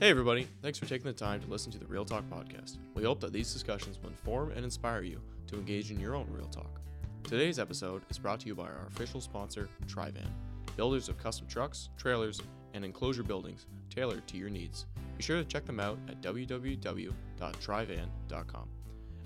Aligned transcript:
Hey, 0.00 0.08
everybody. 0.08 0.48
Thanks 0.62 0.78
for 0.78 0.86
taking 0.86 1.08
the 1.08 1.12
time 1.12 1.42
to 1.42 1.46
listen 1.46 1.70
to 1.72 1.78
the 1.78 1.84
Real 1.84 2.06
Talk 2.06 2.24
podcast. 2.30 2.78
We 2.94 3.04
hope 3.04 3.20
that 3.20 3.34
these 3.34 3.52
discussions 3.52 3.98
will 4.00 4.08
inform 4.08 4.50
and 4.52 4.64
inspire 4.64 5.02
you 5.02 5.20
to 5.48 5.56
engage 5.56 5.90
in 5.90 6.00
your 6.00 6.14
own 6.14 6.26
Real 6.30 6.48
Talk. 6.48 6.80
Today's 7.24 7.58
episode 7.58 8.00
is 8.08 8.18
brought 8.18 8.40
to 8.40 8.46
you 8.46 8.54
by 8.54 8.62
our 8.62 8.86
official 8.88 9.20
sponsor, 9.20 9.68
Trivan, 9.86 10.32
builders 10.74 11.10
of 11.10 11.18
custom 11.18 11.46
trucks, 11.48 11.90
trailers, 11.98 12.40
and 12.72 12.82
enclosure 12.82 13.22
buildings 13.22 13.66
tailored 13.90 14.26
to 14.28 14.38
your 14.38 14.48
needs. 14.48 14.86
Be 15.18 15.22
sure 15.22 15.36
to 15.36 15.44
check 15.44 15.66
them 15.66 15.78
out 15.78 15.98
at 16.08 16.22
www.trivan.com. 16.22 18.68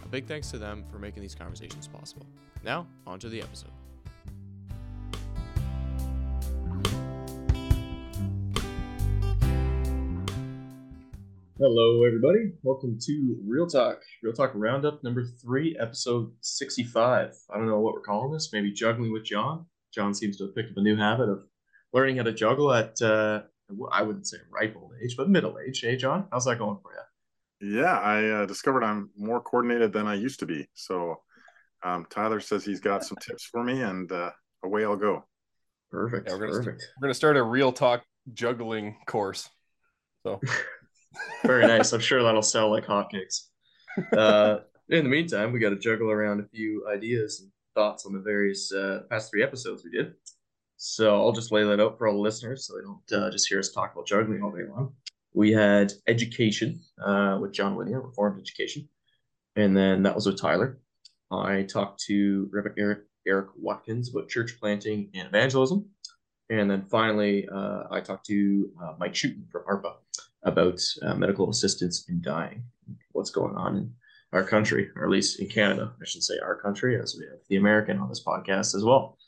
A 0.03 0.09
big 0.09 0.27
thanks 0.27 0.51
to 0.51 0.59
them 0.59 0.85
for 0.91 0.99
making 0.99 1.23
these 1.23 1.37
conversations 1.37 1.87
possible. 1.87 2.27
Now, 2.65 2.89
on 3.07 3.21
to 3.21 3.29
the 3.29 3.41
episode. 3.41 3.71
Hello, 11.57 12.03
everybody. 12.03 12.51
Welcome 12.65 12.99
to 13.03 13.37
Real 13.47 13.69
Talk, 13.69 14.03
Real 14.25 14.33
Talk 14.33 14.51
Roundup 14.55 15.05
number 15.05 15.25
three, 15.25 15.77
episode 15.79 16.33
65. 16.41 17.33
I 17.49 17.57
don't 17.57 17.69
know 17.69 17.79
what 17.79 17.95
we're 17.95 18.01
calling 18.01 18.33
this, 18.33 18.53
maybe 18.53 18.73
juggling 18.73 19.13
with 19.13 19.25
John. 19.25 19.65
John 19.95 20.15
seems 20.15 20.37
to 20.39 20.47
have 20.47 20.57
picked 20.57 20.73
up 20.73 20.79
a 20.79 20.81
new 20.81 20.97
habit 20.97 21.29
of 21.29 21.45
learning 21.93 22.17
how 22.17 22.25
to 22.25 22.33
juggle 22.33 22.73
at, 22.73 23.01
uh, 23.01 23.43
I 23.93 24.03
wouldn't 24.03 24.27
say 24.27 24.39
ripe 24.51 24.75
old 24.77 24.95
age, 25.01 25.17
but 25.17 25.31
middle 25.31 25.57
age. 25.65 25.81
Hey, 25.81 25.95
John, 25.95 26.27
how's 26.33 26.45
that 26.47 26.59
going 26.59 26.79
for 26.83 26.91
you? 26.93 27.79
Yeah, 27.79 28.01
I 28.01 28.25
uh, 28.31 28.47
discovered 28.47 28.83
I'm 28.83 29.11
more 29.17 29.41
coordinated 29.41 29.93
than 29.93 30.09
I 30.09 30.15
used 30.15 30.41
to 30.41 30.47
be. 30.47 30.67
So 30.75 31.21
um, 31.85 32.05
Tyler 32.11 32.41
says 32.41 32.65
he's 32.65 32.81
got 32.81 33.05
some 33.05 33.17
tips 33.21 33.45
for 33.45 33.63
me, 33.63 33.81
and 33.81 34.11
uh, 34.11 34.33
away 34.65 34.85
I'll 34.85 34.97
go. 34.97 35.25
Perfect. 35.93 36.29
Yeah, 36.29 36.35
we're 36.35 36.47
gonna 36.49 36.59
perfect. 36.59 36.81
Start, 36.81 36.95
we're 37.01 37.07
gonna 37.07 37.15
start 37.15 37.37
a 37.37 37.45
real 37.45 37.71
talk 37.71 38.03
juggling 38.33 38.97
course. 39.07 39.49
So 40.25 40.41
Very 41.45 41.67
nice. 41.67 41.93
I'm 41.93 42.01
sure 42.01 42.23
that'll 42.23 42.43
sell 42.43 42.71
like 42.71 42.87
hotcakes. 42.87 43.49
Uh, 44.13 44.59
in 44.89 45.05
the 45.05 45.11
meantime, 45.11 45.53
we 45.53 45.59
got 45.59 45.71
to 45.71 45.79
juggle 45.79 46.11
around 46.11 46.41
a 46.41 46.49
few 46.49 46.87
ideas 46.89 47.41
and 47.41 47.51
thoughts 47.75 48.07
on 48.07 48.13
the 48.13 48.21
various 48.21 48.73
uh, 48.73 49.01
past 49.11 49.31
three 49.31 49.43
episodes 49.43 49.85
we 49.85 49.91
did. 49.91 50.15
So 50.77 51.17
I'll 51.17 51.33
just 51.33 51.53
lay 51.53 51.65
that 51.65 51.81
out 51.81 51.97
for 51.97 52.07
all 52.07 52.15
the 52.15 52.21
listeners 52.21 52.67
so 52.67 52.75
they 52.75 52.83
don't 52.83 53.23
uh, 53.23 53.31
just 53.31 53.49
hear 53.49 53.59
us 53.59 53.71
talk 53.71 53.93
about 53.93 54.07
juggling 54.07 54.43
all 54.43 54.51
day 54.51 54.65
long. 54.69 54.93
We 55.33 55.53
had 55.53 55.93
education 56.07 56.81
uh, 57.05 57.39
with 57.41 57.53
John 57.53 57.75
Whittier, 57.75 58.01
Reformed 58.01 58.41
Education. 58.41 58.89
And 59.57 59.77
then 59.77 60.03
that 60.03 60.15
was 60.15 60.27
with 60.27 60.41
Tyler. 60.41 60.79
I 61.31 61.63
talked 61.63 62.01
to 62.05 62.49
Reverend 62.53 62.79
Eric, 62.79 62.99
Eric 63.27 63.49
Watkins 63.57 64.11
about 64.11 64.29
church 64.29 64.57
planting 64.61 65.11
and 65.15 65.27
evangelism. 65.27 65.87
And 66.51 66.71
then 66.71 66.85
finally, 66.91 67.49
uh, 67.53 67.85
I 67.91 68.01
talked 68.01 68.27
to 68.27 68.71
uh, 68.83 68.95
Mike 68.99 69.15
Schouten 69.15 69.51
from 69.51 69.65
ARPA 69.65 69.95
about 70.45 70.81
uh, 71.03 71.15
medical 71.15 71.51
assistance 71.51 72.07
in 72.09 72.21
dying, 72.23 72.63
what's 73.13 73.31
going 73.31 73.55
on 73.57 73.77
in 73.77 73.93
our 74.33 74.45
country, 74.45 74.91
or 74.97 75.05
at 75.05 75.11
least 75.11 75.41
in 75.41 75.49
Canada. 75.49 75.93
I 76.01 76.05
should 76.05 76.23
say 76.23 76.39
our 76.39 76.57
country, 76.57 77.01
as 77.01 77.17
we 77.19 77.25
have 77.27 77.41
the 77.49 77.57
American 77.57 77.99
on 77.99 78.09
this 78.09 78.23
podcast 78.25 78.75
as 78.75 78.85
well. 78.85 79.19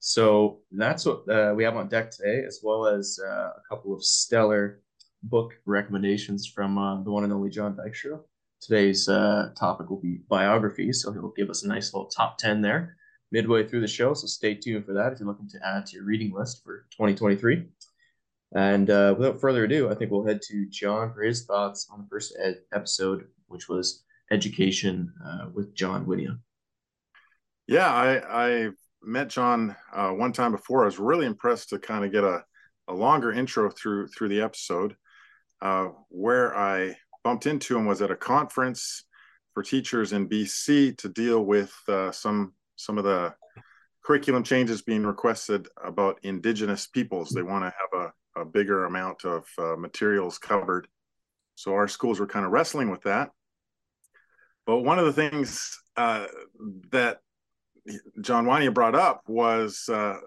So 0.00 0.60
that's 0.72 1.06
what 1.06 1.28
uh, 1.28 1.54
we 1.56 1.64
have 1.64 1.76
on 1.76 1.88
deck 1.88 2.10
today, 2.10 2.44
as 2.46 2.60
well 2.62 2.86
as 2.86 3.18
uh, 3.24 3.50
a 3.50 3.62
couple 3.68 3.94
of 3.94 4.04
stellar 4.04 4.80
book 5.22 5.54
recommendations 5.64 6.46
from 6.46 6.78
uh, 6.78 7.02
the 7.02 7.10
one 7.10 7.24
and 7.24 7.32
only 7.32 7.50
Jon 7.50 7.76
Dykstra. 7.76 8.20
Today's 8.60 9.08
uh, 9.08 9.50
topic 9.58 9.88
will 9.88 10.00
be 10.00 10.20
biography, 10.28 10.92
so 10.92 11.12
he'll 11.12 11.32
give 11.36 11.50
us 11.50 11.64
a 11.64 11.68
nice 11.68 11.92
little 11.94 12.08
top 12.08 12.38
10 12.38 12.60
there 12.60 12.96
midway 13.32 13.66
through 13.66 13.80
the 13.80 13.88
show. 13.88 14.14
So 14.14 14.26
stay 14.26 14.54
tuned 14.54 14.86
for 14.86 14.92
that 14.94 15.12
if 15.12 15.20
you're 15.20 15.28
looking 15.28 15.48
to 15.48 15.58
add 15.66 15.86
to 15.86 15.96
your 15.96 16.04
reading 16.04 16.32
list 16.32 16.62
for 16.64 16.86
2023. 16.92 17.64
And 18.56 18.88
uh, 18.88 19.14
without 19.18 19.38
further 19.38 19.64
ado, 19.64 19.90
I 19.90 19.94
think 19.94 20.10
we'll 20.10 20.24
head 20.24 20.40
to 20.48 20.66
John 20.70 21.12
for 21.12 21.20
his 21.20 21.44
thoughts 21.44 21.88
on 21.92 22.00
the 22.00 22.08
first 22.08 22.34
ed- 22.42 22.62
episode, 22.72 23.26
which 23.48 23.68
was 23.68 24.02
education 24.30 25.12
uh, 25.22 25.48
with 25.52 25.74
John 25.74 26.06
Whittier. 26.06 26.38
Yeah, 27.66 27.92
I, 27.92 28.46
I 28.46 28.70
met 29.02 29.28
John 29.28 29.76
uh, 29.92 30.08
one 30.08 30.32
time 30.32 30.52
before. 30.52 30.82
I 30.82 30.86
was 30.86 30.98
really 30.98 31.26
impressed 31.26 31.68
to 31.68 31.78
kind 31.78 32.02
of 32.02 32.12
get 32.12 32.24
a, 32.24 32.44
a 32.88 32.94
longer 32.94 33.30
intro 33.30 33.70
through 33.70 34.08
through 34.08 34.30
the 34.30 34.40
episode. 34.40 34.96
Uh, 35.60 35.88
where 36.08 36.56
I 36.56 36.96
bumped 37.24 37.44
into 37.44 37.76
him 37.76 37.84
was 37.84 38.00
at 38.00 38.10
a 38.10 38.16
conference 38.16 39.04
for 39.52 39.62
teachers 39.62 40.14
in 40.14 40.30
BC 40.30 40.96
to 40.96 41.10
deal 41.10 41.44
with 41.44 41.74
uh, 41.88 42.10
some 42.10 42.54
some 42.76 42.96
of 42.96 43.04
the 43.04 43.34
curriculum 44.02 44.44
changes 44.44 44.80
being 44.80 45.04
requested 45.04 45.68
about 45.84 46.20
Indigenous 46.22 46.86
peoples. 46.86 47.28
They 47.30 47.42
want 47.42 47.64
to 47.64 47.74
have 47.78 48.00
a, 48.06 48.12
a 48.36 48.44
bigger 48.44 48.84
amount 48.84 49.24
of 49.24 49.46
uh, 49.58 49.76
materials 49.76 50.38
covered. 50.38 50.86
So 51.54 51.72
our 51.72 51.88
schools 51.88 52.20
were 52.20 52.26
kind 52.26 52.44
of 52.44 52.52
wrestling 52.52 52.90
with 52.90 53.02
that. 53.02 53.30
But 54.66 54.80
one 54.80 54.98
of 54.98 55.06
the 55.06 55.12
things 55.12 55.78
uh, 55.96 56.26
that 56.90 57.20
John 58.20 58.46
Wania 58.46 58.74
brought 58.74 58.94
up 58.94 59.22
was 59.26 59.88
uh, 59.88 60.18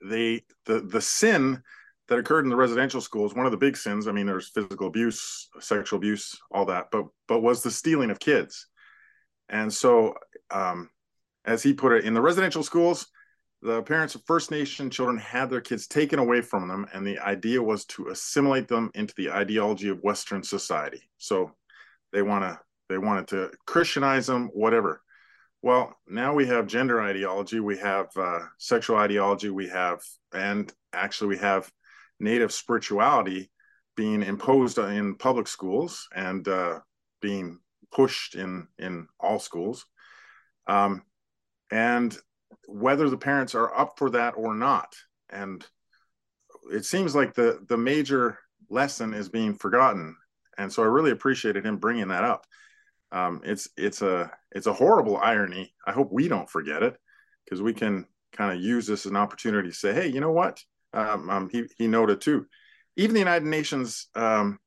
the 0.00 0.42
the 0.64 0.80
the 0.80 1.00
sin 1.00 1.62
that 2.08 2.18
occurred 2.18 2.44
in 2.44 2.50
the 2.50 2.56
residential 2.56 3.00
schools. 3.00 3.34
One 3.34 3.46
of 3.46 3.52
the 3.52 3.58
big 3.58 3.76
sins. 3.76 4.08
I 4.08 4.12
mean, 4.12 4.26
there's 4.26 4.48
physical 4.48 4.86
abuse, 4.86 5.48
sexual 5.60 5.98
abuse, 5.98 6.38
all 6.50 6.66
that, 6.66 6.86
but 6.90 7.06
but 7.28 7.40
was 7.40 7.62
the 7.62 7.70
stealing 7.70 8.10
of 8.10 8.18
kids. 8.18 8.66
And 9.48 9.72
so, 9.72 10.14
um, 10.50 10.90
as 11.44 11.62
he 11.62 11.74
put 11.74 11.92
it, 11.92 12.04
in 12.04 12.14
the 12.14 12.22
residential 12.22 12.62
schools, 12.62 13.06
the 13.64 13.82
parents 13.82 14.14
of 14.14 14.22
First 14.26 14.50
Nation 14.50 14.90
children 14.90 15.16
had 15.16 15.48
their 15.48 15.62
kids 15.62 15.86
taken 15.86 16.18
away 16.18 16.42
from 16.42 16.68
them, 16.68 16.86
and 16.92 17.04
the 17.04 17.18
idea 17.18 17.62
was 17.62 17.86
to 17.86 18.08
assimilate 18.08 18.68
them 18.68 18.90
into 18.94 19.14
the 19.16 19.30
ideology 19.30 19.88
of 19.88 20.02
Western 20.02 20.42
society. 20.42 21.00
So 21.16 21.50
they 22.12 22.20
want 22.20 22.44
to 22.44 22.60
they 22.90 22.98
wanted 22.98 23.26
to 23.28 23.50
Christianize 23.66 24.26
them, 24.26 24.48
whatever. 24.52 25.00
Well, 25.62 25.96
now 26.06 26.34
we 26.34 26.46
have 26.46 26.66
gender 26.66 27.00
ideology, 27.00 27.58
we 27.58 27.78
have 27.78 28.08
uh, 28.16 28.40
sexual 28.58 28.98
ideology, 28.98 29.48
we 29.48 29.68
have, 29.68 30.02
and 30.34 30.70
actually 30.92 31.28
we 31.28 31.38
have 31.38 31.72
native 32.20 32.52
spirituality 32.52 33.50
being 33.96 34.22
imposed 34.22 34.76
in 34.76 35.14
public 35.14 35.48
schools 35.48 36.06
and 36.14 36.46
uh, 36.46 36.80
being 37.22 37.60
pushed 37.90 38.34
in 38.34 38.68
in 38.78 39.08
all 39.18 39.38
schools. 39.38 39.86
Um, 40.66 41.02
and 41.70 42.14
whether 42.66 43.08
the 43.10 43.16
parents 43.16 43.54
are 43.54 43.76
up 43.76 43.98
for 43.98 44.10
that 44.10 44.34
or 44.36 44.54
not, 44.54 44.94
and 45.30 45.64
it 46.72 46.84
seems 46.84 47.14
like 47.14 47.34
the 47.34 47.64
the 47.68 47.76
major 47.76 48.38
lesson 48.70 49.14
is 49.14 49.28
being 49.28 49.54
forgotten. 49.54 50.16
And 50.56 50.72
so 50.72 50.82
I 50.82 50.86
really 50.86 51.10
appreciated 51.10 51.66
him 51.66 51.78
bringing 51.78 52.08
that 52.08 52.24
up 52.24 52.46
um, 53.14 53.40
it's 53.44 53.68
it's 53.76 54.02
a 54.02 54.30
it's 54.50 54.66
a 54.66 54.72
horrible 54.72 55.16
irony. 55.16 55.72
I 55.86 55.92
hope 55.92 56.12
we 56.12 56.26
don't 56.26 56.50
forget 56.50 56.82
it 56.82 56.96
because 57.44 57.62
we 57.62 57.72
can 57.72 58.06
kind 58.32 58.52
of 58.52 58.62
use 58.62 58.88
this 58.88 59.06
as 59.06 59.10
an 59.10 59.16
opportunity 59.16 59.68
to 59.68 59.74
say, 59.74 59.94
hey, 59.94 60.08
you 60.08 60.20
know 60.20 60.32
what? 60.32 60.60
Um, 60.92 61.30
um, 61.30 61.48
he 61.48 61.64
he 61.78 61.86
noted 61.86 62.20
too. 62.20 62.46
Even 62.96 63.14
the 63.14 63.20
United 63.20 63.46
Nations 63.46 64.08
um, 64.16 64.58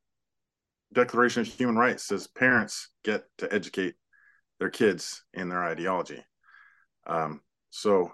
Declaration 0.94 1.42
of 1.42 1.48
Human 1.48 1.76
Rights 1.76 2.06
says 2.08 2.28
parents 2.28 2.88
get 3.04 3.26
to 3.40 3.54
educate 3.54 3.96
their 4.60 4.70
kids 4.70 5.24
in 5.34 5.50
their 5.50 5.64
ideology. 5.64 6.24
Um, 7.06 7.42
so 7.78 8.12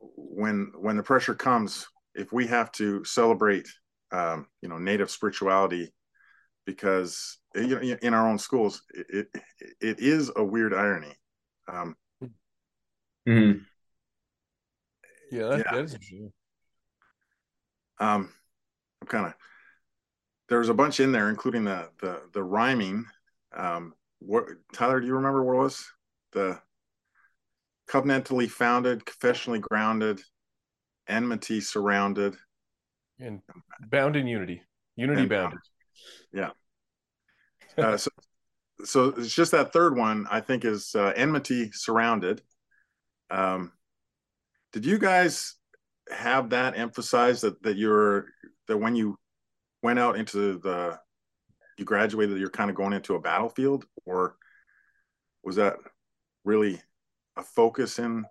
when 0.00 0.72
when 0.78 0.96
the 0.96 1.02
pressure 1.02 1.34
comes, 1.34 1.86
if 2.14 2.32
we 2.32 2.46
have 2.46 2.72
to 2.72 3.04
celebrate, 3.04 3.68
um, 4.12 4.46
you 4.62 4.68
know, 4.68 4.78
native 4.78 5.10
spirituality 5.10 5.92
because 6.66 7.38
you 7.54 7.68
know 7.68 7.96
in 8.02 8.14
our 8.14 8.28
own 8.28 8.38
schools 8.38 8.82
it 8.94 9.28
it, 9.32 9.42
it 9.80 10.00
is 10.00 10.30
a 10.36 10.44
weird 10.44 10.72
irony 10.72 11.12
um 11.68 11.96
mm-hmm. 13.28 13.58
yeah, 15.32 15.48
that, 15.48 15.58
yeah. 15.58 15.72
that 15.72 15.84
is 15.84 15.96
true 16.00 16.32
um 17.98 18.32
i'm 19.00 19.08
kind 19.08 19.26
of 19.26 19.34
there's 20.48 20.68
a 20.68 20.74
bunch 20.74 21.00
in 21.00 21.12
there 21.12 21.28
including 21.28 21.64
the 21.64 21.88
the 22.00 22.20
the 22.34 22.42
rhyming 22.42 23.04
um 23.56 23.92
what 24.20 24.44
tyler 24.72 25.00
do 25.00 25.06
you 25.06 25.14
remember 25.14 25.42
what 25.42 25.54
it 25.54 25.58
was 25.58 25.90
the 26.32 26.60
covenantally 27.90 28.48
founded 28.48 29.04
confessionally 29.04 29.60
grounded 29.60 30.20
enmity 31.08 31.60
surrounded 31.60 32.36
and 33.18 33.40
bound 33.90 34.14
in 34.14 34.26
unity 34.26 34.62
unity 34.96 35.26
bound. 35.26 35.54
yeah. 36.32 36.50
Uh, 37.76 37.96
so, 37.96 38.10
so 38.84 39.04
it's 39.16 39.34
just 39.34 39.52
that 39.52 39.72
third 39.72 39.96
one 39.96 40.26
I 40.30 40.40
think 40.40 40.64
is 40.64 40.94
uh, 40.94 41.12
enmity 41.16 41.70
surrounded. 41.72 42.42
Um, 43.30 43.72
did 44.72 44.86
you 44.86 44.98
guys 44.98 45.54
have 46.12 46.50
that 46.50 46.78
emphasized 46.78 47.42
that 47.42 47.62
that 47.62 47.76
you're 47.76 48.26
that 48.68 48.76
when 48.76 48.94
you 48.94 49.16
went 49.82 49.98
out 49.98 50.16
into 50.16 50.58
the 50.58 50.98
you 51.78 51.84
graduated 51.84 52.38
you're 52.38 52.50
kind 52.50 52.70
of 52.70 52.76
going 52.76 52.92
into 52.92 53.14
a 53.14 53.20
battlefield 53.20 53.84
or 54.06 54.36
was 55.42 55.56
that 55.56 55.76
really 56.44 56.80
a 57.36 57.42
focus 57.42 57.98
in 57.98 58.24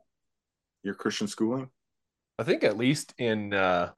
your 0.83 0.93
Christian 0.93 1.27
schooling? 1.27 1.69
I 2.37 2.43
think 2.43 2.63
at 2.63 2.77
least 2.77 3.13
in 3.17 3.53
uh 3.53 3.91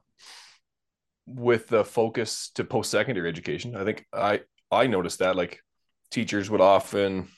with 1.26 1.68
the 1.68 1.84
focus 1.84 2.50
to 2.54 2.64
post 2.64 2.90
secondary 2.90 3.28
education. 3.28 3.76
I 3.76 3.84
think 3.84 4.06
I 4.12 4.40
I 4.70 4.86
noticed 4.86 5.20
that 5.20 5.36
like 5.36 5.60
teachers 6.10 6.50
would 6.50 6.60
often 6.60 7.28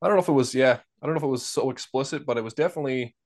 I 0.00 0.06
don't 0.06 0.16
know 0.16 0.22
if 0.22 0.28
it 0.28 0.32
was 0.32 0.54
yeah 0.54 0.78
I 1.02 1.06
don't 1.06 1.14
know 1.14 1.18
if 1.18 1.24
it 1.24 1.28
was 1.28 1.44
so 1.44 1.70
explicit, 1.70 2.26
but 2.26 2.38
it 2.38 2.44
was 2.44 2.54
definitely 2.54 3.16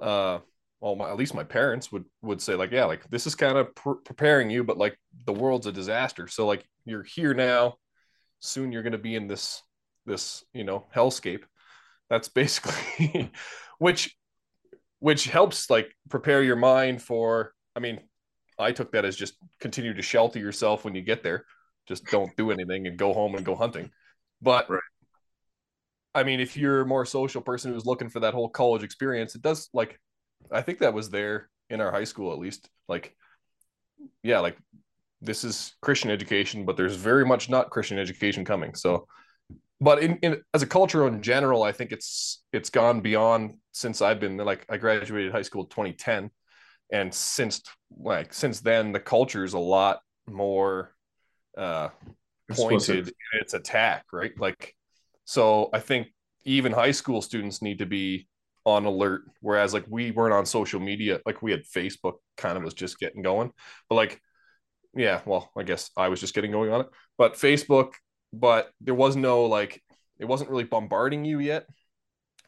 uh 0.00 0.38
well 0.80 0.96
my, 0.96 1.10
at 1.10 1.16
least 1.16 1.34
my 1.34 1.44
parents 1.44 1.92
would 1.92 2.04
would 2.22 2.40
say 2.40 2.54
like 2.54 2.70
yeah 2.70 2.84
like 2.84 3.08
this 3.10 3.26
is 3.26 3.34
kind 3.34 3.58
of 3.58 3.74
pr- 3.74 4.00
preparing 4.04 4.48
you 4.50 4.64
but 4.64 4.78
like 4.78 4.98
the 5.26 5.32
world's 5.32 5.66
a 5.66 5.72
disaster 5.72 6.26
so 6.26 6.46
like 6.46 6.64
you're 6.84 7.02
here 7.02 7.34
now 7.34 7.74
soon 8.38 8.72
you're 8.72 8.82
going 8.82 8.92
to 8.92 8.98
be 8.98 9.14
in 9.14 9.26
this 9.26 9.62
this 10.06 10.44
you 10.54 10.64
know 10.64 10.86
hellscape 10.94 11.42
that's 12.10 12.28
basically 12.28 13.30
which 13.78 14.14
which 14.98 15.24
helps 15.24 15.70
like 15.70 15.90
prepare 16.10 16.42
your 16.42 16.56
mind 16.56 17.00
for 17.00 17.54
i 17.74 17.80
mean 17.80 17.98
i 18.58 18.72
took 18.72 18.92
that 18.92 19.04
as 19.04 19.16
just 19.16 19.34
continue 19.60 19.94
to 19.94 20.02
shelter 20.02 20.38
yourself 20.38 20.84
when 20.84 20.94
you 20.94 21.02
get 21.02 21.22
there. 21.22 21.44
Just 21.88 22.04
don't 22.06 22.36
do 22.36 22.50
anything 22.50 22.86
and 22.86 22.96
go 22.96 23.12
home 23.12 23.34
and 23.34 23.44
go 23.44 23.54
hunting. 23.54 23.90
But 24.42 24.70
right. 24.70 24.80
i 26.14 26.22
mean 26.22 26.40
if 26.40 26.56
you're 26.56 26.82
a 26.82 26.86
more 26.86 27.06
social 27.06 27.40
person 27.40 27.72
who's 27.72 27.86
looking 27.86 28.10
for 28.10 28.20
that 28.20 28.34
whole 28.34 28.48
college 28.48 28.82
experience 28.82 29.34
it 29.34 29.42
does 29.42 29.68
like 29.72 29.98
i 30.50 30.62
think 30.62 30.78
that 30.78 30.94
was 30.94 31.10
there 31.10 31.48
in 31.68 31.80
our 31.80 31.90
high 31.90 32.04
school 32.04 32.32
at 32.32 32.38
least. 32.38 32.68
Like 32.88 33.14
yeah 34.22 34.40
like 34.40 34.56
this 35.20 35.44
is 35.44 35.74
christian 35.82 36.10
education 36.10 36.64
but 36.64 36.78
there's 36.78 36.96
very 36.96 37.26
much 37.26 37.50
not 37.50 37.70
christian 37.70 37.98
education 37.98 38.44
coming. 38.44 38.74
So 38.74 39.06
but 39.80 40.02
in, 40.02 40.18
in 40.18 40.42
as 40.52 40.62
a 40.62 40.66
culture 40.66 41.06
in 41.08 41.22
general, 41.22 41.62
I 41.62 41.72
think 41.72 41.90
it's 41.90 42.42
it's 42.52 42.70
gone 42.70 43.00
beyond 43.00 43.54
since 43.72 44.02
I've 44.02 44.20
been 44.20 44.36
like 44.36 44.66
I 44.68 44.76
graduated 44.76 45.32
high 45.32 45.42
school 45.42 45.64
2010, 45.64 46.30
and 46.92 47.14
since 47.14 47.62
like 47.98 48.34
since 48.34 48.60
then 48.60 48.92
the 48.92 49.00
culture 49.00 49.44
is 49.44 49.54
a 49.54 49.58
lot 49.58 50.00
more 50.28 50.94
uh 51.56 51.88
pointed 52.50 53.08
in 53.08 53.40
its 53.40 53.54
attack, 53.54 54.04
right? 54.12 54.32
Like 54.38 54.74
so 55.24 55.70
I 55.72 55.80
think 55.80 56.08
even 56.44 56.72
high 56.72 56.90
school 56.90 57.22
students 57.22 57.62
need 57.62 57.78
to 57.78 57.86
be 57.86 58.28
on 58.66 58.84
alert 58.84 59.22
whereas 59.40 59.72
like 59.72 59.84
we 59.88 60.10
weren't 60.10 60.34
on 60.34 60.44
social 60.44 60.80
media 60.80 61.18
like 61.24 61.40
we 61.40 61.50
had 61.50 61.62
facebook 61.64 62.16
kind 62.36 62.58
of 62.58 62.62
was 62.62 62.74
just 62.74 62.98
getting 62.98 63.22
going. 63.22 63.50
But 63.88 63.94
like 63.94 64.20
yeah 64.94 65.20
well 65.24 65.48
i 65.56 65.62
guess 65.62 65.88
i 65.96 66.08
was 66.08 66.18
just 66.20 66.34
getting 66.34 66.50
going 66.50 66.70
on 66.70 66.82
it. 66.82 66.88
But 67.16 67.34
facebook 67.34 67.92
but 68.32 68.70
there 68.80 68.94
was 68.94 69.16
no 69.16 69.44
like 69.44 69.82
it 70.18 70.24
wasn't 70.24 70.50
really 70.50 70.64
bombarding 70.64 71.24
you 71.24 71.38
yet 71.38 71.66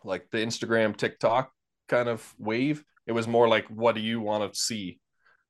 like 0.05 0.29
the 0.31 0.39
instagram 0.39 0.97
tiktok 0.97 1.51
kind 1.89 2.09
of 2.09 2.35
wave. 2.39 2.85
It 3.07 3.13
was 3.13 3.29
more 3.29 3.49
like 3.49 3.67
what 3.67 3.95
do 3.95 4.01
you 4.01 4.21
want 4.21 4.51
to 4.51 4.59
see? 4.59 5.01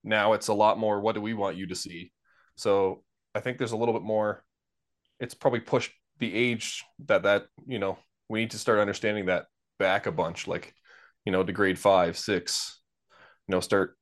Now 0.03 0.33
it's 0.33 0.49
a 0.49 0.55
lot 0.55 0.79
more 0.79 1.01
what 1.01 1.15
do 1.15 1.21
we 1.21 1.35
want 1.35 1.57
you 1.57 1.69
to 1.69 1.77
see? 1.77 2.13
So 2.57 3.03
i 3.35 3.41
think 3.41 3.59
there's 3.59 3.73
a 3.73 3.77
little 3.77 3.95
bit 3.95 4.03
more 4.03 4.45
it's 5.19 5.35
probably 5.35 5.61
pushed 5.61 5.93
the 6.19 6.35
age 6.35 6.85
that 7.07 7.23
that 7.23 7.47
you 7.67 7.79
know 7.79 7.99
we 8.29 8.41
need 8.41 8.51
to 8.51 8.59
start 8.59 8.79
understanding 8.79 9.27
that 9.27 9.47
back 9.79 10.07
a 10.07 10.13
bunch 10.13 10.47
like 10.47 10.75
you 11.25 11.33
know 11.33 11.43
to 11.43 11.53
grade 11.53 11.79
five 11.79 12.19
six 12.19 12.81
you 13.49 13.53
know 13.53 13.61
start 13.61 13.97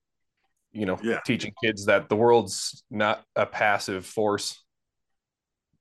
you 0.72 0.84
know 0.84 0.98
yeah. 1.02 1.20
teaching 1.24 1.52
kids 1.62 1.86
that 1.86 2.08
the 2.08 2.16
world's 2.16 2.82
not 2.90 3.22
a 3.36 3.46
passive 3.46 4.04
force 4.04 4.62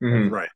Mm-hmm. 0.02 0.32
Right. 0.32 0.48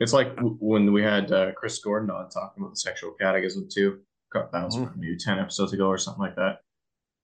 It's 0.00 0.12
like 0.12 0.36
when 0.40 0.92
we 0.92 1.02
had 1.02 1.30
uh, 1.30 1.52
Chris 1.52 1.78
Gordon 1.78 2.10
on 2.10 2.30
talking 2.30 2.62
about 2.62 2.72
the 2.72 2.80
sexual 2.80 3.12
catechism 3.20 3.68
too. 3.72 4.00
That 4.32 4.52
was 4.52 4.76
mm-hmm. 4.76 5.00
maybe 5.00 5.16
ten 5.18 5.38
episodes 5.38 5.72
ago 5.72 5.88
or 5.88 5.98
something 5.98 6.22
like 6.22 6.36
that. 6.36 6.58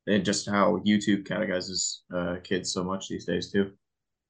And 0.07 0.25
just 0.25 0.49
how 0.49 0.83
YouTube 0.87 1.27
catechizes 1.27 2.03
uh, 2.15 2.37
kids 2.43 2.73
so 2.73 2.85
much 2.85 3.09
these 3.09 3.25
days 3.25 3.51
too. 3.51 3.73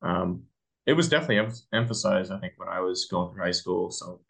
Um, 0.03 0.45
it 0.87 0.93
was 0.93 1.09
definitely 1.09 1.39
em- 1.39 1.53
emphasized, 1.73 2.31
I 2.31 2.39
think, 2.39 2.55
when 2.57 2.69
I 2.69 2.81
was 2.81 3.07
going 3.11 3.33
through 3.33 3.43
high 3.43 3.51
school. 3.51 3.91
So 3.91 4.21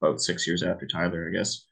about 0.00 0.20
six 0.20 0.46
years 0.46 0.62
after 0.62 0.86
Tyler, 0.86 1.28
I 1.28 1.36
guess. 1.36 1.64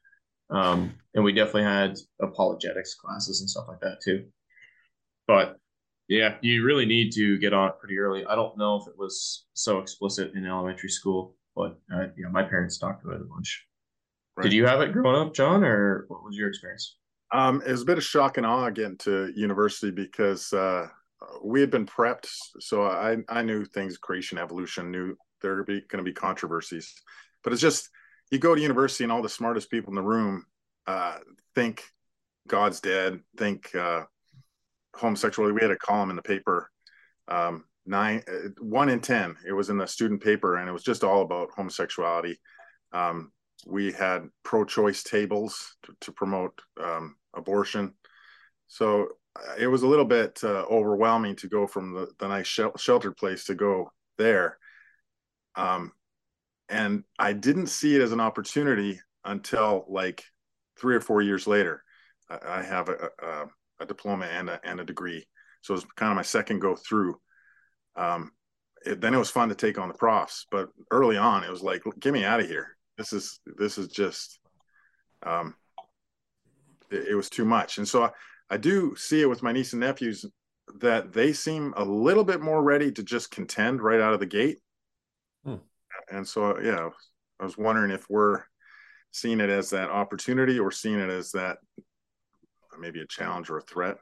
Um, 0.49 0.93
and 1.13 1.23
we 1.23 1.31
definitely 1.31 1.63
had 1.63 1.97
apologetics 2.21 2.95
classes 2.95 3.41
and 3.41 3.49
stuff 3.49 3.65
like 3.67 3.79
that 3.81 3.99
too. 4.03 4.25
But 5.27 5.57
yeah, 6.07 6.35
you 6.41 6.63
really 6.63 6.85
need 6.85 7.11
to 7.13 7.37
get 7.39 7.53
on 7.53 7.69
it 7.69 7.79
pretty 7.79 7.97
early. 7.97 8.25
I 8.25 8.35
don't 8.35 8.57
know 8.57 8.75
if 8.75 8.87
it 8.87 8.97
was 8.97 9.45
so 9.53 9.79
explicit 9.79 10.33
in 10.35 10.45
elementary 10.45 10.89
school, 10.89 11.35
but 11.55 11.79
uh, 11.93 12.07
yeah, 12.17 12.27
my 12.31 12.43
parents 12.43 12.77
talked 12.77 13.03
about 13.03 13.15
it 13.15 13.21
a 13.21 13.25
bunch. 13.25 13.65
Right. 14.37 14.43
Did 14.43 14.53
you 14.53 14.65
have 14.65 14.81
it 14.81 14.91
growing 14.91 15.15
up, 15.15 15.33
John, 15.33 15.63
or 15.63 16.05
what 16.09 16.23
was 16.23 16.35
your 16.35 16.49
experience? 16.49 16.97
Um, 17.31 17.61
it 17.65 17.71
was 17.71 17.81
a 17.81 17.85
bit 17.85 17.97
of 17.97 18.03
shock 18.03 18.37
and 18.37 18.45
awe 18.45 18.69
getting 18.69 18.97
to 18.99 19.31
university 19.35 19.91
because 19.91 20.53
uh, 20.53 20.87
we 21.43 21.59
had 21.61 21.71
been 21.71 21.85
prepped, 21.85 22.27
so 22.59 22.83
I 22.83 23.17
I 23.29 23.41
knew 23.41 23.65
things 23.65 23.97
creation, 23.97 24.37
evolution, 24.37 24.91
knew 24.91 25.17
there 25.41 25.55
were 25.55 25.63
going 25.63 25.85
to 25.97 26.03
be 26.03 26.13
controversies, 26.13 26.93
but 27.43 27.53
it's 27.53 27.61
just 27.61 27.89
you 28.31 28.39
go 28.39 28.53
to 28.53 28.61
university 28.61 29.03
and 29.03 29.11
all 29.11 29.21
the 29.21 29.29
smartest 29.29 29.71
people 29.71 29.91
in 29.91 29.95
the 29.95 30.01
room 30.01 30.45
uh, 30.87 31.17
think 31.55 31.83
God's 32.47 32.79
dead, 32.79 33.21
think 33.37 33.73
uh, 33.73 34.03
homosexuality. 34.95 35.53
We 35.53 35.61
had 35.61 35.71
a 35.71 35.77
column 35.77 36.09
in 36.09 36.15
the 36.15 36.21
paper, 36.21 36.69
um, 37.27 37.65
nine, 37.85 38.23
uh, 38.27 38.49
one 38.59 38.89
in 38.89 38.99
10. 38.99 39.35
It 39.47 39.53
was 39.53 39.69
in 39.69 39.77
the 39.77 39.87
student 39.87 40.23
paper 40.23 40.57
and 40.57 40.69
it 40.69 40.73
was 40.73 40.83
just 40.83 41.03
all 41.03 41.21
about 41.21 41.51
homosexuality. 41.55 42.39
Um, 42.93 43.31
we 43.65 43.91
had 43.91 44.29
pro 44.43 44.63
choice 44.63 45.03
tables 45.03 45.75
to, 45.83 45.95
to 46.01 46.11
promote 46.11 46.59
um, 46.81 47.15
abortion. 47.33 47.93
So 48.67 49.07
uh, 49.35 49.55
it 49.57 49.67
was 49.67 49.83
a 49.83 49.87
little 49.87 50.05
bit 50.05 50.39
uh, 50.43 50.65
overwhelming 50.69 51.35
to 51.37 51.47
go 51.47 51.67
from 51.67 51.93
the, 51.93 52.07
the 52.19 52.27
nice 52.27 52.47
sheltered 52.47 53.17
place 53.17 53.45
to 53.45 53.55
go 53.55 53.91
there. 54.17 54.57
Um, 55.55 55.91
and 56.69 57.03
I 57.19 57.33
didn't 57.33 57.67
see 57.67 57.95
it 57.95 58.01
as 58.01 58.11
an 58.11 58.19
opportunity 58.19 58.99
until 59.23 59.85
like 59.87 60.23
three 60.77 60.95
or 60.95 61.01
four 61.01 61.21
years 61.21 61.47
later. 61.47 61.83
I, 62.29 62.59
I 62.59 62.63
have 62.63 62.89
a, 62.89 63.09
a, 63.19 63.45
a 63.79 63.85
diploma 63.85 64.25
and 64.25 64.49
a, 64.49 64.59
and 64.63 64.79
a 64.79 64.85
degree. 64.85 65.25
So 65.61 65.73
it 65.73 65.77
was 65.77 65.85
kind 65.95 66.11
of 66.11 66.15
my 66.15 66.21
second 66.21 66.59
go 66.59 66.75
through. 66.75 67.19
Um, 67.95 68.31
it, 68.85 69.01
then 69.01 69.13
it 69.13 69.17
was 69.17 69.31
fun 69.31 69.49
to 69.49 69.55
take 69.55 69.79
on 69.79 69.87
the 69.87 69.93
profs, 69.93 70.45
but 70.51 70.69
early 70.91 71.17
on 71.17 71.43
it 71.43 71.51
was 71.51 71.63
like, 71.63 71.81
get 71.99 72.13
me 72.13 72.23
out 72.23 72.39
of 72.39 72.47
here. 72.47 72.77
This 72.97 73.13
is, 73.13 73.39
this 73.57 73.77
is 73.77 73.87
just, 73.87 74.39
um, 75.23 75.55
it, 76.91 77.09
it 77.09 77.15
was 77.15 77.29
too 77.29 77.45
much. 77.45 77.77
And 77.77 77.87
so 77.87 78.03
I, 78.03 78.11
I 78.49 78.57
do 78.57 78.95
see 78.95 79.21
it 79.21 79.29
with 79.29 79.43
my 79.43 79.51
niece 79.51 79.73
and 79.73 79.79
nephews 79.79 80.25
that 80.79 81.13
they 81.13 81.33
seem 81.33 81.73
a 81.77 81.83
little 81.83 82.23
bit 82.23 82.41
more 82.41 82.61
ready 82.61 82.91
to 82.91 83.03
just 83.03 83.31
contend 83.31 83.81
right 83.81 83.99
out 83.99 84.13
of 84.13 84.19
the 84.19 84.25
gate. 84.25 84.59
Hmm. 85.43 85.55
And 86.11 86.27
so, 86.27 86.59
yeah, 86.59 86.89
I 87.39 87.43
was 87.43 87.57
wondering 87.57 87.91
if 87.91 88.09
we're 88.09 88.43
seeing 89.11 89.39
it 89.39 89.49
as 89.49 89.69
that 89.71 89.89
opportunity 89.89 90.59
or 90.59 90.71
seeing 90.71 90.99
it 90.99 91.09
as 91.09 91.31
that 91.31 91.57
maybe 92.79 93.01
a 93.01 93.07
challenge 93.07 93.49
or 93.49 93.57
a 93.57 93.61
threat. 93.61 93.97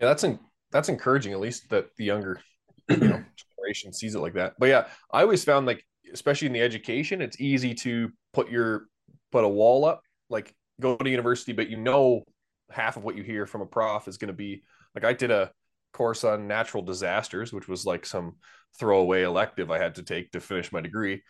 Yeah, 0.00 0.06
that's 0.06 0.24
in, 0.24 0.38
that's 0.70 0.88
encouraging. 0.88 1.32
At 1.32 1.40
least 1.40 1.68
that 1.70 1.94
the 1.96 2.04
younger 2.04 2.40
you 2.88 2.96
know, 2.96 3.24
generation 3.56 3.92
sees 3.92 4.14
it 4.14 4.20
like 4.20 4.34
that. 4.34 4.54
But 4.58 4.68
yeah, 4.68 4.86
I 5.12 5.22
always 5.22 5.44
found 5.44 5.66
like, 5.66 5.84
especially 6.12 6.46
in 6.46 6.52
the 6.52 6.62
education, 6.62 7.20
it's 7.20 7.40
easy 7.40 7.74
to 7.74 8.10
put 8.32 8.50
your 8.50 8.86
put 9.32 9.44
a 9.44 9.48
wall 9.48 9.84
up, 9.84 10.02
like 10.28 10.54
go 10.80 10.96
to 10.96 11.10
university, 11.10 11.52
but 11.52 11.68
you 11.68 11.76
know 11.76 12.24
half 12.70 12.96
of 12.96 13.04
what 13.04 13.16
you 13.16 13.22
hear 13.22 13.46
from 13.46 13.60
a 13.60 13.66
prof 13.66 14.08
is 14.08 14.16
going 14.16 14.28
to 14.28 14.34
be 14.34 14.62
like 14.94 15.04
I 15.04 15.12
did 15.12 15.30
a 15.30 15.52
course 15.92 16.24
on 16.24 16.48
natural 16.48 16.82
disasters, 16.82 17.52
which 17.52 17.68
was 17.68 17.86
like 17.86 18.06
some 18.06 18.36
throwaway 18.78 19.22
elective 19.22 19.70
I 19.70 19.78
had 19.78 19.96
to 19.96 20.02
take 20.02 20.32
to 20.32 20.40
finish 20.40 20.72
my 20.72 20.80
degree. 20.80 21.22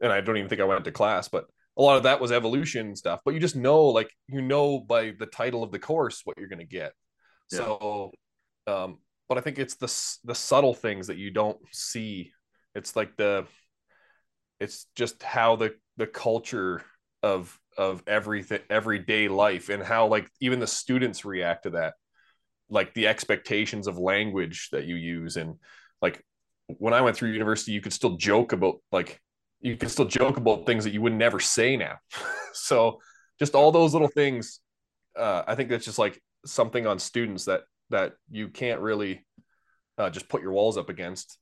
And 0.00 0.12
I 0.12 0.20
don't 0.20 0.36
even 0.36 0.48
think 0.48 0.60
I 0.60 0.64
went 0.64 0.84
to 0.84 0.92
class, 0.92 1.28
but 1.28 1.46
a 1.80 1.82
lot 1.82 1.96
of 1.96 2.02
that 2.02 2.20
was 2.20 2.30
evolution 2.30 2.94
stuff, 2.94 3.20
but 3.24 3.32
you 3.32 3.40
just 3.40 3.56
know, 3.56 3.86
like, 3.86 4.10
you 4.28 4.42
know, 4.42 4.78
by 4.78 5.14
the 5.18 5.24
title 5.24 5.62
of 5.62 5.72
the 5.72 5.78
course, 5.78 6.20
what 6.24 6.36
you're 6.36 6.46
going 6.46 6.58
to 6.58 6.66
get. 6.66 6.92
Yeah. 7.50 7.58
So, 7.58 8.10
um, 8.66 8.98
but 9.30 9.38
I 9.38 9.40
think 9.40 9.58
it's 9.58 9.76
the, 9.76 9.90
the 10.24 10.34
subtle 10.34 10.74
things 10.74 11.06
that 11.06 11.16
you 11.16 11.30
don't 11.30 11.56
see. 11.72 12.32
It's 12.74 12.96
like 12.96 13.16
the, 13.16 13.46
it's 14.60 14.88
just 14.94 15.22
how 15.22 15.56
the, 15.56 15.72
the 15.96 16.06
culture 16.06 16.84
of, 17.22 17.58
of 17.78 18.02
everything, 18.06 18.60
everyday 18.68 19.28
life 19.28 19.70
and 19.70 19.82
how 19.82 20.08
like 20.08 20.28
even 20.42 20.60
the 20.60 20.66
students 20.66 21.24
react 21.24 21.62
to 21.62 21.70
that, 21.70 21.94
like 22.68 22.92
the 22.92 23.06
expectations 23.06 23.86
of 23.86 23.96
language 23.96 24.68
that 24.72 24.84
you 24.84 24.96
use. 24.96 25.38
And 25.38 25.54
like 26.02 26.22
when 26.66 26.92
I 26.92 27.00
went 27.00 27.16
through 27.16 27.30
university, 27.30 27.72
you 27.72 27.80
could 27.80 27.94
still 27.94 28.18
joke 28.18 28.52
about 28.52 28.82
like 28.92 29.18
you 29.60 29.76
can 29.76 29.88
still 29.88 30.06
joke 30.06 30.36
about 30.36 30.66
things 30.66 30.84
that 30.84 30.92
you 30.92 31.02
would 31.02 31.12
never 31.12 31.40
say 31.40 31.76
now. 31.76 31.98
so 32.52 32.98
just 33.38 33.54
all 33.54 33.72
those 33.72 33.92
little 33.92 34.08
things, 34.08 34.60
uh, 35.16 35.42
I 35.46 35.54
think 35.54 35.68
that's 35.70 35.84
just 35.84 35.98
like 35.98 36.20
something 36.46 36.86
on 36.86 36.98
students 36.98 37.44
that 37.46 37.62
that 37.90 38.14
you 38.30 38.48
can't 38.48 38.80
really 38.80 39.26
uh, 39.98 40.10
just 40.10 40.28
put 40.28 40.42
your 40.42 40.52
walls 40.52 40.78
up 40.78 40.88
against 40.88 41.38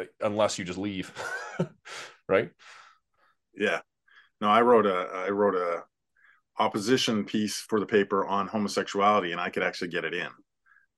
uh, 0.00 0.04
unless 0.20 0.58
you 0.58 0.64
just 0.64 0.78
leave, 0.78 1.12
right? 2.28 2.50
Yeah. 3.54 3.80
No, 4.40 4.48
I 4.48 4.62
wrote 4.62 4.86
a 4.86 5.08
I 5.12 5.28
wrote 5.30 5.54
a 5.54 5.82
opposition 6.58 7.24
piece 7.24 7.56
for 7.56 7.80
the 7.80 7.86
paper 7.86 8.26
on 8.26 8.46
homosexuality, 8.46 9.32
and 9.32 9.40
I 9.40 9.50
could 9.50 9.62
actually 9.62 9.88
get 9.88 10.04
it 10.04 10.14
in. 10.14 10.28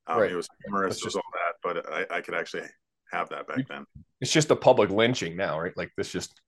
Um, 0.06 0.18
Right. 0.20 0.32
It 0.32 0.36
was 0.36 0.48
humorous, 0.64 0.96
That's 0.96 1.02
it 1.02 1.04
was 1.06 1.14
just- 1.14 1.24
all 1.24 1.32
that, 1.32 1.84
but 1.84 1.92
I, 2.12 2.18
I 2.18 2.20
could 2.20 2.34
actually 2.34 2.64
have 3.12 3.28
that 3.30 3.46
back 3.46 3.68
then. 3.68 3.84
It's 4.20 4.32
just 4.32 4.50
a 4.50 4.56
public 4.56 4.90
lynching 4.90 5.36
now, 5.36 5.60
right? 5.60 5.76
Like 5.76 5.92
this 5.96 6.10
just 6.10 6.40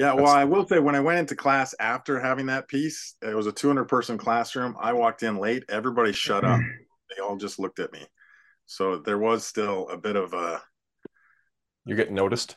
Yeah, 0.00 0.14
well, 0.14 0.28
I 0.28 0.44
will 0.44 0.66
say 0.66 0.78
when 0.78 0.94
I 0.94 1.00
went 1.00 1.18
into 1.18 1.36
class 1.36 1.74
after 1.78 2.18
having 2.18 2.46
that 2.46 2.68
piece, 2.68 3.16
it 3.20 3.34
was 3.36 3.46
a 3.46 3.52
200 3.52 3.84
person 3.84 4.16
classroom. 4.16 4.74
I 4.80 4.94
walked 4.94 5.22
in 5.22 5.36
late, 5.36 5.64
everybody 5.68 6.10
shut 6.12 6.42
up. 6.42 6.58
They 7.10 7.20
all 7.20 7.36
just 7.36 7.58
looked 7.58 7.80
at 7.80 7.92
me. 7.92 8.06
So 8.64 8.96
there 8.96 9.18
was 9.18 9.44
still 9.44 9.90
a 9.90 9.98
bit 9.98 10.16
of 10.16 10.32
a, 10.32 10.62
you're 11.84 11.98
getting 11.98 12.14
noticed. 12.14 12.56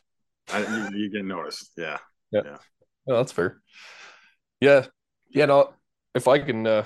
I, 0.50 0.60
you, 0.60 0.96
you 0.96 1.10
get 1.10 1.26
noticed. 1.26 1.72
Yeah. 1.76 1.98
yeah. 2.30 2.56
No, 3.06 3.16
that's 3.16 3.32
fair. 3.32 3.60
Yeah. 4.60 4.86
Yeah, 5.28 5.44
no, 5.44 5.74
if 6.14 6.28
I 6.28 6.38
can 6.38 6.66
uh 6.66 6.84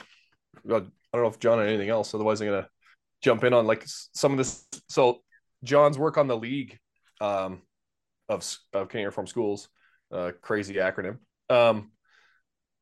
I 0.64 0.68
don't 0.68 0.90
know 1.14 1.26
if 1.26 1.38
John 1.38 1.58
had 1.60 1.68
anything 1.68 1.90
else, 1.90 2.14
otherwise 2.14 2.40
I'm 2.40 2.48
gonna 2.48 2.68
jump 3.22 3.44
in 3.44 3.52
on 3.52 3.68
like 3.68 3.84
some 3.86 4.32
of 4.32 4.38
this. 4.38 4.66
So 4.88 5.22
John's 5.62 5.98
work 5.98 6.18
on 6.18 6.26
the 6.26 6.36
league 6.36 6.80
um 7.20 7.62
of 8.28 8.44
of 8.72 8.88
Canadian 8.88 9.10
Reform 9.10 9.28
Schools, 9.28 9.68
uh 10.12 10.32
crazy 10.40 10.74
acronym. 10.74 11.18
Um 11.50 11.92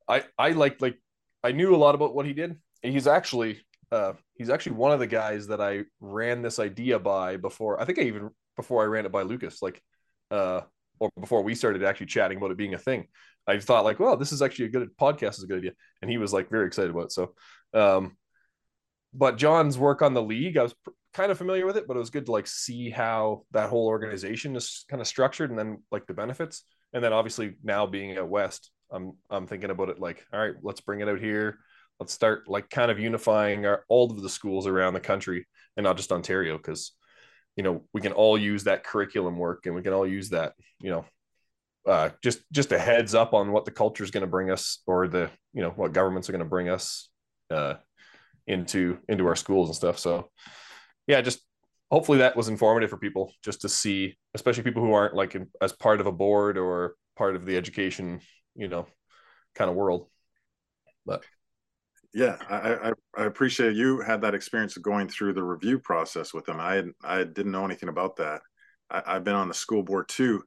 I 0.09 0.25
I 0.39 0.51
like 0.51 0.81
like 0.81 0.99
I 1.43 1.53
knew 1.53 1.75
a 1.75 1.77
lot 1.77 1.95
about 1.95 2.15
what 2.15 2.27
he 2.27 2.33
did. 2.33 2.57
He's 2.83 3.07
actually 3.07 3.61
uh 3.93 4.13
he's 4.35 4.51
actually 4.51 4.77
one 4.77 4.93
of 4.93 4.99
the 4.99 5.07
guys 5.07 5.49
that 5.49 5.61
I 5.61 5.85
ran 6.01 6.43
this 6.43 6.59
idea 6.59 6.99
by 6.99 7.37
before 7.37 7.81
I 7.81 7.85
think 7.85 7.99
I 7.99 8.03
even 8.03 8.31
before 8.57 8.83
I 8.83 8.87
ran 8.87 9.07
it 9.07 9.13
by 9.13 9.23
Lucas, 9.23 9.63
like 9.63 9.83
uh 10.31 10.63
or 10.99 11.11
before 11.21 11.43
we 11.43 11.55
started 11.55 11.85
actually 11.85 12.07
chatting 12.07 12.39
about 12.39 12.51
it 12.51 12.57
being 12.57 12.75
a 12.75 12.79
thing. 12.79 13.07
I 13.47 13.59
thought 13.61 13.85
like, 13.85 14.01
well, 14.01 14.17
this 14.17 14.33
is 14.33 14.43
actually 14.43 14.67
a 14.67 14.71
good 14.71 14.97
podcast 14.97 15.39
is 15.39 15.45
a 15.45 15.47
good 15.47 15.59
idea. 15.59 15.73
And 16.03 16.11
he 16.11 16.19
was 16.19 16.33
like 16.33 16.51
very 16.51 16.67
excited 16.67 16.91
about 16.91 17.07
it. 17.07 17.13
So 17.13 17.35
um 17.75 18.17
but 19.13 19.39
John's 19.39 19.79
work 19.79 20.03
on 20.03 20.15
the 20.15 20.23
league, 20.23 20.57
I 20.59 20.63
was 20.63 20.75
pr- 20.75 20.91
kind 21.15 21.33
of 21.33 21.39
familiar 21.39 21.65
with 21.65 21.79
it, 21.79 21.87
but 21.89 21.97
it 21.97 22.01
was 22.01 22.11
good 22.11 22.27
to 22.27 22.33
like 22.33 22.47
see 22.47 22.91
how 22.91 23.45
that 23.53 23.71
whole 23.71 23.87
organization 23.87 24.55
is 24.55 24.85
kind 24.91 25.01
of 25.01 25.07
structured 25.07 25.51
and 25.51 25.59
then 25.59 25.83
like 25.91 26.07
the 26.07 26.15
benefits. 26.15 26.63
And 26.93 27.03
then 27.03 27.13
obviously 27.13 27.57
now 27.63 27.87
being 27.87 28.13
at 28.13 28.29
West, 28.29 28.71
I'm 28.91 29.13
I'm 29.31 29.47
thinking 29.47 29.71
about 29.71 29.89
it 29.89 30.01
like, 30.01 30.25
all 30.33 30.41
right, 30.41 30.55
let's 30.63 30.81
bring 30.81 31.01
it 31.01 31.09
out 31.09 31.21
here. 31.21 31.59
Let's 31.99 32.13
start 32.13 32.49
like 32.49 32.71
kind 32.71 32.91
of 32.91 32.99
unifying 32.99 33.67
our 33.67 33.85
all 33.89 34.11
of 34.11 34.23
the 34.23 34.29
schools 34.29 34.67
around 34.67 34.95
the 34.95 35.01
country 35.01 35.47
and 35.77 35.85
not 35.85 35.97
just 35.97 36.13
Ontario, 36.13 36.57
because 36.57 36.93
you 37.57 37.63
know 37.63 37.85
we 37.93 38.01
can 38.01 38.13
all 38.13 38.39
use 38.39 38.65
that 38.65 38.85
curriculum 38.85 39.37
work 39.39 39.67
and 39.67 39.75
we 39.75 39.83
can 39.83 39.93
all 39.93 40.07
use 40.07 40.31
that, 40.31 40.53
you 40.81 40.91
know, 40.91 41.05
uh, 41.87 42.11
just 42.23 42.41
just 42.53 42.73
a 42.73 42.79
heads 42.79 43.15
up 43.15 43.35
on 43.35 43.53
what 43.53 43.65
the 43.65 43.71
culture 43.71 44.05
is 44.05 44.11
going 44.11 44.23
to 44.23 44.27
bring 44.27 44.51
us 44.51 44.83
or 44.87 45.09
the 45.09 45.31
you 45.53 45.63
know 45.63 45.71
what 45.71 45.93
governments 45.93 46.29
are 46.29 46.33
going 46.33 46.45
to 46.45 46.49
bring 46.49 46.69
us 46.69 47.09
uh, 47.51 47.75
into 48.47 48.99
into 49.09 49.27
our 49.27 49.37
schools 49.37 49.69
and 49.69 49.77
stuff. 49.77 49.99
So 49.99 50.31
yeah, 51.07 51.21
just 51.21 51.41
hopefully 51.91 52.19
that 52.19 52.37
was 52.37 52.49
informative 52.49 52.91
for 52.91 52.97
people 52.99 53.33
just 53.45 53.63
to 53.63 53.69
see, 53.69 54.17
especially 54.35 54.65
people 54.65 54.83
who 54.83 54.93
aren't 54.93 55.15
like 55.15 55.35
in, 55.35 55.49
as 55.61 55.73
part 55.73 56.01
of 56.01 56.07
a 56.07 56.13
board 56.13 56.59
or 56.59 56.95
part 57.17 57.37
of 57.37 57.47
the 57.47 57.57
education, 57.57 58.21
you 58.55 58.69
know, 58.69 58.87
kind 59.55 59.71
of 59.71 59.77
world. 59.77 60.09
But 61.05 61.25
Yeah. 62.13 62.37
I, 62.49 62.91
I, 62.91 62.93
I 63.17 63.25
appreciate 63.25 63.75
you 63.77 64.01
had 64.01 64.23
that 64.23 64.35
experience 64.35 64.77
of 64.77 64.83
going 64.83 65.09
through 65.09 65.35
the 65.35 65.43
review 65.43 65.79
process 65.79 66.33
with 66.33 66.47
them. 66.47 66.61
I, 66.61 66.83
I 67.05 67.25
didn't 67.25 67.53
know 67.53 67.65
anything 67.65 67.89
about 67.89 68.17
that. 68.17 68.41
I, 68.91 69.03
I've 69.07 69.25
been 69.25 69.35
on 69.35 69.49
the 69.49 69.55
school 69.55 69.83
board 69.83 70.09
too. 70.09 70.43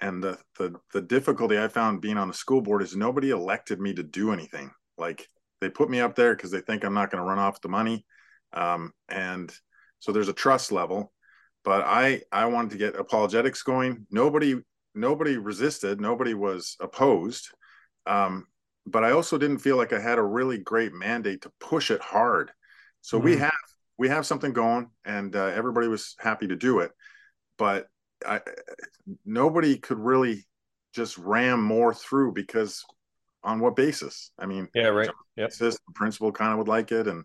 And 0.00 0.22
the, 0.22 0.38
the, 0.58 0.74
the 0.92 1.00
difficulty 1.02 1.58
I 1.58 1.66
found 1.66 2.00
being 2.00 2.18
on 2.18 2.28
the 2.28 2.34
school 2.34 2.60
board 2.60 2.82
is 2.82 2.94
nobody 2.94 3.30
elected 3.30 3.80
me 3.80 3.94
to 3.94 4.02
do 4.04 4.32
anything. 4.32 4.70
Like 4.96 5.26
they 5.60 5.68
put 5.68 5.90
me 5.90 6.00
up 6.00 6.14
there 6.14 6.36
because 6.36 6.52
they 6.52 6.60
think 6.60 6.84
I'm 6.84 6.94
not 6.94 7.10
going 7.10 7.22
to 7.22 7.28
run 7.28 7.40
off 7.40 7.60
the 7.60 7.68
money. 7.68 8.06
Um, 8.52 8.92
and 9.08 9.52
so 10.00 10.12
there's 10.12 10.28
a 10.28 10.32
trust 10.34 10.72
level, 10.72 11.12
but 11.64 11.82
I, 11.84 12.22
I 12.32 12.46
wanted 12.46 12.70
to 12.70 12.78
get 12.78 12.96
apologetics 12.96 13.62
going. 13.62 14.06
Nobody, 14.10 14.56
nobody 14.94 15.36
resisted. 15.36 16.00
Nobody 16.00 16.34
was 16.34 16.76
opposed. 16.80 17.48
Um, 18.06 18.46
but 18.86 19.04
I 19.04 19.10
also 19.12 19.36
didn't 19.38 19.58
feel 19.58 19.76
like 19.76 19.92
I 19.92 20.00
had 20.00 20.18
a 20.18 20.22
really 20.22 20.58
great 20.58 20.94
mandate 20.94 21.42
to 21.42 21.52
push 21.60 21.90
it 21.90 22.00
hard. 22.00 22.50
So 23.02 23.18
we 23.18 23.36
Mhm. 23.36 23.40
have, 23.40 23.52
we 23.98 24.08
have 24.08 24.26
something 24.26 24.52
going 24.52 24.90
and 25.04 25.34
uh, 25.34 25.46
everybody 25.46 25.88
was 25.88 26.14
happy 26.18 26.46
to 26.48 26.56
do 26.56 26.80
it, 26.80 26.92
but 27.58 27.88
I, 28.24 28.40
nobody 29.24 29.78
could 29.78 29.98
really 29.98 30.46
just 30.94 31.18
ram 31.18 31.62
more 31.62 31.92
through 31.92 32.32
because 32.32 32.84
on 33.42 33.60
what 33.60 33.76
basis? 33.76 34.30
I 34.38 34.46
mean, 34.46 34.68
yeah, 34.74 34.88
right. 34.88 35.10
Yep. 35.36 35.50
this 35.50 35.78
the 35.86 35.92
principal 35.94 36.32
kind 36.32 36.52
of 36.52 36.58
would 36.58 36.68
like 36.68 36.92
it 36.92 37.06
and 37.06 37.24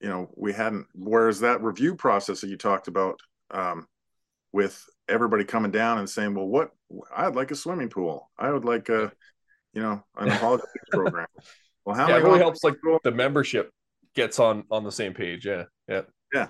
you 0.00 0.08
know 0.08 0.30
we 0.36 0.52
hadn't 0.52 0.86
whereas 0.94 1.40
that 1.40 1.62
review 1.62 1.94
process 1.94 2.40
that 2.40 2.48
you 2.48 2.56
talked 2.56 2.88
about 2.88 3.20
um, 3.50 3.86
with 4.52 4.84
everybody 5.08 5.44
coming 5.44 5.70
down 5.70 5.98
and 5.98 6.08
saying 6.08 6.34
well 6.34 6.46
what 6.46 6.70
i'd 7.16 7.34
like 7.34 7.50
a 7.50 7.54
swimming 7.54 7.88
pool 7.88 8.30
i 8.38 8.50
would 8.50 8.64
like 8.64 8.88
a 8.88 9.12
you 9.72 9.82
know 9.82 10.02
an 10.16 10.28
apologetics 10.32 10.88
program 10.90 11.26
well 11.84 11.96
how 11.96 12.08
Yeah, 12.08 12.18
it 12.18 12.24
really 12.24 12.38
helps 12.38 12.64
like 12.64 12.76
the 13.04 13.10
membership 13.10 13.70
gets 14.14 14.38
on 14.38 14.64
on 14.70 14.82
the 14.84 14.90
same 14.92 15.14
page. 15.14 15.46
Yeah. 15.46 15.64
Yeah. 15.88 16.48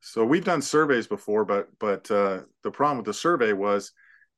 so 0.00 0.24
we've 0.24 0.44
done 0.44 0.62
surveys 0.62 1.06
before 1.06 1.44
but 1.44 1.68
but 1.78 2.10
uh, 2.10 2.40
the 2.62 2.70
problem 2.70 2.98
with 2.98 3.06
the 3.06 3.14
survey 3.14 3.52
was 3.52 3.92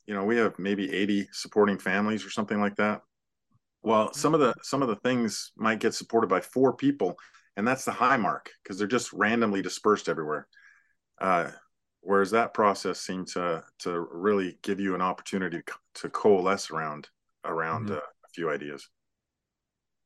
you 0.06 0.14
know 0.14 0.24
we 0.24 0.36
have 0.36 0.58
maybe 0.58 0.92
80 0.92 1.28
supporting 1.32 1.78
families 1.78 2.24
or 2.24 2.30
something 2.30 2.60
like 2.60 2.76
that 2.76 3.02
well 3.82 4.12
some 4.12 4.34
of 4.34 4.40
the 4.40 4.54
some 4.62 4.82
of 4.82 4.88
the 4.88 4.96
things 4.96 5.52
might 5.56 5.78
get 5.80 5.94
supported 5.94 6.28
by 6.28 6.40
four 6.40 6.74
people 6.74 7.16
and 7.58 7.66
that's 7.68 7.84
the 7.84 7.92
high 7.92 8.16
mark 8.16 8.50
because 8.62 8.78
they're 8.78 8.86
just 8.86 9.12
randomly 9.12 9.60
dispersed 9.60 10.08
everywhere 10.08 10.46
uh, 11.20 11.50
whereas 12.00 12.30
that 12.30 12.54
process 12.54 13.00
seemed 13.00 13.26
to 13.26 13.62
to 13.80 13.90
really 14.12 14.58
give 14.62 14.80
you 14.80 14.94
an 14.94 15.02
opportunity 15.02 15.60
to, 15.66 15.74
to 15.94 16.08
coalesce 16.08 16.70
around 16.70 17.08
around 17.44 17.88
Mhm. 17.88 17.96
uh, 17.96 18.00
a 18.00 18.28
few 18.34 18.48
ideas 18.50 18.88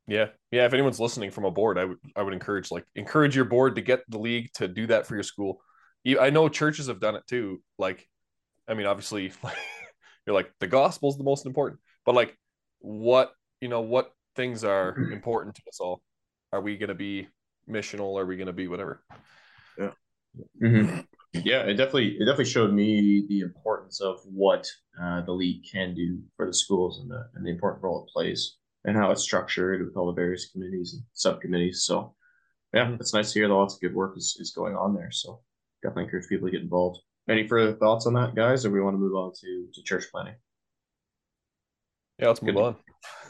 Yeah. 0.09 0.29
Yeah. 0.51 0.67
If 0.67 0.73
anyone's 0.75 0.99
listening 0.99 1.31
from 1.31 1.45
a 1.45 1.51
board, 1.51 1.79
I 1.79 1.85
would 1.85 1.99
I 2.17 2.23
would 2.23 2.35
encourage 2.35 2.71
like 2.73 2.85
encourage 2.97 3.37
your 3.37 3.45
board 3.45 3.77
to 3.77 3.83
get 3.83 4.01
the 4.09 4.19
league 4.19 4.49
to 4.55 4.67
do 4.67 4.87
that 4.89 5.07
for 5.07 5.15
your 5.15 5.23
school. 5.23 5.63
You, 6.05 6.19
I 6.19 6.31
know 6.31 6.49
churches 6.49 6.89
have 6.89 6.99
done 6.99 7.15
it 7.15 7.25
too. 7.29 7.63
Like, 7.79 8.09
I 8.67 8.75
mean, 8.75 8.87
obviously, 8.87 9.33
you're 10.27 10.35
like 10.35 10.51
the 10.59 10.67
gospel's 10.67 11.17
the 11.19 11.25
most 11.25 11.47
important, 11.47 11.81
but 12.05 12.17
like, 12.17 12.37
what 12.81 13.33
you 13.61 13.69
know, 13.69 13.83
what 13.83 14.11
things 14.35 14.65
are 14.65 14.97
important 15.13 15.55
to 15.55 15.63
us 15.69 15.79
all? 15.81 16.03
Are 16.53 16.61
we 16.61 16.77
going 16.77 16.89
to 16.89 16.95
be 17.09 17.29
missional? 17.69 18.19
Are 18.19 18.27
we 18.27 18.37
going 18.37 18.47
to 18.47 18.53
be 18.53 18.69
whatever? 18.69 19.03
Mhm. 20.63 21.07
Yeah, 21.33 21.63
it 21.63 21.75
definitely 21.75 22.17
it 22.17 22.27
definitely 22.27 22.45
showed 22.45 22.73
me 22.73 23.25
the 23.27 23.41
importance 23.41 24.01
of 24.01 24.21
what 24.25 24.67
uh, 25.01 25.23
the 25.23 25.33
league 25.33 25.65
can 25.71 25.95
do 25.95 26.21
for 26.37 26.47
the 26.47 26.55
schools 26.55 27.01
and 27.01 27.11
the 27.11 27.29
and 27.35 27.45
the 27.45 27.51
important 27.51 27.83
role 27.83 28.05
it 28.05 28.13
plays 28.13 28.57
and 28.85 28.97
how 28.97 29.11
it's 29.11 29.23
structured 29.23 29.85
with 29.85 29.97
all 29.97 30.07
the 30.07 30.13
various 30.13 30.51
committees 30.51 30.95
and 30.95 31.03
subcommittees. 31.15 31.85
So 31.85 32.15
yeah, 32.75 32.95
it's 33.01 33.15
nice 33.15 33.33
to 33.33 33.39
hear 33.39 33.49
that 33.49 33.55
lots 33.55 33.75
of 33.75 33.81
good 33.81 33.95
work 33.95 34.17
is, 34.17 34.37
is 34.41 34.53
going 34.53 34.77
on 34.77 34.95
there. 34.95 35.11
So 35.11 35.41
definitely 35.83 36.05
encourage 36.05 36.29
people 36.29 36.49
to 36.49 36.53
get 36.53 36.63
involved. 36.63 37.01
Any 37.29 37.47
further 37.49 37.75
thoughts 37.75 38.07
on 38.07 38.15
that, 38.15 38.35
guys, 38.35 38.67
or 38.67 38.71
we 38.71 38.81
want 38.81 38.95
to 38.95 38.99
move 38.99 39.15
on 39.15 39.33
to 39.41 39.69
to 39.73 39.83
church 39.83 40.05
planting? 40.11 40.35
Yeah, 42.19 42.29
let's 42.29 42.43
move 42.43 42.57
Good. 42.57 42.63
on. 42.63 42.77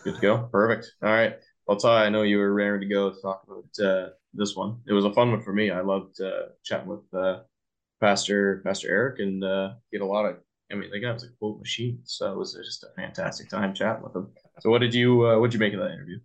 Good 0.05 0.15
to 0.17 0.21
go. 0.21 0.49
Perfect. 0.51 0.93
All 1.03 1.11
right. 1.11 1.37
Well, 1.67 1.77
Ty, 1.77 2.07
I 2.07 2.09
know 2.09 2.23
you 2.23 2.39
were 2.39 2.53
raring 2.53 2.81
to 2.81 2.87
go 2.89 3.11
to 3.11 3.21
talk 3.21 3.45
about 3.47 3.87
uh, 3.87 4.09
this 4.35 4.57
one. 4.57 4.79
It 4.87 4.93
was 4.93 5.05
a 5.05 5.13
fun 5.13 5.31
one 5.31 5.43
for 5.43 5.53
me. 5.53 5.71
I 5.71 5.81
loved 5.81 6.21
uh, 6.21 6.49
chatting 6.65 6.89
with 6.89 7.01
uh, 7.15 7.41
Pastor 8.01 8.63
Pastor 8.65 8.89
Eric 8.89 9.19
and 9.21 9.43
uh, 9.45 9.73
get 9.93 10.01
a 10.03 10.07
lot 10.07 10.27
of. 10.27 10.37
I 10.71 10.75
mean, 10.75 10.91
the 10.91 11.01
guy 11.01 11.13
was 11.13 11.25
a 11.25 11.29
quote 11.39 11.59
machine, 11.59 12.01
so 12.05 12.33
it 12.33 12.39
was 12.39 12.55
just 12.55 12.83
a 12.85 12.89
fantastic 12.97 13.51
time 13.51 13.75
chatting 13.75 14.03
with 14.03 14.17
him. 14.17 14.29
So, 14.61 14.71
what 14.71 14.81
did 14.81 14.95
you 14.95 15.27
uh, 15.27 15.39
what 15.39 15.51
did 15.51 15.55
you 15.55 15.61
make 15.61 15.75
of 15.75 15.81
that 15.81 15.93
interview? 15.93 16.19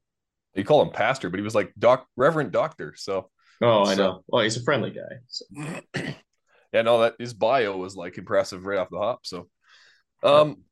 You 0.56 0.64
call 0.64 0.82
him 0.82 0.90
pastor, 0.90 1.30
but 1.30 1.38
he 1.40 1.44
was 1.44 1.54
like 1.54 1.72
doc, 1.78 2.08
Reverend 2.16 2.52
Doctor. 2.52 2.94
So 2.98 3.30
Oh, 3.62 3.84
I 3.84 3.96
So- 3.96 4.04
know. 4.04 4.24
Well, 4.28 4.44
he's 4.44 4.58
a 4.58 4.64
friendly 4.64 4.92
guy. 4.92 5.18
So. 5.28 5.46
yeah, 6.74 6.82
no, 6.84 7.02
that 7.02 7.16
his 7.20 7.34
bio 7.34 7.76
was 7.76 7.96
like 7.96 8.18
impressive 8.18 8.66
right 8.66 8.78
off 8.80 8.90
the 8.90 8.98
hop. 9.00 9.26
So, 9.26 9.50
um, 10.24 10.64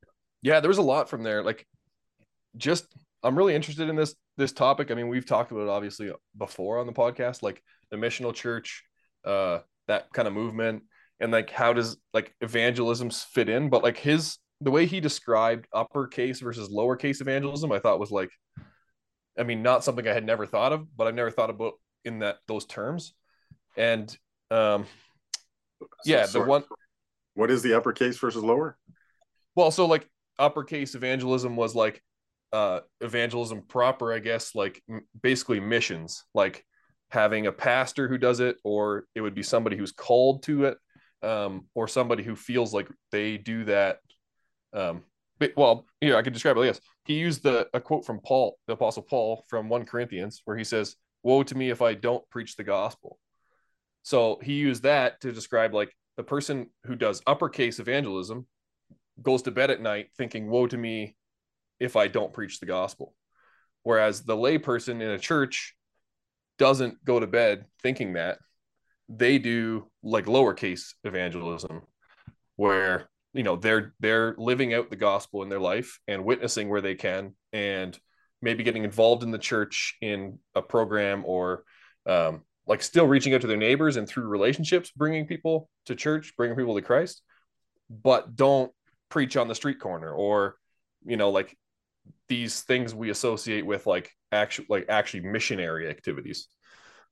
yeah, 0.42 0.60
there 0.60 0.70
was 0.70 0.78
a 0.78 0.84
lot 0.84 1.10
from 1.10 1.24
there. 1.24 1.44
Like, 1.44 1.68
just 2.58 2.86
I'm 3.24 3.36
really 3.38 3.56
interested 3.56 3.90
in 3.90 3.96
this 3.96 4.16
this 4.38 4.52
topic. 4.52 4.92
I 4.92 4.96
mean, 4.96 5.08
we've 5.08 5.26
talked 5.26 5.52
about 5.52 5.64
it 5.64 5.70
obviously 5.70 6.12
before 6.38 6.80
on 6.80 6.88
the 6.88 6.94
podcast, 6.94 7.42
like 7.42 7.62
the 7.92 7.98
missional 7.98 8.34
church, 8.34 8.84
uh, 9.24 9.60
that 9.88 10.12
kind 10.14 10.28
of 10.28 10.34
movement, 10.34 10.84
and 11.20 11.32
like 11.32 11.50
how 11.50 11.74
does 11.74 11.98
like 12.14 12.34
evangelisms 12.42 13.24
fit 13.24 13.50
in? 13.50 13.70
But 13.70 13.84
like 13.84 13.98
his 13.98 14.38
the 14.62 14.72
way 14.72 14.86
he 14.86 15.00
described 15.00 15.68
uppercase 15.74 16.40
versus 16.40 16.70
lowercase 16.70 17.22
evangelism, 17.22 17.72
I 17.72 17.80
thought 17.80 18.00
was 18.00 18.12
like, 18.12 18.30
I 19.38 19.44
mean, 19.44 19.62
not 19.62 19.84
something 19.84 20.08
I 20.08 20.14
had 20.14 20.26
never 20.26 20.46
thought 20.46 20.74
of, 20.74 20.88
but 20.96 21.08
I've 21.08 21.16
never 21.16 21.32
thought 21.32 21.50
about 21.50 21.74
in 22.04 22.20
that 22.20 22.38
those 22.48 22.66
terms. 22.66 23.14
And 23.78 24.16
um, 24.52 24.86
yeah, 26.06 26.26
the 26.26 26.42
one 26.42 26.64
what 27.34 27.52
is 27.52 27.62
the 27.62 27.74
uppercase 27.74 28.18
versus 28.18 28.44
lower 28.44 28.78
well, 29.56 29.72
so 29.72 29.86
like 29.86 30.08
uppercase 30.38 30.96
evangelism 30.96 31.56
was 31.56 31.74
like 31.76 32.04
uh 32.54 32.82
evangelism 33.02 33.64
proper, 33.68 34.14
I 34.14 34.20
guess, 34.20 34.56
like 34.56 34.82
m- 34.90 35.06
basically 35.22 35.60
missions. 35.60 36.24
Like 36.34 36.66
having 37.10 37.48
a 37.48 37.52
pastor 37.52 38.08
who 38.08 38.18
does 38.18 38.40
it, 38.40 38.58
or 38.64 39.06
it 39.16 39.22
would 39.22 39.36
be 39.36 39.44
somebody 39.44 39.78
who's 39.78 39.92
called 39.92 40.44
to 40.44 40.66
it, 40.66 40.78
um, 41.22 41.66
or 41.74 41.88
somebody 41.88 42.24
who 42.24 42.36
feels 42.36 42.74
like 42.74 42.88
they 43.12 43.38
do 43.38 43.66
that. 43.66 44.00
Um, 44.74 45.04
but, 45.40 45.54
well, 45.58 45.86
yeah, 46.02 46.16
I 46.16 46.22
could 46.22 46.34
describe 46.34 46.58
it 46.58 46.62
this. 46.62 46.80
He 47.06 47.16
used 47.16 47.44
the 47.44 47.68
a 47.74 47.82
quote 47.82 48.06
from 48.06 48.20
Paul, 48.22 48.58
the 48.68 48.74
Apostle 48.74 49.04
Paul 49.04 49.44
from 49.50 49.70
1 49.70 49.86
Corinthians, 49.86 50.42
where 50.46 50.58
he 50.58 50.64
says, 50.64 50.96
Woe 51.24 51.44
to 51.44 51.56
me 51.56 51.70
if 51.70 51.82
I 51.82 51.94
don't 51.94 52.28
preach 52.30 52.56
the 52.56 52.64
gospel. 52.64 53.18
So 54.04 54.40
he 54.44 54.54
used 54.54 54.84
that 54.84 55.20
to 55.22 55.32
describe 55.32 55.74
like 55.74 55.92
the 56.18 56.24
person 56.24 56.70
who 56.86 56.96
does 56.96 57.22
uppercase 57.26 57.80
evangelism 57.80 58.46
goes 59.22 59.42
to 59.44 59.52
bed 59.52 59.72
at 59.72 59.82
night 59.82 60.10
thinking, 60.18 60.48
Woe 60.48 60.68
to 60.68 60.78
me 60.78 61.16
if 61.80 61.96
I 61.96 62.08
don't 62.08 62.34
preach 62.34 62.60
the 62.60 62.66
gospel. 62.66 63.14
Whereas 63.84 64.24
the 64.24 64.36
layperson 64.36 65.02
in 65.02 65.10
a 65.10 65.20
church 65.20 65.76
doesn't 66.58 67.04
go 67.06 67.20
to 67.20 67.28
bed 67.28 67.66
thinking 67.82 68.14
that. 68.14 68.40
They 69.08 69.38
do 69.38 69.92
like 70.02 70.26
lowercase 70.26 70.94
evangelism, 71.04 71.84
where 72.56 73.10
you 73.34 73.44
know 73.44 73.56
they're 73.56 73.94
they're 74.00 74.34
living 74.38 74.74
out 74.74 74.90
the 74.90 74.96
gospel 74.96 75.44
in 75.44 75.50
their 75.50 75.60
life 75.60 76.00
and 76.08 76.26
witnessing 76.26 76.70
where 76.70 76.82
they 76.82 76.96
can 76.96 77.36
and 77.54 78.00
maybe 78.42 78.64
getting 78.64 78.84
involved 78.84 79.24
in 79.24 79.32
the 79.32 79.38
church 79.38 79.96
in 80.02 80.40
a 80.56 80.62
program 80.62 81.24
or 81.26 81.64
um, 82.08 82.42
like 82.66 82.82
still 82.82 83.06
reaching 83.06 83.34
out 83.34 83.42
to 83.42 83.48
their 83.48 83.58
neighbors 83.58 83.98
and 83.98 84.08
through 84.08 84.28
relationships 84.28 84.92
bringing 84.96 85.28
people 85.28 85.70
to 85.86 85.96
church 85.96 86.34
bringing 86.38 86.56
people 86.56 86.76
to 86.76 86.82
christ 86.82 87.22
but 87.90 88.36
don't 88.36 88.72
preach 89.10 89.38
on 89.38 89.48
the 89.48 89.56
street 89.56 89.80
corner 89.80 90.12
or 90.12 90.56
you 91.06 91.18
know 91.18 91.30
like 91.30 91.56
these 92.28 92.62
things 92.62 92.94
we 92.94 93.10
associate 93.10 93.66
with 93.66 93.86
like 93.86 94.12
actual 94.32 94.66
like 94.70 94.86
actually 94.90 95.22
missionary 95.22 95.90
activities. 95.90 96.48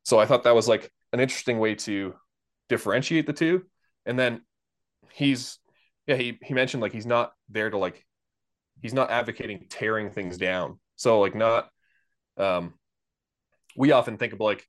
So 0.03 0.19
i 0.19 0.25
thought 0.25 0.43
that 0.43 0.55
was 0.55 0.67
like 0.67 0.91
an 1.13 1.19
interesting 1.19 1.59
way 1.59 1.75
to 1.75 2.13
differentiate 2.69 3.27
the 3.27 3.33
two. 3.33 3.63
And 4.05 4.17
then 4.17 4.41
he's 5.11 5.59
yeah 6.07 6.15
he, 6.15 6.39
he 6.41 6.53
mentioned 6.53 6.81
like 6.81 6.91
he's 6.91 7.05
not 7.05 7.33
there 7.49 7.69
to 7.69 7.77
like 7.77 8.03
he's 8.81 8.93
not 8.93 9.11
advocating 9.11 9.65
tearing 9.69 10.09
things 10.09 10.37
down. 10.37 10.79
So 10.95 11.21
like 11.21 11.35
not 11.35 11.69
um 12.37 12.73
we 13.77 13.91
often 13.91 14.17
think 14.17 14.33
of 14.33 14.39
like 14.39 14.67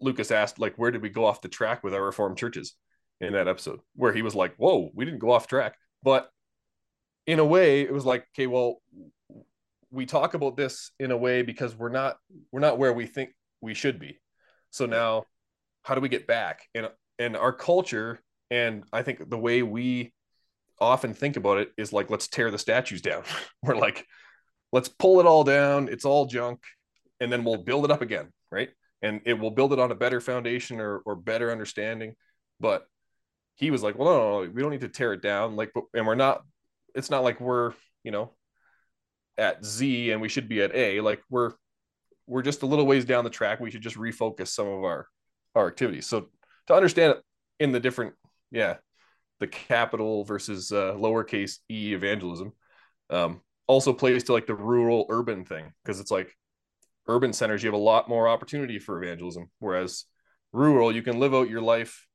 Lucas 0.00 0.30
asked 0.30 0.58
like 0.58 0.76
where 0.76 0.90
did 0.90 1.02
we 1.02 1.10
go 1.10 1.24
off 1.26 1.42
the 1.42 1.48
track 1.48 1.84
with 1.84 1.94
our 1.94 2.02
reformed 2.02 2.38
churches 2.38 2.74
in 3.20 3.34
that 3.34 3.48
episode? 3.48 3.80
Where 3.94 4.12
he 4.12 4.22
was 4.22 4.34
like 4.34 4.54
whoa 4.56 4.90
we 4.94 5.04
didn't 5.04 5.20
go 5.20 5.32
off 5.32 5.46
track. 5.46 5.76
But 6.02 6.30
in 7.26 7.38
a 7.38 7.44
way 7.44 7.82
it 7.82 7.92
was 7.92 8.04
like 8.04 8.26
okay 8.34 8.46
well 8.46 8.80
we 9.94 10.06
talk 10.06 10.34
about 10.34 10.56
this 10.56 10.90
in 10.98 11.10
a 11.10 11.16
way 11.16 11.42
because 11.42 11.74
we're 11.76 11.88
not 11.88 12.16
we're 12.52 12.60
not 12.60 12.78
where 12.78 12.92
we 12.92 13.06
think 13.06 13.30
we 13.60 13.74
should 13.74 13.98
be. 13.98 14.18
So 14.70 14.86
now 14.86 15.24
how 15.82 15.94
do 15.94 16.00
we 16.00 16.08
get 16.08 16.26
back? 16.26 16.62
And 16.74 16.90
and 17.18 17.36
our 17.36 17.52
culture 17.52 18.20
and 18.50 18.84
i 18.92 19.02
think 19.02 19.30
the 19.30 19.38
way 19.38 19.62
we 19.62 20.12
often 20.80 21.14
think 21.14 21.36
about 21.36 21.58
it 21.58 21.72
is 21.78 21.92
like 21.92 22.10
let's 22.10 22.28
tear 22.28 22.50
the 22.50 22.58
statues 22.58 23.00
down. 23.00 23.22
We're 23.62 23.76
like 23.76 24.06
let's 24.72 24.88
pull 24.88 25.20
it 25.20 25.26
all 25.26 25.44
down. 25.44 25.88
It's 25.88 26.04
all 26.04 26.26
junk. 26.26 26.60
And 27.20 27.32
then 27.32 27.44
we'll 27.44 27.62
build 27.62 27.84
it 27.84 27.90
up 27.90 28.02
again 28.02 28.30
right? 28.50 28.70
And 29.02 29.20
it 29.26 29.34
will 29.34 29.50
build 29.50 29.72
it 29.72 29.78
on 29.78 29.90
a 29.90 29.96
better 29.96 30.20
foundation 30.20 30.80
or, 30.80 30.98
or 30.98 31.16
better 31.16 31.50
understanding. 31.50 32.14
But 32.60 32.86
he 33.56 33.70
was 33.70 33.82
like 33.82 33.96
well 33.96 34.08
no, 34.08 34.18
no, 34.18 34.44
no 34.44 34.50
we 34.50 34.62
don't 34.62 34.72
need 34.72 34.80
to 34.80 34.88
tear 34.88 35.12
it 35.12 35.22
down. 35.22 35.56
Like 35.56 35.70
but, 35.74 35.84
and 35.94 36.06
we're 36.06 36.14
not 36.16 36.42
it's 36.94 37.10
not 37.10 37.22
like 37.22 37.40
we're 37.40 37.72
you 38.02 38.10
know 38.10 38.32
at 39.36 39.64
z 39.64 40.10
and 40.10 40.20
we 40.20 40.28
should 40.28 40.48
be 40.48 40.62
at 40.62 40.74
a 40.74 41.00
like 41.00 41.20
we're 41.28 41.52
we're 42.26 42.42
just 42.42 42.62
a 42.62 42.66
little 42.66 42.86
ways 42.86 43.04
down 43.04 43.24
the 43.24 43.30
track. 43.30 43.60
We 43.60 43.70
should 43.70 43.82
just 43.82 43.96
refocus 43.96 44.48
some 44.48 44.66
of 44.66 44.84
our 44.84 45.06
our 45.54 45.66
activities. 45.68 46.06
So 46.06 46.28
to 46.66 46.74
understand 46.74 47.16
in 47.60 47.72
the 47.72 47.80
different 47.80 48.14
yeah 48.50 48.76
the 49.40 49.46
capital 49.46 50.24
versus 50.24 50.72
uh, 50.72 50.94
lowercase 50.94 51.58
e 51.70 51.92
evangelism 51.94 52.52
um, 53.10 53.40
also 53.66 53.92
plays 53.92 54.24
to 54.24 54.32
like 54.32 54.46
the 54.46 54.54
rural 54.54 55.06
urban 55.10 55.44
thing 55.44 55.72
because 55.82 56.00
it's 56.00 56.10
like 56.10 56.34
urban 57.06 57.32
centers 57.32 57.62
you 57.62 57.66
have 57.66 57.78
a 57.78 57.82
lot 57.82 58.08
more 58.08 58.28
opportunity 58.28 58.78
for 58.78 59.02
evangelism 59.02 59.50
whereas 59.58 60.04
rural 60.52 60.90
you 60.90 61.02
can 61.02 61.18
live 61.18 61.34
out 61.34 61.50
your 61.50 61.60
life 61.60 62.06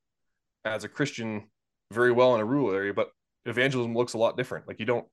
as 0.64 0.82
a 0.82 0.88
christian 0.88 1.48
very 1.92 2.10
well 2.10 2.34
in 2.34 2.40
a 2.40 2.44
rural 2.44 2.72
area 2.72 2.92
but 2.92 3.10
evangelism 3.46 3.94
looks 3.94 4.14
a 4.14 4.18
lot 4.18 4.36
different. 4.36 4.66
Like 4.66 4.80
you 4.80 4.86
don't 4.86 5.06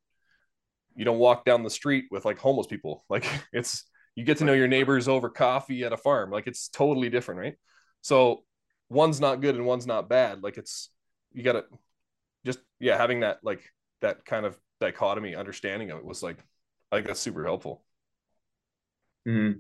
you 0.98 1.06
don't 1.06 1.20
walk 1.20 1.46
down 1.46 1.64
the 1.64 1.70
street 1.70 2.06
with 2.12 2.26
like 2.26 2.40
homeless 2.40 2.68
people. 2.68 3.06
Like 3.10 3.26
it's 3.54 3.86
you 4.16 4.26
get 4.26 4.40
to 4.40 4.46
know 4.46 4.54
your 4.54 4.68
neighbors 4.68 5.08
over 5.08 5.30
coffee 5.30 5.84
at 5.84 5.94
a 5.94 5.98
farm. 5.98 6.32
Like 6.32 6.48
it's 6.48 6.68
totally 6.68 7.10
different 7.10 7.40
right? 7.40 7.56
So 8.02 8.44
one's 8.90 9.22
not 9.22 9.42
good 9.42 9.56
and 9.56 9.66
one's 9.66 9.88
not 9.88 10.10
bad. 10.10 10.44
Like 10.44 10.58
it's 10.58 10.90
you 11.34 11.44
gotta 11.44 11.66
just 12.46 12.60
yeah 12.80 12.98
having 12.98 13.22
that 13.22 13.40
like 13.44 13.62
that 14.02 14.26
kind 14.26 14.46
of 14.46 14.58
dichotomy 14.80 15.36
understanding 15.36 15.92
of 15.92 15.98
it 16.00 16.06
was 16.06 16.22
like 16.22 16.38
i 16.92 16.98
think 16.98 17.08
that's 17.08 17.20
super 17.20 17.44
helpful. 17.44 17.84
Mm-hmm. 19.28 19.60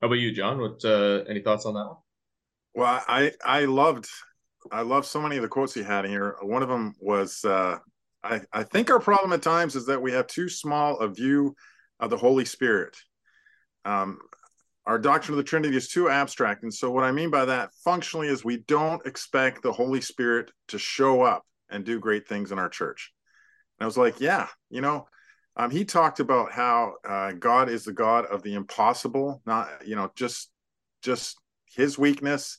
how 0.00 0.06
about 0.06 0.18
you 0.18 0.32
john? 0.32 0.60
What 0.60 0.84
uh 0.84 1.24
any 1.28 1.40
thoughts 1.40 1.66
on 1.66 1.74
that 1.74 1.86
one? 1.86 1.96
Well 2.74 3.04
i 3.08 3.32
i 3.44 3.64
loved 3.64 4.08
i 4.72 4.82
love 4.82 5.06
so 5.06 5.20
many 5.20 5.36
of 5.36 5.42
the 5.42 5.48
quotes 5.48 5.76
you 5.76 5.84
had 5.84 6.04
here. 6.04 6.36
One 6.42 6.62
of 6.62 6.68
them 6.68 6.94
was 7.00 7.44
uh 7.44 7.78
I, 8.24 8.40
I 8.52 8.62
think 8.62 8.90
our 8.90 9.00
problem 9.00 9.32
at 9.32 9.42
times 9.42 9.76
is 9.76 9.86
that 9.86 10.00
we 10.00 10.12
have 10.12 10.26
too 10.26 10.48
small 10.48 10.98
a 10.98 11.08
view 11.08 11.54
of 12.00 12.10
the 12.10 12.16
Holy 12.16 12.44
Spirit. 12.44 12.96
Um, 13.84 14.18
our 14.86 14.98
doctrine 14.98 15.34
of 15.34 15.44
the 15.44 15.48
Trinity 15.48 15.76
is 15.76 15.88
too 15.88 16.08
abstract. 16.08 16.62
And 16.62 16.72
so, 16.72 16.90
what 16.90 17.04
I 17.04 17.12
mean 17.12 17.30
by 17.30 17.44
that 17.44 17.70
functionally 17.84 18.28
is 18.28 18.44
we 18.44 18.58
don't 18.58 19.04
expect 19.06 19.62
the 19.62 19.72
Holy 19.72 20.00
Spirit 20.00 20.50
to 20.68 20.78
show 20.78 21.22
up 21.22 21.44
and 21.70 21.84
do 21.84 22.00
great 22.00 22.26
things 22.26 22.52
in 22.52 22.58
our 22.58 22.68
church. 22.68 23.12
And 23.78 23.84
I 23.84 23.86
was 23.86 23.96
like, 23.96 24.20
yeah, 24.20 24.48
you 24.70 24.80
know, 24.80 25.06
um, 25.56 25.70
he 25.70 25.84
talked 25.84 26.20
about 26.20 26.52
how 26.52 26.94
uh, 27.08 27.32
God 27.32 27.68
is 27.68 27.84
the 27.84 27.92
God 27.92 28.26
of 28.26 28.42
the 28.42 28.54
impossible, 28.54 29.42
not, 29.46 29.68
you 29.86 29.96
know, 29.96 30.10
just, 30.16 30.50
just 31.02 31.38
his 31.74 31.98
weakness. 31.98 32.58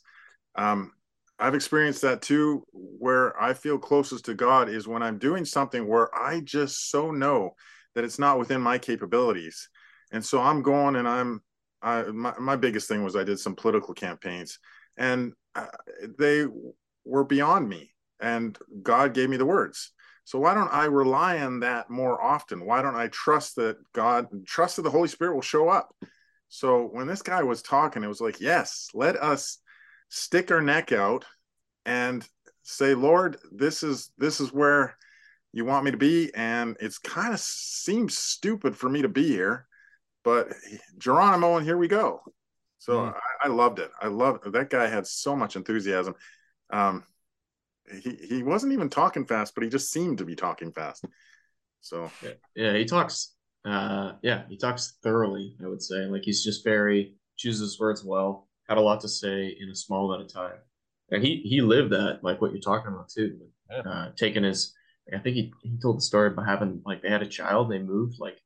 Um, 0.56 0.92
I've 1.38 1.56
experienced 1.56 2.02
that 2.04 2.22
too, 2.22 2.64
where 2.72 3.40
I 3.42 3.54
feel 3.54 3.78
closest 3.78 4.26
to 4.26 4.34
God 4.34 4.70
is 4.70 4.88
when 4.88 5.04
I'm 5.04 5.18
doing 5.18 5.44
something 5.44 5.88
where 5.88 6.14
I 6.16 6.40
just 6.40 6.90
so 6.90 7.12
know 7.12 7.56
that 7.94 8.04
it's 8.04 8.20
not 8.20 8.40
within 8.40 8.62
my 8.62 8.78
capabilities. 8.78 9.70
And 10.12 10.24
so 10.24 10.42
I'm 10.42 10.62
going 10.62 10.96
and 10.96 11.08
I'm, 11.08 11.42
I, 11.82 12.04
my, 12.04 12.34
my 12.40 12.56
biggest 12.56 12.88
thing 12.88 13.04
was 13.04 13.16
I 13.16 13.24
did 13.24 13.40
some 13.40 13.56
political 13.56 13.94
campaigns 13.94 14.60
and 14.98 15.34
uh, 15.56 15.68
they 16.18 16.46
were 17.04 17.26
beyond 17.26 17.68
me 17.68 17.92
and 18.20 18.58
God 18.82 19.14
gave 19.14 19.30
me 19.30 19.38
the 19.38 19.46
words. 19.46 19.92
So 20.24 20.40
why 20.40 20.54
don't 20.54 20.74
I 20.74 20.86
rely 20.86 21.40
on 21.40 21.60
that 21.60 21.90
more 21.90 22.22
often? 22.22 22.66
Why 22.66 22.82
don't 22.82 22.96
I 22.96 23.10
trust 23.10 23.58
that 23.58 23.78
God, 23.94 24.28
trust 24.46 24.78
that 24.78 24.82
the 24.82 24.90
Holy 24.90 25.08
Spirit 25.08 25.36
will 25.36 25.42
show 25.42 25.70
up? 25.70 25.94
So 26.48 26.84
when 26.84 27.08
this 27.08 27.22
guy 27.22 27.44
was 27.44 27.62
talking, 27.62 28.04
it 28.04 28.08
was 28.08 28.22
like, 28.22 28.40
yes, 28.40 28.90
let 28.94 29.18
us 29.18 29.60
stick 30.10 30.52
our 30.52 30.62
neck 30.62 30.92
out 30.92 31.26
and 31.86 32.28
say 32.64 32.94
lord 32.94 33.38
this 33.52 33.84
is 33.84 34.12
this 34.18 34.40
is 34.40 34.52
where 34.52 34.96
you 35.56 35.64
want 35.64 35.86
me 35.86 35.92
to 35.92 35.98
be. 35.98 36.32
And 36.36 36.76
it's 36.82 36.98
kind 36.98 37.34
of 37.34 37.40
seems 37.40 38.18
stupid 38.18 38.76
for 38.76 38.90
me 38.90 39.02
to 39.02 39.10
be 39.10 39.28
here 39.28 39.66
but 40.24 40.52
geronimo 40.98 41.56
and 41.56 41.66
here 41.66 41.78
we 41.78 41.88
go. 41.88 42.22
So 42.80 42.98
mm. 42.98 43.14
I, 43.14 43.48
I, 43.48 43.48
loved 43.48 43.80
it. 43.80 43.90
I 44.02 44.08
loved 44.08 44.52
that 44.52 44.70
guy 44.70 44.88
had 44.88 45.08
so 45.08 45.36
much 45.36 45.56
enthusiasm. 45.56 46.14
Um 46.72 47.04
he 48.02 48.18
he 48.28 48.44
wasn't 48.44 48.74
even 48.74 48.90
talking 48.90 49.26
fast 49.26 49.56
but 49.56 49.64
he 49.64 49.70
just 49.70 49.92
seemed 49.92 50.18
to 50.18 50.26
be 50.26 50.36
talking 50.36 50.74
fast. 50.74 51.06
So 51.82 52.12
yeah, 52.22 52.32
yeah 52.56 52.74
he 52.74 52.86
talks 52.86 53.34
uh 53.64 54.14
yeah 54.22 54.44
he 54.50 54.58
talks 54.58 54.98
thoroughly 55.02 55.56
i 55.64 55.68
would 55.68 55.82
say. 55.82 56.06
Like 56.06 56.24
he's 56.24 56.44
just 56.44 56.66
very 56.66 57.16
chooses 57.38 57.80
words 57.80 58.04
well 58.04 58.50
had 58.68 58.78
a 58.78 58.82
lot 58.82 59.02
to 59.02 59.08
say 59.10 59.56
in 59.60 59.70
a 59.70 59.76
small 59.76 60.12
amount 60.12 60.28
of 60.28 60.34
time. 60.34 60.58
And 61.12 61.24
he 61.24 61.42
he 61.46 61.62
lived 61.62 61.92
that, 61.92 62.20
like 62.24 62.42
what 62.42 62.52
you're 62.52 62.62
talking 62.62 62.92
about 62.92 63.10
too. 63.10 63.40
Yeah. 63.70 63.80
Uh, 63.80 64.12
taking 64.16 64.44
his, 64.44 64.74
I 65.14 65.20
think 65.20 65.36
he, 65.36 65.54
he 65.62 65.78
told 65.82 65.98
the 65.98 66.02
story 66.02 66.28
about 66.28 66.48
having 66.48 66.82
like 66.86 67.02
they 67.02 67.10
had 67.10 67.22
a 67.22 67.28
child, 67.28 67.70
they 67.70 67.80
moved 67.80 68.20
like 68.20 68.40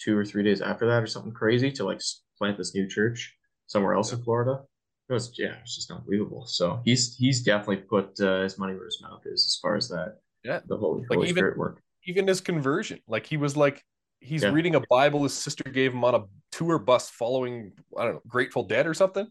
two 0.00 0.16
or 0.16 0.24
three 0.24 0.42
days 0.42 0.60
after 0.60 0.86
that 0.86 1.02
or 1.02 1.06
something 1.06 1.32
crazy 1.32 1.70
to 1.72 1.84
like 1.84 2.00
plant 2.38 2.56
this 2.56 2.74
new 2.74 2.88
church 2.88 3.36
somewhere 3.66 3.94
else 3.94 4.10
yeah. 4.10 4.18
in 4.18 4.24
Florida. 4.24 4.62
It 5.08 5.12
was 5.12 5.32
yeah, 5.36 5.54
it's 5.60 5.74
just 5.74 5.90
unbelievable. 5.90 6.46
So 6.46 6.80
he's 6.84 7.16
he's 7.16 7.42
definitely 7.42 7.78
put 7.78 8.20
uh, 8.20 8.42
his 8.42 8.58
money 8.58 8.74
where 8.74 8.84
his 8.84 9.00
mouth 9.02 9.22
is 9.26 9.44
as 9.44 9.58
far 9.60 9.76
as 9.76 9.88
that. 9.88 10.18
Yeah, 10.44 10.60
the 10.66 10.76
Holy, 10.76 11.02
like 11.02 11.16
Holy 11.16 11.28
even, 11.28 11.40
Spirit 11.40 11.58
work. 11.58 11.82
Even 12.06 12.26
his 12.26 12.40
conversion, 12.40 13.00
like 13.08 13.26
he 13.26 13.36
was 13.36 13.56
like 13.56 13.84
he's 14.20 14.42
yeah. 14.42 14.50
reading 14.50 14.74
a 14.76 14.80
Bible 14.88 15.22
his 15.24 15.34
sister 15.34 15.64
gave 15.64 15.92
him 15.92 16.04
on 16.04 16.14
a 16.14 16.24
tour 16.52 16.78
bus 16.78 17.10
following 17.10 17.72
I 17.98 18.04
don't 18.04 18.14
know 18.14 18.22
Grateful 18.28 18.64
Dead 18.64 18.86
or 18.86 18.94
something. 18.94 19.26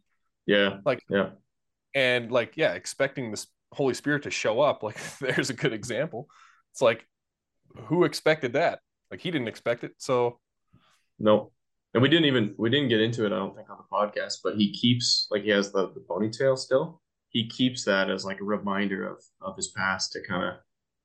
Yeah. 0.50 0.78
Like, 0.84 1.04
yeah. 1.10 1.30
And 1.94 2.32
like, 2.32 2.54
yeah, 2.56 2.74
expecting 2.74 3.30
this 3.30 3.46
Holy 3.72 3.94
Spirit 3.94 4.24
to 4.24 4.32
show 4.32 4.62
up, 4.62 4.82
like, 4.82 4.98
there's 5.20 5.52
a 5.52 5.54
good 5.54 5.74
example. 5.74 6.28
It's 6.72 6.82
like, 6.82 7.08
who 7.86 8.04
expected 8.04 8.54
that? 8.54 8.80
Like, 9.12 9.22
he 9.22 9.30
didn't 9.30 9.48
expect 9.48 9.84
it. 9.84 9.94
So, 10.00 10.40
no. 11.20 11.52
and 11.94 12.02
we 12.02 12.10
didn't 12.10 12.26
even 12.26 12.56
we 12.58 12.72
didn't 12.72 12.90
get 12.90 13.00
into 13.00 13.26
it. 13.26 13.32
I 13.32 13.38
don't 13.38 13.56
think 13.56 13.70
on 13.70 13.78
the 13.78 13.96
podcast, 13.96 14.38
but 14.44 14.56
he 14.56 14.72
keeps 14.74 15.28
like 15.30 15.44
he 15.44 15.50
has 15.50 15.72
the, 15.72 15.92
the 15.94 16.04
ponytail 16.10 16.58
still. 16.58 17.00
He 17.30 17.48
keeps 17.48 17.86
that 17.86 18.10
as 18.10 18.26
like 18.26 18.42
a 18.42 18.44
reminder 18.44 19.08
of 19.08 19.24
of 19.42 19.56
his 19.56 19.68
past 19.68 20.14
to 20.14 20.22
kind 20.28 20.44
of 20.46 20.56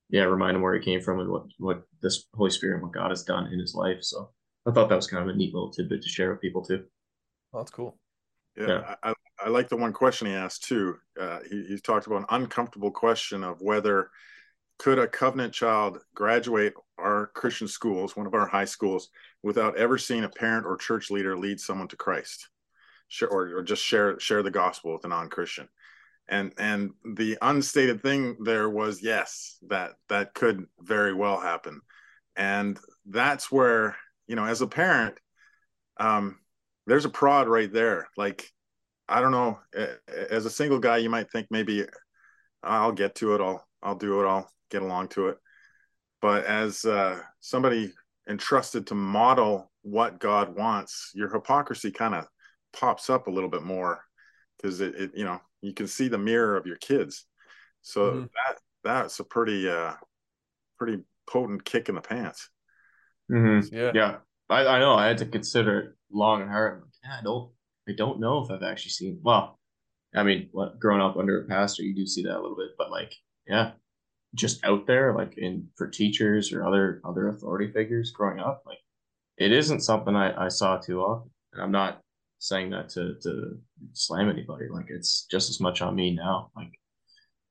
yeah 0.09 0.23
remind 0.23 0.57
him 0.57 0.63
where 0.63 0.75
he 0.75 0.83
came 0.83 1.03
from 1.03 1.21
and 1.21 1.31
what 1.31 1.45
what 1.59 1.83
this 2.01 2.25
Holy 2.35 2.51
Spirit 2.51 2.77
and 2.77 2.85
what 2.85 2.93
God 2.95 3.11
has 3.11 3.25
done 3.25 3.53
in 3.53 3.59
his 3.59 3.75
life. 3.75 4.03
So 4.03 4.31
I 4.67 4.71
thought 4.71 4.89
that 4.89 4.97
was 4.97 5.07
kind 5.07 5.29
of 5.29 5.35
a 5.35 5.37
neat 5.37 5.53
little 5.53 5.71
tidbit 5.71 6.01
to 6.03 6.09
share 6.09 6.31
with 6.31 6.41
people 6.41 6.65
too. 6.65 6.85
Oh, 7.53 7.59
that's 7.59 7.71
cool. 7.71 7.99
Yeah, 8.57 8.69
yeah. 8.69 8.95
I, 9.03 9.11
I 9.11 9.15
like 9.49 9.69
the 9.69 9.77
one 9.77 9.93
question 9.93 10.27
he 10.27 10.35
asked 10.35 10.65
too. 10.65 10.97
Uh, 11.21 11.41
he, 11.49 11.65
he 11.65 11.79
talked 11.79 12.07
about 12.07 12.21
an 12.21 12.27
uncomfortable 12.31 12.91
question 12.91 13.45
of 13.45 13.61
whether 13.61 14.11
could 14.79 14.99
a 14.99 15.07
covenant 15.07 15.53
child 15.53 16.01
graduate 16.15 16.75
our 16.99 17.29
Christian 17.29 17.69
schools, 17.69 18.17
one 18.17 18.27
of 18.27 18.35
our 18.35 18.47
high 18.47 18.65
schools, 18.65 19.11
without 19.43 19.77
ever 19.77 19.99
seeing 19.99 20.25
a 20.25 20.29
parent 20.29 20.67
or 20.67 20.77
church 20.77 21.11
leader 21.11 21.37
lead 21.37 21.61
someone 21.61 21.89
to 21.89 21.97
Christ, 21.97 22.49
or, 23.23 23.59
or 23.59 23.63
just 23.63 23.85
share 23.85 24.19
share 24.19 24.43
the 24.43 24.51
gospel 24.51 24.93
with 24.93 25.05
a 25.05 25.09
non-Christian? 25.09 25.69
And 26.29 26.53
and 26.59 26.93
the 27.05 27.37
unstated 27.43 28.03
thing 28.03 28.37
there 28.43 28.69
was 28.69 29.03
yes, 29.03 29.59
that 29.69 29.93
that 30.09 30.35
could 30.35 30.67
very 30.81 31.13
well 31.13 31.39
happen, 31.39 31.81
and 32.35 32.79
that's 33.07 33.53
where 33.53 33.97
you 34.27 34.37
know 34.37 34.45
as 34.45 34.63
a 34.63 34.67
parent, 34.67 35.19
um, 35.99 36.39
there's 36.87 37.05
a 37.05 37.11
prod 37.11 37.49
right 37.49 37.73
there. 37.73 38.09
Like 38.17 38.51
I 39.09 39.21
don't 39.21 39.33
know. 39.33 39.59
As 40.31 40.47
a 40.47 40.51
single 40.51 40.79
guy, 40.79 40.99
you 40.99 41.11
might 41.11 41.31
think 41.31 41.49
maybe 41.51 41.85
I'll 42.63 42.93
get 42.93 43.15
to 43.17 43.35
it. 43.35 43.41
I'll 43.41 43.67
I'll 43.83 43.95
do 43.95 44.21
it. 44.21 44.27
I'll 44.27 44.51
get 44.71 44.83
along 44.83 45.09
to 45.09 45.29
it. 45.29 45.39
But 46.23 46.45
as 46.45 46.85
uh, 46.85 47.21
somebody 47.41 47.93
entrusted 48.29 48.87
to 48.87 48.95
model 48.95 49.71
what 49.83 50.19
God 50.19 50.57
wants, 50.57 51.11
your 51.15 51.31
hypocrisy 51.31 51.91
kind 51.91 52.15
of 52.15 52.27
pops 52.73 53.11
up 53.11 53.27
a 53.27 53.31
little 53.31 53.51
bit 53.51 53.63
more 53.63 54.03
because 54.57 54.81
it, 54.81 54.95
it, 54.95 55.11
you 55.15 55.25
know 55.25 55.41
you 55.61 55.75
can 55.75 55.87
see 55.87 56.09
the 56.09 56.19
mirror 56.19 56.57
of 56.57 56.67
your 56.67 56.77
kids. 56.77 57.27
So 57.83 58.11
mm-hmm. 58.11 58.21
that 58.21 58.59
that's 58.83 59.21
a 59.21 59.25
pretty 59.25 59.69
uh 59.69 59.95
pretty 60.79 61.03
potent 61.27 61.65
kick 61.65 61.89
in 61.89 61.95
the 61.95 62.01
pants. 62.01 62.49
Mm-hmm. 63.31 63.75
Yeah, 63.75 63.93
yeah. 63.95 64.17
I, 64.49 64.67
I 64.67 64.79
know. 64.79 64.95
I 64.95 65.07
had 65.07 65.19
to 65.19 65.27
consider 65.27 65.79
it 65.81 65.93
long 66.13 66.43
and 66.43 66.51
hard. 66.51 66.83
Like, 66.83 66.91
yeah, 67.03 67.19
I 67.21 67.23
don't 67.23 67.51
I 67.89 67.93
don't 67.93 68.21
know 68.21 68.45
if 68.45 68.51
I've 68.51 68.63
actually 68.63 68.91
seen. 68.91 69.21
Well, 69.23 69.59
I 70.15 70.23
mean, 70.23 70.49
what 70.53 70.79
growing 70.79 71.01
up 71.01 71.17
under 71.17 71.41
a 71.43 71.47
pastor, 71.47 71.83
you 71.83 71.95
do 71.95 72.07
see 72.07 72.23
that 72.23 72.39
a 72.39 72.41
little 72.41 72.57
bit, 72.57 72.71
but 72.79 72.91
like, 72.91 73.15
yeah, 73.47 73.73
just 74.35 74.65
out 74.65 74.87
there, 74.87 75.15
like 75.15 75.37
in 75.37 75.69
for 75.77 75.89
teachers 75.89 76.53
or 76.53 76.67
other 76.67 77.01
other 77.05 77.29
authority 77.29 77.73
figures 77.73 78.11
growing 78.11 78.39
up, 78.39 78.63
like 78.67 78.79
it 79.39 79.53
isn't 79.53 79.81
something 79.81 80.15
I, 80.15 80.47
I 80.47 80.49
saw 80.49 80.79
too 80.79 81.01
often. 81.01 81.31
And 81.53 81.63
I'm 81.63 81.73
not 81.73 82.01
saying 82.39 82.71
that 82.71 82.89
to 82.91 83.15
to 83.23 83.59
slam 83.93 84.31
anybody. 84.31 84.67
Like 84.71 84.87
it's 84.89 85.27
just 85.31 85.51
as 85.51 85.61
much 85.61 85.83
on 85.83 85.95
me 85.95 86.15
now. 86.15 86.51
Like 86.57 86.73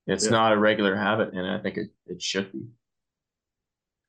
it's 0.08 0.26
yeah. 0.26 0.32
not 0.32 0.54
a 0.54 0.58
regular 0.58 0.96
habit, 0.96 1.34
and 1.34 1.50
I 1.50 1.60
think 1.60 1.78
it, 1.78 1.90
it 2.08 2.22
should 2.22 2.52
be. 2.52 2.66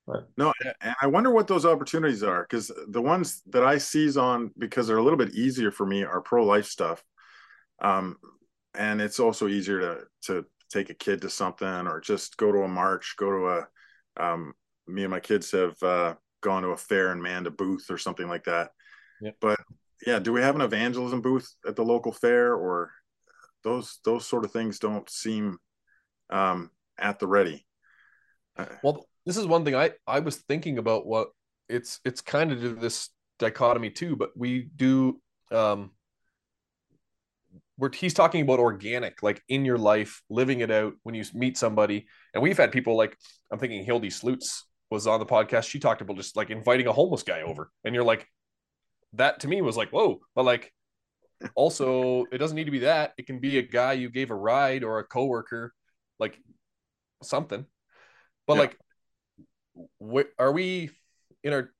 But 0.06 0.28
no, 0.36 0.52
and 0.82 0.94
I 1.00 1.06
wonder 1.06 1.30
what 1.30 1.46
those 1.46 1.64
opportunities 1.64 2.22
are 2.22 2.42
because 2.42 2.70
the 2.88 3.00
ones 3.00 3.42
that 3.46 3.64
I 3.64 3.78
seize 3.78 4.16
on 4.16 4.50
because 4.58 4.86
they're 4.86 4.98
a 4.98 5.02
little 5.02 5.18
bit 5.18 5.34
easier 5.34 5.70
for 5.70 5.86
me 5.86 6.04
are 6.04 6.20
pro 6.20 6.44
life 6.44 6.66
stuff, 6.66 7.02
um, 7.80 8.16
and 8.74 9.00
it's 9.00 9.18
also 9.18 9.48
easier 9.48 9.80
to 9.80 9.98
to 10.26 10.46
take 10.70 10.90
a 10.90 10.94
kid 10.94 11.22
to 11.22 11.30
something 11.30 11.86
or 11.86 12.00
just 12.00 12.36
go 12.36 12.52
to 12.52 12.62
a 12.62 12.68
march, 12.68 13.14
go 13.18 13.30
to 13.30 13.48
a. 13.48 13.68
Um, 14.16 14.54
me 14.86 15.02
and 15.02 15.10
my 15.10 15.20
kids 15.20 15.50
have 15.52 15.82
uh, 15.82 16.14
gone 16.42 16.62
to 16.62 16.68
a 16.68 16.76
fair 16.76 17.10
and 17.10 17.22
manned 17.22 17.46
a 17.46 17.50
booth 17.50 17.90
or 17.90 17.96
something 17.96 18.28
like 18.28 18.44
that. 18.44 18.70
Yep. 19.22 19.36
But 19.40 19.60
yeah, 20.06 20.18
do 20.18 20.32
we 20.32 20.42
have 20.42 20.54
an 20.54 20.60
evangelism 20.60 21.22
booth 21.22 21.50
at 21.66 21.74
the 21.74 21.84
local 21.84 22.12
fair 22.12 22.54
or 22.54 22.92
those 23.64 23.98
those 24.04 24.26
sort 24.26 24.44
of 24.44 24.52
things 24.52 24.78
don't 24.78 25.08
seem 25.08 25.58
um, 26.30 26.70
at 26.98 27.18
the 27.18 27.26
ready. 27.26 27.66
Well, 28.82 29.06
this 29.26 29.36
is 29.36 29.46
one 29.46 29.64
thing 29.64 29.74
I 29.74 29.92
I 30.06 30.20
was 30.20 30.36
thinking 30.36 30.78
about 30.78 31.06
what 31.06 31.28
it's 31.68 32.00
it's 32.04 32.20
kind 32.20 32.52
of 32.52 32.80
this 32.80 33.10
dichotomy 33.38 33.90
too, 33.90 34.16
but 34.16 34.30
we 34.36 34.68
do 34.76 35.20
um 35.50 35.90
where 37.76 37.90
he's 37.90 38.14
talking 38.14 38.42
about 38.42 38.60
organic, 38.60 39.22
like 39.22 39.42
in 39.48 39.64
your 39.64 39.78
life, 39.78 40.22
living 40.30 40.60
it 40.60 40.70
out 40.70 40.94
when 41.02 41.14
you 41.14 41.24
meet 41.34 41.58
somebody. 41.58 42.06
And 42.32 42.42
we've 42.42 42.56
had 42.56 42.72
people 42.72 42.96
like 42.96 43.16
I'm 43.50 43.58
thinking 43.58 43.84
Hildy 43.84 44.10
Slutz 44.10 44.62
was 44.90 45.06
on 45.06 45.18
the 45.18 45.26
podcast. 45.26 45.68
She 45.68 45.80
talked 45.80 46.00
about 46.00 46.16
just 46.16 46.36
like 46.36 46.50
inviting 46.50 46.86
a 46.86 46.92
homeless 46.92 47.22
guy 47.22 47.42
over, 47.42 47.70
and 47.84 47.94
you're 47.94 48.04
like, 48.04 48.28
that 49.14 49.40
to 49.40 49.48
me 49.48 49.60
was 49.62 49.76
like, 49.76 49.90
whoa, 49.90 50.20
but 50.34 50.44
like 50.44 50.72
also 51.54 52.24
it 52.30 52.38
doesn't 52.38 52.56
need 52.56 52.64
to 52.64 52.70
be 52.70 52.80
that. 52.80 53.12
It 53.18 53.26
can 53.26 53.40
be 53.40 53.58
a 53.58 53.62
guy 53.62 53.94
you 53.94 54.10
gave 54.10 54.30
a 54.30 54.36
ride 54.36 54.84
or 54.84 54.98
a 54.98 55.04
coworker, 55.04 55.72
like 56.18 56.38
something. 57.22 57.64
But 58.46 58.54
yeah. 58.54 58.60
like 58.60 58.78
what 59.98 60.28
are 60.38 60.52
we 60.52 60.90
in 61.42 61.52
our 61.52 61.70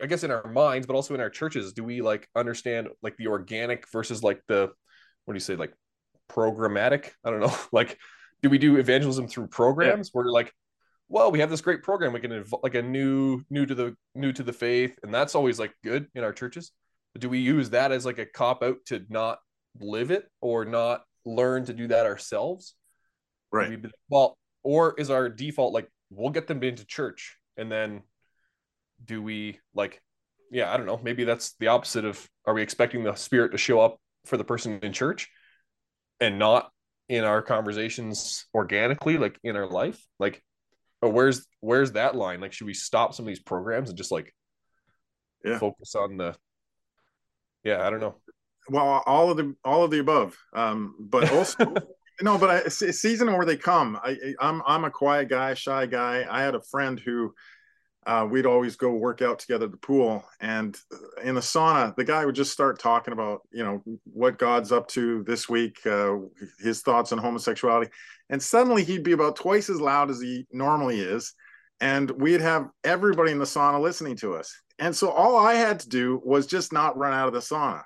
I 0.00 0.06
guess 0.06 0.22
in 0.22 0.30
our 0.30 0.46
minds, 0.50 0.86
but 0.86 0.94
also 0.94 1.14
in 1.14 1.20
our 1.20 1.30
churches, 1.30 1.72
do 1.72 1.82
we 1.82 2.02
like 2.02 2.28
understand 2.36 2.88
like 3.02 3.16
the 3.16 3.26
organic 3.26 3.90
versus 3.90 4.22
like 4.22 4.40
the 4.46 4.70
what 5.24 5.34
do 5.34 5.36
you 5.36 5.40
say, 5.40 5.56
like 5.56 5.74
programmatic? 6.30 7.10
I 7.24 7.30
don't 7.30 7.40
know. 7.40 7.54
Like, 7.72 7.98
do 8.42 8.50
we 8.50 8.58
do 8.58 8.76
evangelism 8.76 9.28
through 9.28 9.48
programs 9.48 10.08
yeah. 10.08 10.10
where 10.12 10.26
like, 10.26 10.52
well, 11.08 11.30
we 11.30 11.40
have 11.40 11.50
this 11.50 11.60
great 11.60 11.82
program, 11.82 12.12
we 12.12 12.20
can 12.20 12.30
inv- 12.30 12.62
like 12.62 12.74
a 12.74 12.82
new 12.82 13.42
new 13.50 13.66
to 13.66 13.74
the 13.74 13.96
new 14.14 14.32
to 14.32 14.42
the 14.42 14.52
faith, 14.52 14.98
and 15.02 15.12
that's 15.12 15.34
always 15.34 15.58
like 15.58 15.74
good 15.82 16.06
in 16.14 16.24
our 16.24 16.32
churches. 16.32 16.72
But 17.12 17.22
do 17.22 17.28
we 17.28 17.38
use 17.38 17.70
that 17.70 17.92
as 17.92 18.06
like 18.06 18.18
a 18.18 18.26
cop 18.26 18.62
out 18.62 18.78
to 18.86 19.04
not 19.08 19.38
live 19.80 20.10
it 20.10 20.28
or 20.40 20.64
not 20.64 21.02
learn 21.24 21.64
to 21.66 21.72
do 21.72 21.88
that 21.88 22.06
ourselves? 22.06 22.74
Right. 23.52 23.84
well, 24.08 24.38
or 24.62 24.94
is 24.98 25.10
our 25.10 25.28
default 25.28 25.74
like 25.74 25.88
we'll 26.14 26.30
get 26.30 26.46
them 26.46 26.62
into 26.62 26.84
church. 26.84 27.36
And 27.56 27.70
then 27.70 28.02
do 29.04 29.20
we 29.20 29.58
like 29.74 30.00
yeah 30.50 30.72
i 30.72 30.76
don't 30.76 30.86
know. 30.86 31.00
Maybe 31.02 31.24
that's 31.24 31.54
the 31.58 31.68
opposite 31.68 32.04
of 32.04 32.28
are 32.46 32.54
we 32.54 32.62
expecting 32.62 33.02
the 33.02 33.14
spirit 33.14 33.52
to 33.52 33.58
show 33.58 33.80
up 33.80 33.98
for 34.26 34.36
the 34.36 34.44
person 34.44 34.78
in 34.82 34.92
church 34.92 35.28
and 36.20 36.38
not 36.38 36.70
in 37.08 37.24
our 37.24 37.42
conversations 37.42 38.46
organically 38.54 39.18
like 39.18 39.38
in 39.42 39.56
our 39.56 39.66
life? 39.66 40.04
Like 40.18 40.42
or 41.00 41.08
where's 41.08 41.46
where's 41.60 41.92
that 41.92 42.14
line? 42.14 42.40
Like 42.40 42.52
should 42.52 42.66
we 42.66 42.74
stop 42.74 43.14
some 43.14 43.24
of 43.24 43.28
these 43.28 43.40
programs 43.40 43.88
and 43.88 43.98
just 43.98 44.12
like 44.12 44.32
yeah. 45.44 45.58
focus 45.58 45.94
on 45.96 46.16
the 46.16 46.36
yeah 47.64 47.84
i 47.84 47.90
don't 47.90 48.00
know. 48.00 48.16
Well 48.68 49.02
all 49.06 49.30
of 49.30 49.36
the 49.36 49.54
all 49.64 49.84
of 49.84 49.90
the 49.90 49.98
above. 49.98 50.36
Um 50.54 50.94
but 51.00 51.32
also 51.32 51.74
no, 52.22 52.38
but 52.38 52.50
I, 52.50 52.68
season 52.68 53.32
where 53.32 53.44
they 53.44 53.56
come. 53.56 53.98
I, 54.02 54.16
I'm 54.40 54.62
I'm 54.66 54.84
a 54.84 54.90
quiet 54.90 55.28
guy, 55.28 55.54
shy 55.54 55.86
guy. 55.86 56.26
I 56.28 56.42
had 56.42 56.54
a 56.54 56.62
friend 56.62 56.98
who 56.98 57.34
uh, 58.06 58.26
we'd 58.28 58.46
always 58.46 58.76
go 58.76 58.92
work 58.92 59.22
out 59.22 59.38
together 59.38 59.66
at 59.66 59.70
the 59.70 59.76
pool, 59.76 60.24
and 60.40 60.76
in 61.22 61.34
the 61.34 61.40
sauna, 61.40 61.94
the 61.94 62.04
guy 62.04 62.24
would 62.24 62.34
just 62.34 62.52
start 62.52 62.78
talking 62.78 63.12
about 63.12 63.42
you 63.52 63.64
know 63.64 63.82
what 64.04 64.38
God's 64.38 64.72
up 64.72 64.88
to 64.88 65.22
this 65.24 65.48
week, 65.48 65.84
uh, 65.86 66.16
his 66.58 66.82
thoughts 66.82 67.12
on 67.12 67.18
homosexuality, 67.18 67.90
and 68.30 68.42
suddenly 68.42 68.84
he'd 68.84 69.04
be 69.04 69.12
about 69.12 69.36
twice 69.36 69.70
as 69.70 69.80
loud 69.80 70.10
as 70.10 70.20
he 70.20 70.46
normally 70.52 71.00
is, 71.00 71.34
and 71.80 72.10
we'd 72.10 72.40
have 72.40 72.68
everybody 72.84 73.32
in 73.32 73.38
the 73.38 73.44
sauna 73.44 73.80
listening 73.80 74.16
to 74.16 74.34
us. 74.34 74.52
And 74.78 74.96
so 74.96 75.10
all 75.10 75.36
I 75.36 75.54
had 75.54 75.80
to 75.80 75.88
do 75.88 76.20
was 76.24 76.46
just 76.46 76.72
not 76.72 76.96
run 76.96 77.12
out 77.12 77.28
of 77.28 77.34
the 77.34 77.40
sauna. 77.40 77.82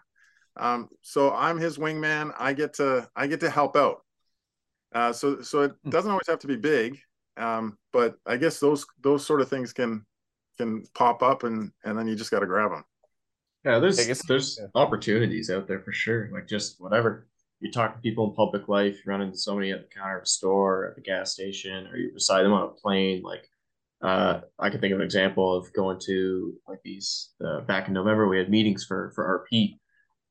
Um, 0.57 0.88
so 1.03 1.33
I'm 1.33 1.59
his 1.59 1.77
wingman. 1.77 2.33
I 2.38 2.55
get 2.55 2.75
to 2.75 3.09
I 3.14 3.27
get 3.27 3.40
to 3.40 3.51
help 3.51 3.77
out. 3.77 3.99
Uh, 4.96 5.12
so 5.12 5.42
so 5.42 5.61
it 5.61 5.72
hmm. 5.85 5.90
doesn't 5.90 6.11
always 6.11 6.26
have 6.26 6.38
to 6.38 6.46
be 6.46 6.56
big, 6.56 6.98
um, 7.37 7.76
but 7.92 8.16
I 8.24 8.38
guess 8.38 8.59
those 8.59 8.87
those 9.02 9.26
sort 9.26 9.42
of 9.42 9.48
things 9.50 9.74
can 9.74 10.06
can 10.56 10.85
pop 10.94 11.22
up 11.22 11.44
and 11.44 11.70
and 11.85 11.98
then 11.98 12.09
you 12.09 12.16
just 12.16 12.30
got 12.30 12.40
to 12.40 12.46
grab 12.46 12.70
them. 12.70 12.82
Yeah, 13.62 13.78
there's 13.78 14.06
guess, 14.06 14.24
there's 14.26 14.59
yeah. 14.59 14.68
opportunities 14.74 15.50
out 15.50 15.68
there 15.68 15.80
for 15.80 15.92
sure. 15.92 16.30
Like 16.32 16.48
just 16.48 16.80
whatever 16.80 17.28
you 17.61 17.70
talk 17.70 17.94
to 17.94 18.00
people 18.00 18.30
in 18.30 18.35
public 18.35 18.68
life, 18.68 18.94
you 18.94 19.12
run 19.12 19.20
into 19.20 19.37
somebody 19.37 19.70
at 19.70 19.82
the 19.82 19.94
counter 19.94 20.16
of 20.16 20.22
a 20.22 20.26
store, 20.26 20.87
at 20.87 20.94
the 20.94 21.02
gas 21.02 21.35
station, 21.35 21.88
or 21.88 21.98
you're 21.98 22.14
beside 22.14 22.44
them 22.44 22.54
on 22.54 22.62
a 22.62 22.80
plane. 22.80 23.20
Like 23.22 23.46
uh, 24.00 24.40
I 24.59 24.70
can 24.70 24.80
think 24.80 24.94
of 24.94 25.00
an 25.00 25.04
example 25.04 25.54
of 25.54 25.70
going 25.74 26.00
to 26.06 26.54
like 26.66 26.80
these 26.82 27.35
uh, 27.46 27.61
back 27.61 27.88
in 27.88 27.92
November. 27.92 28.26
We 28.28 28.38
had 28.38 28.48
meetings 28.48 28.87
for 28.87 29.12
for 29.14 29.46
RP, 29.52 29.78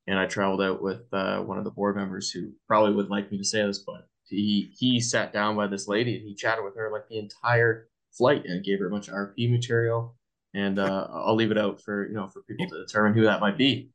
and 0.08 0.17
I 0.17 0.25
traveled 0.25 0.63
out 0.63 0.82
with 0.82 1.04
uh, 1.13 1.41
one 1.41 1.60
of 1.60 1.65
the 1.65 1.69
board 1.78 1.95
members 1.95 2.32
who 2.32 2.51
probably 2.67 2.95
would 2.95 3.12
like 3.12 3.32
me 3.32 3.38
to 3.38 3.43
say 3.43 3.63
this, 3.63 3.84
but 3.86 4.08
he 4.28 4.72
he 4.78 5.00
sat 5.00 5.34
down 5.34 5.56
by 5.56 5.68
this 5.68 5.88
lady 5.88 6.18
and 6.18 6.28
he 6.28 6.36
chatted 6.36 6.64
with 6.64 6.76
her 6.76 6.92
like 6.92 7.08
the 7.10 7.20
entire 7.20 7.88
flight 8.12 8.44
and 8.46 8.64
gave 8.64 8.80
her 8.80 8.88
a 8.88 8.90
bunch 8.90 9.08
of 9.08 9.14
RP 9.14 9.52
material. 9.52 10.16
And 10.54 10.80
uh, 10.80 11.08
I'll 11.12 11.36
leave 11.36 11.52
it 11.52 11.58
out 11.58 11.82
for 11.82 12.08
you 12.08 12.14
know 12.14 12.28
for 12.28 12.42
people 12.44 12.68
to 12.68 12.86
determine 12.86 13.14
who 13.14 13.24
that 13.24 13.42
might 13.42 13.58
be. 13.58 13.90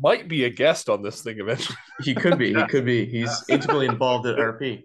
Might 0.00 0.28
be 0.28 0.44
a 0.44 0.50
guest 0.50 0.88
on 0.88 1.02
this 1.02 1.22
thing 1.22 1.38
eventually. 1.38 1.78
he 2.02 2.14
could 2.14 2.38
be. 2.38 2.52
He 2.52 2.64
could 2.68 2.84
be. 2.84 3.04
He's 3.04 3.44
intimately 3.48 3.86
involved 3.86 4.26
at 4.26 4.36
RP. 4.36 4.84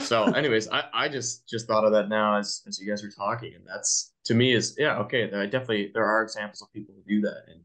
So, 0.00 0.24
anyways, 0.24 0.68
I, 0.68 0.84
I 0.92 1.08
just 1.08 1.48
just 1.48 1.66
thought 1.66 1.84
of 1.84 1.92
that 1.92 2.08
now 2.08 2.36
as 2.36 2.62
as 2.66 2.80
you 2.80 2.88
guys 2.88 3.02
were 3.02 3.10
talking, 3.10 3.54
and 3.54 3.64
that's 3.66 4.12
to 4.24 4.34
me 4.34 4.52
is 4.52 4.74
yeah 4.78 4.98
okay. 4.98 5.24
I 5.32 5.46
definitely 5.46 5.90
there 5.94 6.04
are 6.04 6.22
examples 6.22 6.62
of 6.62 6.72
people 6.72 6.94
who 6.94 7.02
do 7.14 7.20
that, 7.22 7.44
and 7.48 7.60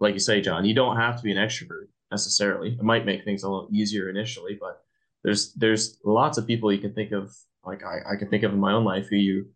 like 0.00 0.14
you 0.14 0.20
say, 0.20 0.40
John, 0.40 0.64
you 0.64 0.74
don't 0.74 0.96
have 0.96 1.16
to 1.16 1.22
be 1.22 1.32
an 1.32 1.38
extrovert 1.38 1.88
necessarily. 2.10 2.72
It 2.72 2.82
might 2.82 3.06
make 3.06 3.24
things 3.24 3.42
a 3.42 3.48
little 3.48 3.68
easier 3.72 4.08
initially, 4.08 4.56
but 4.60 4.83
there's 5.24 5.54
there's 5.54 5.98
lots 6.04 6.38
of 6.38 6.46
people 6.46 6.72
you 6.72 6.80
can 6.80 6.94
think 6.94 7.12
of. 7.12 7.34
Like 7.64 7.82
I, 7.82 8.12
I 8.12 8.16
can 8.16 8.28
think 8.28 8.42
of 8.42 8.52
in 8.52 8.60
my 8.60 8.72
own 8.72 8.84
life 8.84 9.06
who 9.08 9.16
you, 9.16 9.46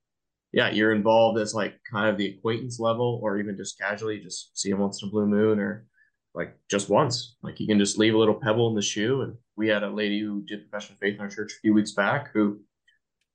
yeah, 0.52 0.70
you're 0.70 0.94
involved 0.94 1.38
as 1.38 1.54
like 1.54 1.74
kind 1.90 2.08
of 2.08 2.16
the 2.16 2.28
acquaintance 2.28 2.80
level, 2.80 3.20
or 3.22 3.38
even 3.38 3.56
just 3.56 3.78
casually, 3.78 4.18
just 4.18 4.58
see 4.58 4.70
them 4.70 4.80
once 4.80 5.02
in 5.02 5.08
a 5.08 5.12
blue 5.12 5.26
moon, 5.26 5.60
or 5.60 5.86
like 6.34 6.56
just 6.70 6.88
once. 6.88 7.36
Like 7.42 7.60
you 7.60 7.66
can 7.66 7.78
just 7.78 7.98
leave 7.98 8.14
a 8.14 8.18
little 8.18 8.34
pebble 8.34 8.68
in 8.68 8.74
the 8.74 8.82
shoe. 8.82 9.22
And 9.22 9.34
we 9.56 9.68
had 9.68 9.82
a 9.82 9.90
lady 9.90 10.20
who 10.20 10.42
did 10.42 10.70
profession 10.70 10.94
of 10.94 11.00
faith 11.00 11.16
in 11.16 11.20
our 11.20 11.28
church 11.28 11.52
a 11.52 11.60
few 11.60 11.74
weeks 11.74 11.92
back 11.92 12.30
who 12.32 12.60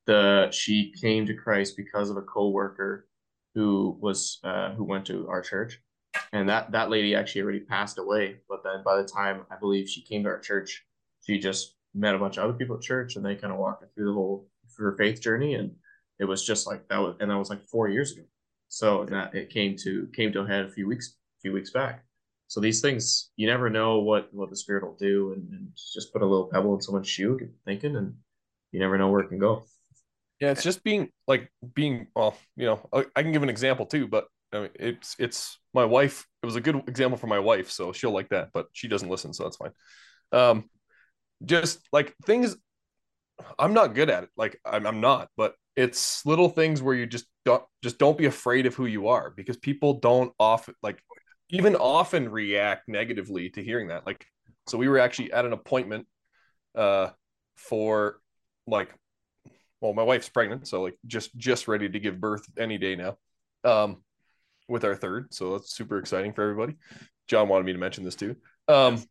the 0.07 0.49
she 0.51 0.93
came 0.99 1.25
to 1.27 1.35
Christ 1.35 1.77
because 1.77 2.09
of 2.09 2.17
a 2.17 2.21
co-worker 2.23 3.07
who 3.53 3.97
was 4.01 4.39
uh, 4.43 4.73
who 4.73 4.83
went 4.83 5.05
to 5.05 5.27
our 5.29 5.41
church 5.41 5.79
and 6.31 6.49
that 6.49 6.71
that 6.71 6.89
lady 6.89 7.15
actually 7.15 7.41
already 7.41 7.59
passed 7.59 7.97
away 7.97 8.37
but 8.49 8.63
then 8.63 8.83
by 8.83 8.95
the 8.95 9.07
time 9.07 9.45
i 9.51 9.55
believe 9.55 9.89
she 9.89 10.03
came 10.03 10.23
to 10.23 10.29
our 10.29 10.39
church 10.39 10.85
she 11.21 11.39
just 11.39 11.75
met 11.93 12.15
a 12.15 12.19
bunch 12.19 12.37
of 12.37 12.43
other 12.43 12.53
people 12.53 12.75
at 12.75 12.81
church 12.81 13.15
and 13.15 13.25
they 13.25 13.35
kind 13.35 13.53
of 13.53 13.59
walked 13.59 13.83
through 13.93 14.07
the 14.07 14.13
whole 14.13 14.47
her 14.77 14.95
faith 14.97 15.21
journey 15.21 15.53
and 15.53 15.71
it 16.19 16.25
was 16.25 16.45
just 16.45 16.65
like 16.65 16.87
that 16.87 16.97
was 16.97 17.15
and 17.19 17.29
that 17.29 17.37
was 17.37 17.49
like 17.49 17.63
four 17.65 17.87
years 17.87 18.11
ago 18.11 18.23
so 18.69 19.05
that 19.05 19.33
it 19.35 19.49
came 19.49 19.75
to 19.75 20.07
came 20.15 20.31
to 20.31 20.41
a 20.41 20.47
head 20.47 20.65
a 20.65 20.71
few 20.71 20.87
weeks 20.87 21.15
a 21.37 21.41
few 21.41 21.53
weeks 21.53 21.69
back 21.69 22.03
so 22.47 22.59
these 22.59 22.81
things 22.81 23.31
you 23.35 23.45
never 23.45 23.69
know 23.69 23.99
what 23.99 24.33
what 24.33 24.49
the 24.49 24.55
spirit 24.55 24.83
will 24.83 24.97
do 24.97 25.33
and, 25.33 25.47
and 25.51 25.67
just 25.75 26.11
put 26.11 26.23
a 26.23 26.25
little 26.25 26.49
pebble 26.51 26.73
in 26.73 26.81
someone's 26.81 27.07
shoe 27.07 27.37
get 27.37 27.51
thinking 27.65 27.95
and 27.95 28.15
you 28.71 28.79
never 28.79 28.97
know 28.97 29.09
where 29.09 29.21
it 29.21 29.29
can 29.29 29.37
go 29.37 29.63
yeah 30.39 30.49
it's 30.49 30.63
just 30.63 30.83
being 30.83 31.09
like 31.27 31.51
being 31.75 32.07
well 32.15 32.35
you 32.55 32.65
know 32.65 32.89
i, 32.91 33.05
I 33.15 33.21
can 33.21 33.31
give 33.31 33.43
an 33.43 33.49
example 33.49 33.85
too 33.85 34.07
but 34.07 34.25
I 34.53 34.59
mean, 34.61 34.69
it's 34.75 35.15
it's 35.19 35.57
my 35.73 35.85
wife. 35.85 36.27
It 36.41 36.45
was 36.45 36.55
a 36.55 36.61
good 36.61 36.75
example 36.87 37.17
for 37.17 37.27
my 37.27 37.39
wife, 37.39 37.71
so 37.71 37.91
she'll 37.91 38.11
like 38.11 38.29
that. 38.29 38.49
But 38.53 38.67
she 38.73 38.87
doesn't 38.87 39.09
listen, 39.09 39.33
so 39.33 39.43
that's 39.43 39.57
fine. 39.57 39.71
Um, 40.31 40.69
just 41.45 41.79
like 41.91 42.15
things, 42.25 42.55
I'm 43.57 43.73
not 43.73 43.95
good 43.95 44.09
at 44.09 44.23
it. 44.23 44.29
Like 44.37 44.59
I'm, 44.65 44.85
I'm 44.85 45.01
not, 45.01 45.29
but 45.37 45.55
it's 45.75 46.25
little 46.25 46.49
things 46.49 46.81
where 46.81 46.95
you 46.95 47.05
just 47.05 47.25
don't 47.45 47.63
just 47.81 47.97
don't 47.97 48.17
be 48.17 48.25
afraid 48.25 48.65
of 48.65 48.75
who 48.75 48.85
you 48.85 49.07
are 49.07 49.31
because 49.31 49.57
people 49.57 49.99
don't 49.99 50.31
often 50.39 50.75
like 50.83 51.01
even 51.49 51.75
often 51.75 52.29
react 52.29 52.87
negatively 52.87 53.49
to 53.51 53.63
hearing 53.63 53.87
that. 53.87 54.05
Like, 54.05 54.25
so 54.67 54.77
we 54.77 54.87
were 54.87 54.99
actually 54.99 55.31
at 55.31 55.45
an 55.45 55.53
appointment 55.53 56.07
uh 56.75 57.09
for 57.55 58.19
like 58.65 58.89
well 59.79 59.93
my 59.93 60.01
wife's 60.01 60.27
pregnant 60.27 60.67
so 60.67 60.81
like 60.81 60.97
just 61.05 61.35
just 61.37 61.67
ready 61.67 61.87
to 61.87 61.99
give 61.99 62.19
birth 62.19 62.43
any 62.57 62.79
day 62.79 62.95
now 62.95 63.15
um 63.63 64.01
with 64.67 64.83
our 64.83 64.95
third. 64.95 65.33
So 65.33 65.53
that's 65.53 65.73
super 65.73 65.97
exciting 65.97 66.33
for 66.33 66.41
everybody. 66.43 66.75
John 67.27 67.47
wanted 67.47 67.65
me 67.65 67.73
to 67.73 67.79
mention 67.79 68.03
this 68.03 68.15
too. 68.15 68.35
Um, 68.67 69.03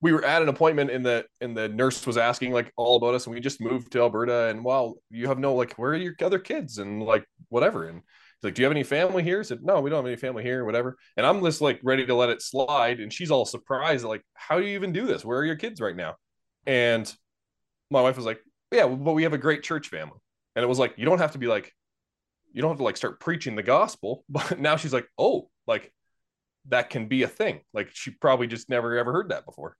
we 0.00 0.12
were 0.12 0.24
at 0.24 0.42
an 0.42 0.48
appointment 0.48 0.90
and 0.90 1.04
the 1.04 1.24
and 1.40 1.56
the 1.56 1.68
nurse 1.68 2.06
was 2.06 2.16
asking 2.18 2.52
like 2.52 2.72
all 2.76 2.96
about 2.96 3.14
us 3.14 3.26
and 3.26 3.34
we 3.34 3.40
just 3.40 3.60
moved 3.60 3.92
to 3.92 4.00
Alberta 4.00 4.48
and 4.48 4.64
well 4.64 4.96
you 5.10 5.26
have 5.28 5.38
no 5.38 5.54
like 5.54 5.74
where 5.74 5.92
are 5.92 5.96
your 5.96 6.14
other 6.22 6.38
kids 6.38 6.78
and 6.78 7.02
like 7.02 7.26
whatever. 7.48 7.88
And 7.88 8.02
he's 8.02 8.44
like 8.44 8.54
do 8.54 8.62
you 8.62 8.66
have 8.66 8.72
any 8.72 8.82
family 8.82 9.22
here? 9.22 9.40
I 9.40 9.42
said 9.42 9.62
no 9.62 9.80
we 9.80 9.90
don't 9.90 9.98
have 9.98 10.06
any 10.06 10.16
family 10.16 10.42
here 10.42 10.64
whatever. 10.64 10.98
And 11.16 11.24
I'm 11.26 11.42
just 11.42 11.60
like 11.60 11.80
ready 11.82 12.04
to 12.06 12.14
let 12.14 12.28
it 12.28 12.42
slide. 12.42 13.00
And 13.00 13.12
she's 13.12 13.30
all 13.30 13.46
surprised 13.46 14.04
like 14.04 14.22
how 14.34 14.58
do 14.58 14.66
you 14.66 14.74
even 14.74 14.92
do 14.92 15.06
this? 15.06 15.24
Where 15.24 15.38
are 15.38 15.46
your 15.46 15.56
kids 15.56 15.80
right 15.80 15.96
now? 15.96 16.16
And 16.66 17.12
my 17.90 18.02
wife 18.02 18.16
was 18.16 18.26
like 18.26 18.40
yeah 18.72 18.86
but 18.86 19.12
we 19.12 19.22
have 19.22 19.32
a 19.32 19.38
great 19.38 19.62
church 19.62 19.88
family. 19.88 20.18
And 20.54 20.62
it 20.62 20.68
was 20.68 20.78
like 20.78 20.94
you 20.96 21.06
don't 21.06 21.18
have 21.18 21.32
to 21.32 21.38
be 21.38 21.46
like 21.46 21.72
you 22.52 22.60
don't 22.60 22.70
have 22.70 22.78
to 22.78 22.84
like 22.84 22.96
start 22.98 23.20
preaching 23.20 23.56
the 23.56 23.62
gospel 23.62 24.24
but 24.28 24.60
now 24.60 24.76
she's 24.76 24.92
like 24.92 25.08
oh 25.16 25.48
like 25.66 25.90
that 26.68 26.90
can 26.90 27.06
be 27.06 27.22
a 27.22 27.28
thing. 27.28 27.60
Like 27.72 27.88
she 27.94 28.10
probably 28.10 28.46
just 28.46 28.68
never 28.68 28.98
ever 28.98 29.12
heard 29.12 29.30
that 29.30 29.46
before 29.46 29.76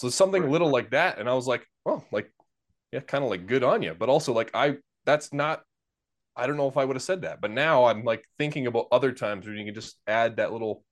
so 0.00 0.08
something 0.08 0.44
right. 0.44 0.50
little 0.50 0.70
like 0.70 0.90
that. 0.92 1.18
And 1.18 1.28
i 1.28 1.34
was 1.34 1.46
like 1.46 1.66
oh 1.84 2.02
like 2.10 2.32
yeah 2.90 3.00
kind 3.00 3.22
of 3.22 3.28
like 3.28 3.46
good 3.46 3.62
on 3.62 3.82
you 3.82 3.94
but 3.94 4.08
also 4.08 4.32
like 4.32 4.50
i 4.54 4.76
that's 5.04 5.32
not 5.32 5.62
i 6.34 6.46
don't 6.46 6.56
know 6.56 6.68
if 6.68 6.78
i 6.78 6.84
would 6.84 6.96
have 6.96 7.02
said 7.02 7.22
that. 7.22 7.42
But 7.42 7.50
now 7.50 7.84
i'm 7.84 8.02
like 8.04 8.24
thinking 8.38 8.66
about 8.66 8.86
other 8.90 9.12
times 9.12 9.44
where 9.44 9.54
you 9.54 9.64
can 9.64 9.74
just 9.74 9.96
add 10.06 10.36
that 10.36 10.52
little 10.52 10.82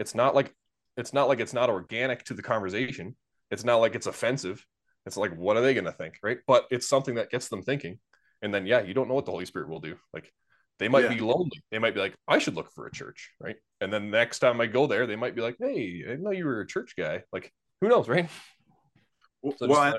it's 0.00 0.14
not 0.14 0.34
like 0.34 0.52
it's 0.96 1.12
not 1.12 1.28
like 1.28 1.38
it's 1.38 1.52
not 1.52 1.70
organic 1.70 2.24
to 2.24 2.34
the 2.34 2.42
conversation. 2.42 3.16
It's 3.50 3.64
not 3.64 3.76
like 3.76 3.94
it's 3.94 4.08
offensive. 4.08 4.66
It's 5.04 5.16
like 5.16 5.36
what 5.36 5.56
are 5.56 5.60
they 5.60 5.74
going 5.74 5.84
to 5.84 5.92
think 5.92 6.18
right? 6.20 6.38
But 6.48 6.66
it's 6.70 6.88
something 6.88 7.14
that 7.14 7.30
gets 7.30 7.48
them 7.48 7.62
thinking. 7.62 8.00
And 8.42 8.52
then 8.52 8.66
yeah 8.66 8.80
you 8.82 8.92
don't 8.92 9.06
know 9.06 9.14
what 9.14 9.24
the 9.26 9.30
holy 9.30 9.46
spirit 9.46 9.68
will 9.68 9.80
do. 9.80 9.96
Like 10.12 10.32
they 10.80 10.88
might 10.88 11.04
yeah. 11.04 11.14
be 11.14 11.20
lonely. 11.20 11.62
They 11.70 11.78
might 11.78 11.94
be 11.94 12.00
like 12.00 12.16
i 12.26 12.38
should 12.38 12.56
look 12.56 12.72
for 12.72 12.88
a 12.88 12.92
church 12.92 13.30
right? 13.38 13.56
And 13.80 13.92
then 13.92 14.10
next 14.10 14.40
time 14.40 14.60
i 14.60 14.66
go 14.66 14.88
there 14.88 15.06
they 15.06 15.14
might 15.14 15.36
be 15.36 15.42
like 15.42 15.58
hey 15.60 16.04
i 16.10 16.16
know 16.16 16.32
you 16.32 16.44
were 16.44 16.60
a 16.60 16.66
church 16.66 16.94
guy. 16.98 17.22
Like 17.32 17.52
who 17.80 17.88
knows 17.88 18.08
right 18.08 18.28
so 19.58 19.68
well 19.68 19.98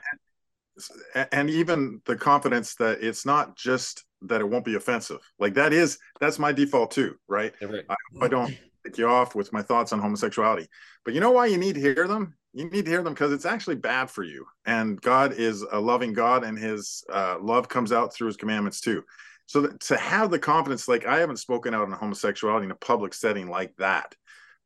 and, 1.15 1.27
and, 1.31 1.49
even 1.49 2.01
the 2.05 2.15
confidence 2.15 2.75
that 2.75 3.01
it's 3.01 3.25
not 3.25 3.55
just 3.55 4.03
that 4.21 4.41
it 4.41 4.49
won't 4.49 4.65
be 4.65 4.75
offensive 4.75 5.19
like 5.39 5.53
that 5.53 5.73
is 5.73 5.97
that's 6.19 6.37
my 6.37 6.51
default 6.51 6.91
too 6.91 7.15
right, 7.27 7.53
right. 7.61 7.85
I, 7.89 7.95
I 8.25 8.27
don't 8.27 8.55
take 8.85 8.97
you 8.97 9.07
off 9.07 9.35
with 9.35 9.53
my 9.53 9.61
thoughts 9.61 9.93
on 9.93 9.99
homosexuality 9.99 10.67
but 11.05 11.13
you 11.13 11.19
know 11.19 11.31
why 11.31 11.45
you 11.45 11.57
need 11.57 11.75
to 11.75 11.81
hear 11.81 12.07
them 12.07 12.35
you 12.57 12.67
need 12.69 12.85
to 12.85 12.91
hear 12.91 13.03
them 13.03 13.13
because 13.13 13.31
it's 13.31 13.45
actually 13.45 13.75
bad 13.75 14.09
for 14.09 14.23
you. 14.23 14.45
And 14.65 14.99
God 14.99 15.33
is 15.33 15.61
a 15.61 15.79
loving 15.79 16.13
God, 16.13 16.43
and 16.43 16.57
His 16.57 17.03
uh, 17.11 17.37
love 17.39 17.69
comes 17.69 17.91
out 17.91 18.13
through 18.13 18.27
His 18.27 18.37
commandments 18.37 18.81
too. 18.81 19.03
So 19.45 19.67
to 19.67 19.97
have 19.97 20.31
the 20.31 20.39
confidence, 20.39 20.87
like 20.87 21.05
I 21.05 21.19
haven't 21.19 21.37
spoken 21.37 21.73
out 21.73 21.83
on 21.83 21.91
homosexuality 21.91 22.65
in 22.65 22.71
a 22.71 22.75
public 22.75 23.13
setting 23.13 23.47
like 23.47 23.75
that, 23.77 24.15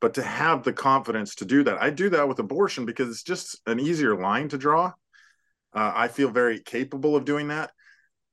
but 0.01 0.15
to 0.15 0.23
have 0.23 0.63
the 0.63 0.73
confidence 0.73 1.35
to 1.35 1.45
do 1.45 1.63
that, 1.63 1.81
I 1.81 1.91
do 1.91 2.09
that 2.09 2.27
with 2.27 2.39
abortion 2.39 2.85
because 2.85 3.09
it's 3.09 3.23
just 3.23 3.61
an 3.67 3.79
easier 3.79 4.19
line 4.19 4.49
to 4.49 4.57
draw. 4.57 4.87
Uh, 5.73 5.93
I 5.95 6.07
feel 6.09 6.29
very 6.29 6.59
capable 6.59 7.15
of 7.15 7.23
doing 7.23 7.49
that. 7.49 7.71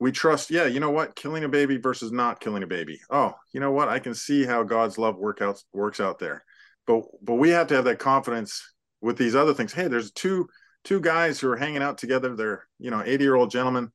We 0.00 0.10
trust, 0.10 0.50
yeah, 0.50 0.64
you 0.64 0.80
know 0.80 0.90
what, 0.90 1.14
killing 1.14 1.44
a 1.44 1.48
baby 1.48 1.76
versus 1.76 2.10
not 2.10 2.40
killing 2.40 2.62
a 2.62 2.66
baby. 2.66 3.00
Oh, 3.10 3.34
you 3.52 3.60
know 3.60 3.70
what, 3.70 3.88
I 3.88 3.98
can 3.98 4.14
see 4.14 4.44
how 4.44 4.62
God's 4.62 4.96
love 4.96 5.16
work 5.16 5.42
out, 5.42 5.62
works 5.72 6.00
out 6.00 6.18
there. 6.18 6.44
But 6.86 7.04
but 7.22 7.34
we 7.34 7.50
have 7.50 7.66
to 7.68 7.74
have 7.74 7.84
that 7.84 7.98
confidence 7.98 8.62
with 9.00 9.18
these 9.18 9.34
other 9.34 9.52
things. 9.52 9.72
Hey, 9.72 9.88
there's 9.88 10.10
two 10.12 10.48
two 10.84 11.00
guys 11.00 11.38
who 11.38 11.50
are 11.50 11.56
hanging 11.56 11.82
out 11.82 11.98
together. 11.98 12.34
They're 12.34 12.66
you 12.78 12.90
know 12.90 13.02
80 13.04 13.24
year 13.24 13.34
old 13.34 13.50
gentlemen, 13.50 13.92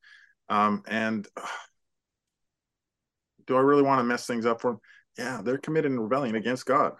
um, 0.48 0.84
and 0.88 1.28
uh, 1.36 1.42
do 3.48 3.56
I 3.56 3.62
really 3.62 3.82
want 3.82 4.00
to 4.00 4.04
mess 4.04 4.28
things 4.28 4.46
up 4.46 4.62
for 4.62 4.72
them? 4.72 4.80
Yeah, 5.18 5.42
they're 5.44 5.58
committed 5.58 5.92
in 5.92 6.00
rebellion 6.00 6.36
against 6.36 6.66
God. 6.66 6.94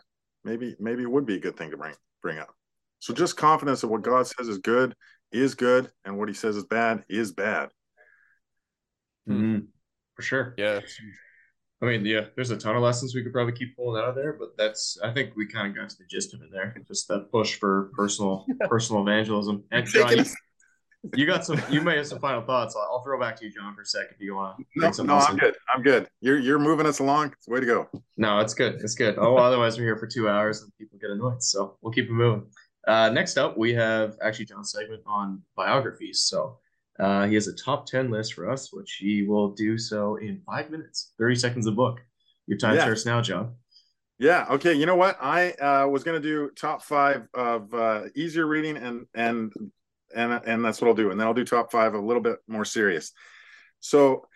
Maybe 0.44 0.76
maybe 0.80 1.04
it 1.04 1.12
would 1.12 1.26
be 1.26 1.36
a 1.36 1.40
good 1.40 1.58
thing 1.58 1.72
to 1.72 1.78
bring 1.78 1.94
bring 2.22 2.40
up. 2.40 2.54
So 3.00 3.14
just 3.14 3.38
confidence 3.38 3.82
that 3.82 3.88
what 3.88 4.02
God 4.02 4.28
says 4.28 4.48
is 4.48 4.60
good 4.60 4.96
is 5.32 5.56
good, 5.56 5.92
and 6.06 6.18
what 6.18 6.30
He 6.30 6.34
says 6.34 6.56
is 6.56 6.66
bad 6.66 7.04
is 7.10 7.32
bad. 7.32 7.70
Mm-hmm. 9.28 9.66
For 10.16 10.22
sure. 10.22 10.54
Yeah. 10.58 10.82
I 11.82 11.86
mean, 11.86 12.06
yeah, 12.06 12.28
there's 12.36 12.52
a 12.52 12.58
ton 12.58 12.78
of 12.78 12.82
lessons 12.82 13.14
we 13.14 13.24
could 13.24 13.34
probably 13.34 13.54
keep 13.54 13.76
pulling 13.76 14.02
out 14.02 14.08
of 14.08 14.16
there, 14.16 14.34
but 14.34 14.56
that's 14.58 14.98
I 15.04 15.12
think 15.12 15.36
we 15.36 15.46
kind 15.46 15.68
of 15.68 15.76
got 15.76 15.90
to 15.90 15.98
the 15.98 16.06
gist 16.10 16.34
of 16.34 16.42
it 16.42 16.48
there. 16.52 16.76
Just 16.88 17.10
that 17.10 17.30
push 17.30 17.56
for 17.56 17.92
personal 17.94 18.46
personal 18.70 19.02
evangelism. 19.02 19.64
And 19.72 19.86
John, 19.86 20.18
you, 20.18 20.24
you, 21.16 21.26
got 21.26 21.46
some. 21.46 21.62
You 21.70 21.82
may 21.82 21.98
have 21.98 22.08
some 22.08 22.20
final 22.20 22.42
thoughts. 22.42 22.76
I'll, 22.76 22.88
I'll, 22.92 23.04
throw 23.04 23.20
back 23.20 23.36
to 23.38 23.46
you, 23.46 23.52
John, 23.52 23.76
for 23.76 23.82
a 23.82 23.86
second. 23.86 24.16
if 24.16 24.22
you 24.22 24.36
want 24.36 24.58
to? 24.58 24.66
No, 24.76 24.92
no 25.04 25.18
I'm 25.18 25.38
good. 25.38 25.56
I'm 25.74 25.82
good. 25.82 26.08
You're 26.22 26.40
you're 26.40 26.60
moving 26.60 26.86
us 26.86 27.00
along. 27.00 27.34
Way 27.48 27.60
to 27.60 27.66
go. 27.66 27.90
No, 28.18 28.40
it's 28.40 28.54
good. 28.54 28.76
It's 28.82 28.96
good. 28.96 29.16
Oh, 29.18 29.36
otherwise 29.38 29.78
we're 29.78 29.86
here 29.86 29.98
for 29.98 30.08
two 30.08 30.30
hours 30.30 30.62
and 30.62 30.72
people 30.78 30.98
get 31.00 31.10
annoyed. 31.10 31.44
So 31.44 31.78
we'll 31.82 31.94
keep 31.94 32.06
it 32.06 32.12
moving. 32.12 32.46
Uh, 32.88 33.10
next 33.10 33.38
up, 33.38 33.58
we 33.58 33.74
have 33.74 34.18
actually 34.22 34.46
John's 34.46 34.72
segment 34.72 35.02
on 35.06 35.42
biographies. 35.56 36.22
So 36.22 36.58
uh, 37.00 37.28
he 37.28 37.34
has 37.36 37.48
a 37.48 37.56
top 37.56 37.86
10 37.86 38.12
list 38.12 38.34
for 38.34 38.50
us, 38.50 38.72
which 38.74 38.98
he 39.00 39.24
will 39.24 39.52
do 39.52 39.78
so 39.78 40.18
in 40.18 40.42
five 40.46 40.70
minutes, 40.70 41.14
30 41.18 41.36
seconds 41.36 41.68
a 41.68 41.72
book. 41.72 42.02
Your 42.48 42.58
time 42.58 42.76
yeah. 42.76 42.82
starts 42.82 43.06
now, 43.06 43.22
John. 43.22 43.56
Yeah. 44.20 44.46
Okay. 44.50 44.74
You 44.74 44.86
know 44.86 44.96
what? 44.96 45.18
I 45.22 45.52
uh, 45.54 45.88
was 45.88 46.04
going 46.04 46.22
to 46.22 46.28
do 46.28 46.52
top 46.56 46.84
five 46.84 47.28
of 47.34 47.74
uh, 47.74 48.04
easier 48.16 48.46
reading, 48.46 48.78
and 48.78 49.06
and 49.16 49.52
and 50.16 50.42
and 50.46 50.64
that's 50.64 50.82
what 50.82 50.88
I'll 50.88 50.94
do, 50.94 51.12
and 51.12 51.20
then 51.20 51.28
I'll 51.28 51.34
do 51.34 51.46
top 51.46 51.72
five 51.72 51.94
a 51.94 52.00
little 52.00 52.22
bit 52.22 52.38
more 52.48 52.66
serious. 52.66 53.12
So, 53.80 54.28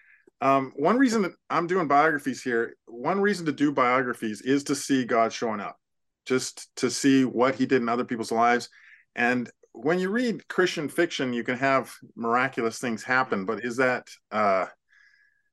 um, 0.41 0.73
one 0.75 0.97
reason 0.97 1.21
that 1.23 1.33
I'm 1.49 1.67
doing 1.67 1.87
biographies 1.87 2.41
here, 2.41 2.75
one 2.85 3.21
reason 3.21 3.45
to 3.45 3.51
do 3.51 3.71
biographies 3.71 4.41
is 4.41 4.63
to 4.65 4.75
see 4.75 5.05
God 5.05 5.31
showing 5.31 5.59
up, 5.59 5.77
just 6.25 6.75
to 6.77 6.89
see 6.89 7.25
what 7.25 7.55
He 7.55 7.65
did 7.65 7.81
in 7.81 7.89
other 7.89 8.05
people's 8.05 8.31
lives, 8.31 8.69
and 9.15 9.49
when 9.73 9.99
you 9.99 10.09
read 10.09 10.47
Christian 10.47 10.89
fiction, 10.89 11.33
you 11.33 11.43
can 11.43 11.57
have 11.57 11.93
miraculous 12.15 12.79
things 12.79 13.03
happen, 13.03 13.45
but 13.45 13.63
is 13.63 13.77
that 13.77 14.07
uh, 14.31 14.65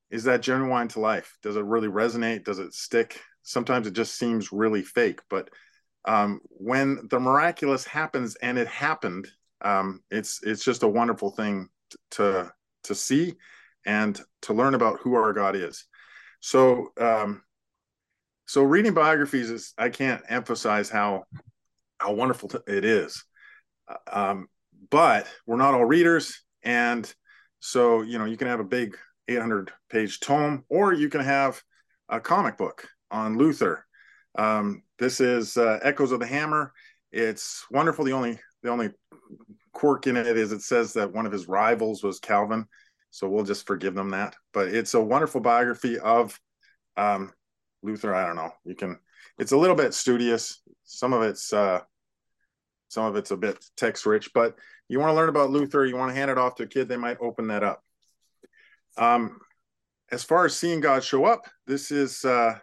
is 0.09 0.23
that 0.25 0.41
genuine 0.41 0.87
to 0.89 0.99
life? 0.99 1.37
Does 1.41 1.55
it 1.55 1.63
really 1.63 1.87
resonate? 1.87 2.43
Does 2.43 2.59
it 2.59 2.73
stick? 2.73 3.21
Sometimes 3.43 3.87
it 3.87 3.93
just 3.93 4.15
seems 4.15 4.51
really 4.51 4.81
fake. 4.81 5.19
But 5.29 5.49
um, 6.05 6.39
when 6.49 7.07
the 7.09 7.19
miraculous 7.19 7.85
happens, 7.85 8.35
and 8.35 8.57
it 8.57 8.67
happened, 8.67 9.27
um, 9.61 10.01
it's 10.11 10.41
it's 10.43 10.63
just 10.63 10.83
a 10.83 10.87
wonderful 10.87 11.31
thing 11.31 11.69
to 12.11 12.51
to 12.83 12.95
see 12.95 13.35
and 13.85 14.19
to 14.41 14.53
learn 14.53 14.75
about 14.75 14.99
who 15.01 15.15
our 15.15 15.33
God 15.33 15.55
is. 15.55 15.85
So 16.39 16.91
um, 16.99 17.43
so 18.45 18.63
reading 18.63 18.93
biographies 18.93 19.49
is 19.49 19.73
I 19.77 19.89
can't 19.89 20.21
emphasize 20.29 20.89
how 20.89 21.23
how 21.99 22.13
wonderful 22.13 22.51
it 22.67 22.85
is. 22.85 23.23
Um, 24.11 24.47
but 24.89 25.27
we're 25.45 25.57
not 25.57 25.73
all 25.73 25.85
readers, 25.85 26.41
and 26.63 27.11
so 27.59 28.01
you 28.01 28.19
know 28.19 28.25
you 28.25 28.37
can 28.37 28.47
have 28.47 28.59
a 28.59 28.65
big 28.65 28.97
800 29.27 29.71
page 29.89 30.19
tome, 30.19 30.63
or 30.69 30.93
you 30.93 31.09
can 31.09 31.21
have 31.21 31.61
a 32.09 32.19
comic 32.19 32.57
book 32.57 32.87
on 33.11 33.37
Luther. 33.37 33.85
Um, 34.37 34.83
this 34.99 35.19
is 35.19 35.57
uh, 35.57 35.79
Echoes 35.81 36.11
of 36.11 36.19
the 36.19 36.27
Hammer. 36.27 36.73
It's 37.11 37.65
wonderful. 37.71 38.05
The 38.05 38.11
only 38.11 38.39
the 38.65 38.71
only 38.71 38.89
quirk 39.71 40.07
in 40.07 40.17
it 40.17 40.37
is 40.37 40.51
it 40.51 40.61
says 40.61 40.93
that 40.93 41.13
one 41.13 41.25
of 41.25 41.31
his 41.31 41.47
rivals 41.47 42.03
was 42.03 42.19
Calvin, 42.19 42.65
so 43.11 43.29
we'll 43.29 43.45
just 43.45 43.67
forgive 43.67 43.93
them 43.93 44.09
that. 44.09 44.35
But 44.53 44.69
it's 44.69 44.95
a 44.95 45.01
wonderful 45.01 45.39
biography 45.39 45.99
of 45.99 46.39
um, 46.97 47.31
Luther. 47.83 48.13
I 48.13 48.25
don't 48.25 48.35
know. 48.35 48.51
You 48.65 48.75
can. 48.75 48.99
It's 49.37 49.51
a 49.51 49.57
little 49.57 49.75
bit 49.75 49.93
studious. 49.93 50.61
Some 50.83 51.13
of 51.13 51.21
it's 51.21 51.53
uh, 51.53 51.81
some 52.87 53.05
of 53.05 53.15
it's 53.15 53.31
a 53.31 53.37
bit 53.37 53.63
text 53.77 54.05
rich, 54.05 54.31
but 54.33 54.57
you 54.87 54.99
want 54.99 55.11
to 55.11 55.15
learn 55.15 55.29
about 55.29 55.51
Luther. 55.51 55.85
You 55.85 55.95
want 55.95 56.09
to 56.09 56.15
hand 56.15 56.31
it 56.31 56.37
off 56.37 56.55
to 56.55 56.63
a 56.63 56.67
kid. 56.67 56.87
They 56.87 56.97
might 56.97 57.17
open 57.21 57.47
that 57.47 57.63
up. 57.63 57.83
Um, 58.97 59.39
as 60.11 60.23
far 60.23 60.45
as 60.45 60.55
seeing 60.55 60.79
God 60.79 61.03
show 61.03 61.25
up, 61.25 61.45
this 61.67 61.91
is 61.91 62.25
uh, 62.25 62.57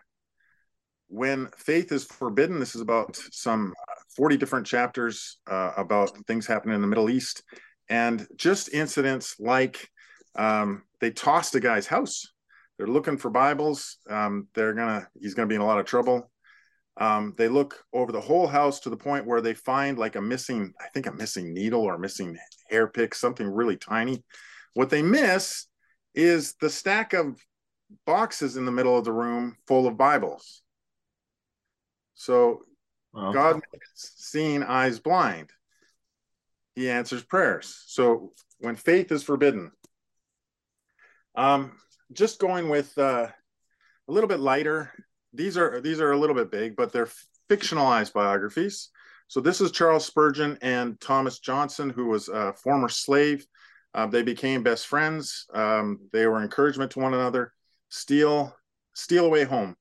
when 1.08 1.48
faith 1.56 1.92
is 1.92 2.04
forbidden. 2.04 2.58
This 2.58 2.74
is 2.74 2.80
about 2.80 3.16
some 3.30 3.74
40 4.16 4.36
different 4.36 4.66
chapters 4.66 5.38
uh, 5.50 5.72
about 5.76 6.16
things 6.26 6.46
happening 6.46 6.74
in 6.74 6.80
the 6.80 6.86
Middle 6.86 7.10
East 7.10 7.42
and 7.88 8.26
just 8.36 8.72
incidents 8.72 9.36
like 9.38 9.88
um, 10.36 10.82
they 11.00 11.10
tossed 11.10 11.54
a 11.54 11.60
guy's 11.60 11.86
house. 11.86 12.26
They're 12.78 12.86
looking 12.86 13.18
for 13.18 13.30
Bibles. 13.30 13.98
Um, 14.08 14.48
they're 14.54 14.74
gonna, 14.74 15.08
he's 15.20 15.34
gonna 15.34 15.46
be 15.46 15.54
in 15.54 15.60
a 15.60 15.66
lot 15.66 15.78
of 15.78 15.86
trouble. 15.86 16.30
Um, 16.98 17.34
they 17.38 17.48
look 17.48 17.82
over 17.92 18.12
the 18.12 18.20
whole 18.20 18.46
house 18.46 18.80
to 18.80 18.90
the 18.90 18.96
point 18.96 19.26
where 19.26 19.40
they 19.40 19.54
find 19.54 19.98
like 19.98 20.16
a 20.16 20.20
missing, 20.20 20.72
I 20.80 20.88
think 20.92 21.06
a 21.06 21.12
missing 21.12 21.54
needle 21.54 21.82
or 21.82 21.98
missing 21.98 22.36
hair 22.68 22.86
pick, 22.86 23.14
something 23.14 23.46
really 23.46 23.76
tiny. 23.76 24.24
What 24.74 24.90
they 24.90 25.02
miss 25.02 25.66
is 26.14 26.54
the 26.60 26.70
stack 26.70 27.14
of 27.14 27.38
boxes 28.06 28.56
in 28.56 28.64
the 28.64 28.72
middle 28.72 28.96
of 28.96 29.04
the 29.04 29.12
room 29.12 29.56
full 29.66 29.86
of 29.86 29.96
Bibles. 29.96 30.62
So 32.14 32.62
God 33.14 33.62
makes 33.72 34.14
seeing 34.16 34.62
eyes 34.62 34.98
blind. 34.98 35.50
He 36.74 36.88
answers 36.88 37.22
prayers. 37.22 37.82
So 37.86 38.32
when 38.58 38.76
faith 38.76 39.12
is 39.12 39.22
forbidden, 39.22 39.72
um, 41.34 41.72
just 42.12 42.38
going 42.38 42.68
with 42.68 42.96
uh, 42.98 43.28
a 44.08 44.12
little 44.12 44.28
bit 44.28 44.40
lighter. 44.40 44.92
These 45.32 45.56
are 45.56 45.80
these 45.80 46.00
are 46.00 46.12
a 46.12 46.18
little 46.18 46.36
bit 46.36 46.50
big, 46.50 46.76
but 46.76 46.92
they're 46.92 47.08
fictionalized 47.50 48.12
biographies. 48.12 48.90
So 49.28 49.40
this 49.40 49.60
is 49.60 49.70
Charles 49.70 50.04
Spurgeon 50.04 50.58
and 50.60 51.00
Thomas 51.00 51.38
Johnson, 51.38 51.88
who 51.88 52.06
was 52.06 52.28
a 52.28 52.52
former 52.52 52.88
slave. 52.88 53.46
Uh, 53.94 54.06
they 54.06 54.22
became 54.22 54.62
best 54.62 54.86
friends. 54.86 55.46
Um, 55.54 56.00
they 56.12 56.26
were 56.26 56.42
encouragement 56.42 56.90
to 56.92 57.00
one 57.00 57.14
another. 57.14 57.52
Steal, 57.88 58.54
steal 58.94 59.24
away 59.24 59.44
home. 59.44 59.76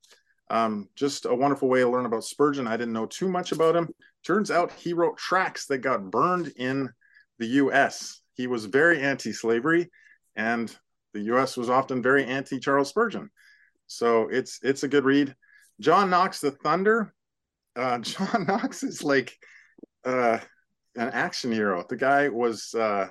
Um, 0.51 0.89
just 0.95 1.25
a 1.25 1.33
wonderful 1.33 1.69
way 1.69 1.79
to 1.79 1.89
learn 1.89 2.05
about 2.05 2.25
Spurgeon. 2.25 2.67
I 2.67 2.75
didn't 2.75 2.93
know 2.93 3.05
too 3.05 3.29
much 3.29 3.53
about 3.53 3.73
him. 3.73 3.87
Turns 4.25 4.51
out 4.51 4.73
he 4.73 4.91
wrote 4.91 5.17
tracts 5.17 5.65
that 5.67 5.77
got 5.77 6.11
burned 6.11 6.51
in 6.57 6.89
the 7.39 7.47
U.S. 7.47 8.19
He 8.33 8.47
was 8.47 8.65
very 8.65 9.01
anti-slavery, 9.01 9.89
and 10.35 10.75
the 11.13 11.21
U.S. 11.21 11.55
was 11.55 11.69
often 11.69 12.01
very 12.01 12.25
anti-Charles 12.25 12.89
Spurgeon. 12.89 13.29
So 13.87 14.27
it's 14.27 14.59
it's 14.61 14.83
a 14.83 14.89
good 14.89 15.05
read. 15.05 15.33
John 15.79 16.09
Knox, 16.09 16.41
the 16.41 16.51
Thunder. 16.51 17.13
Uh, 17.77 17.97
John 17.99 18.45
Knox 18.45 18.83
is 18.83 19.03
like 19.03 19.33
uh, 20.03 20.39
an 20.97 21.09
action 21.11 21.53
hero. 21.53 21.85
The 21.87 21.95
guy 21.95 22.27
was 22.27 22.75
uh, 22.75 23.07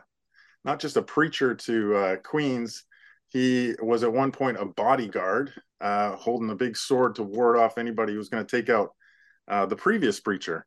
not 0.62 0.78
just 0.78 0.98
a 0.98 1.02
preacher 1.02 1.54
to 1.54 1.96
uh, 1.96 2.16
Queens. 2.16 2.84
He 3.30 3.74
was 3.80 4.02
at 4.02 4.12
one 4.12 4.32
point 4.32 4.60
a 4.60 4.66
bodyguard, 4.66 5.52
uh, 5.80 6.16
holding 6.16 6.50
a 6.50 6.56
big 6.56 6.76
sword 6.76 7.14
to 7.14 7.22
ward 7.22 7.56
off 7.56 7.78
anybody 7.78 8.12
who 8.12 8.18
was 8.18 8.28
going 8.28 8.44
to 8.44 8.56
take 8.56 8.68
out 8.68 8.90
uh, 9.48 9.66
the 9.66 9.76
previous 9.76 10.20
preacher. 10.20 10.66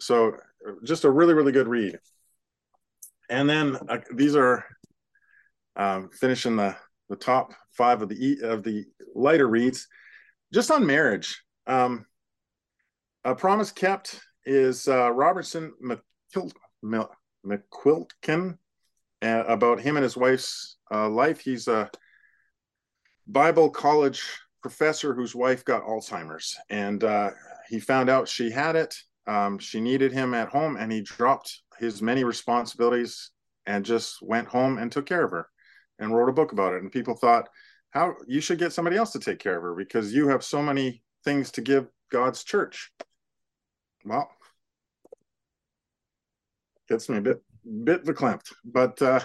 So, 0.00 0.36
just 0.82 1.04
a 1.04 1.10
really, 1.10 1.34
really 1.34 1.52
good 1.52 1.68
read. 1.68 1.98
And 3.30 3.48
then 3.48 3.76
uh, 3.88 3.98
these 4.14 4.36
are 4.36 4.64
um, 5.76 6.10
finishing 6.12 6.56
the 6.56 6.76
the 7.08 7.16
top 7.16 7.52
five 7.72 8.02
of 8.02 8.08
the 8.08 8.38
of 8.42 8.62
the 8.62 8.84
lighter 9.14 9.48
reads, 9.48 9.88
just 10.52 10.70
on 10.70 10.86
marriage. 10.86 11.42
Um, 11.66 12.06
a 13.24 13.34
promise 13.34 13.72
kept 13.72 14.20
is 14.44 14.88
uh, 14.88 15.10
Robertson 15.10 15.72
McQuilkin 17.46 18.58
uh, 19.24 19.44
about 19.48 19.80
him 19.80 19.96
and 19.96 20.04
his 20.04 20.16
wife's 20.16 20.76
uh, 20.92 21.08
life. 21.08 21.40
He's 21.40 21.66
a 21.66 21.90
Bible 23.26 23.70
college 23.70 24.22
professor 24.62 25.14
whose 25.14 25.34
wife 25.34 25.64
got 25.64 25.84
Alzheimer's, 25.84 26.56
and 26.68 27.02
uh, 27.02 27.30
he 27.68 27.80
found 27.80 28.10
out 28.10 28.28
she 28.28 28.50
had 28.50 28.76
it. 28.76 28.94
Um, 29.26 29.58
she 29.58 29.80
needed 29.80 30.12
him 30.12 30.34
at 30.34 30.50
home, 30.50 30.76
and 30.76 30.92
he 30.92 31.00
dropped 31.00 31.62
his 31.78 32.02
many 32.02 32.24
responsibilities 32.24 33.30
and 33.66 33.84
just 33.84 34.20
went 34.22 34.46
home 34.46 34.78
and 34.78 34.92
took 34.92 35.06
care 35.06 35.24
of 35.24 35.30
her 35.30 35.48
and 35.98 36.14
wrote 36.14 36.28
a 36.28 36.34
book 36.34 36.52
about 36.52 36.74
it. 36.74 36.82
And 36.82 36.92
people 36.92 37.16
thought, 37.16 37.48
how 37.90 38.14
you 38.26 38.40
should 38.40 38.58
get 38.58 38.72
somebody 38.72 38.96
else 38.96 39.12
to 39.12 39.18
take 39.18 39.38
care 39.38 39.56
of 39.56 39.62
her 39.62 39.74
because 39.74 40.12
you 40.12 40.28
have 40.28 40.44
so 40.44 40.60
many 40.60 41.02
things 41.24 41.50
to 41.52 41.62
give 41.62 41.86
God's 42.10 42.44
church. 42.44 42.92
Well, 44.04 44.28
gets 46.88 47.08
me 47.08 47.16
a 47.16 47.22
bit 47.22 47.42
bit 47.84 48.04
verklempt. 48.04 48.52
But 48.64 49.00
uh, 49.02 49.20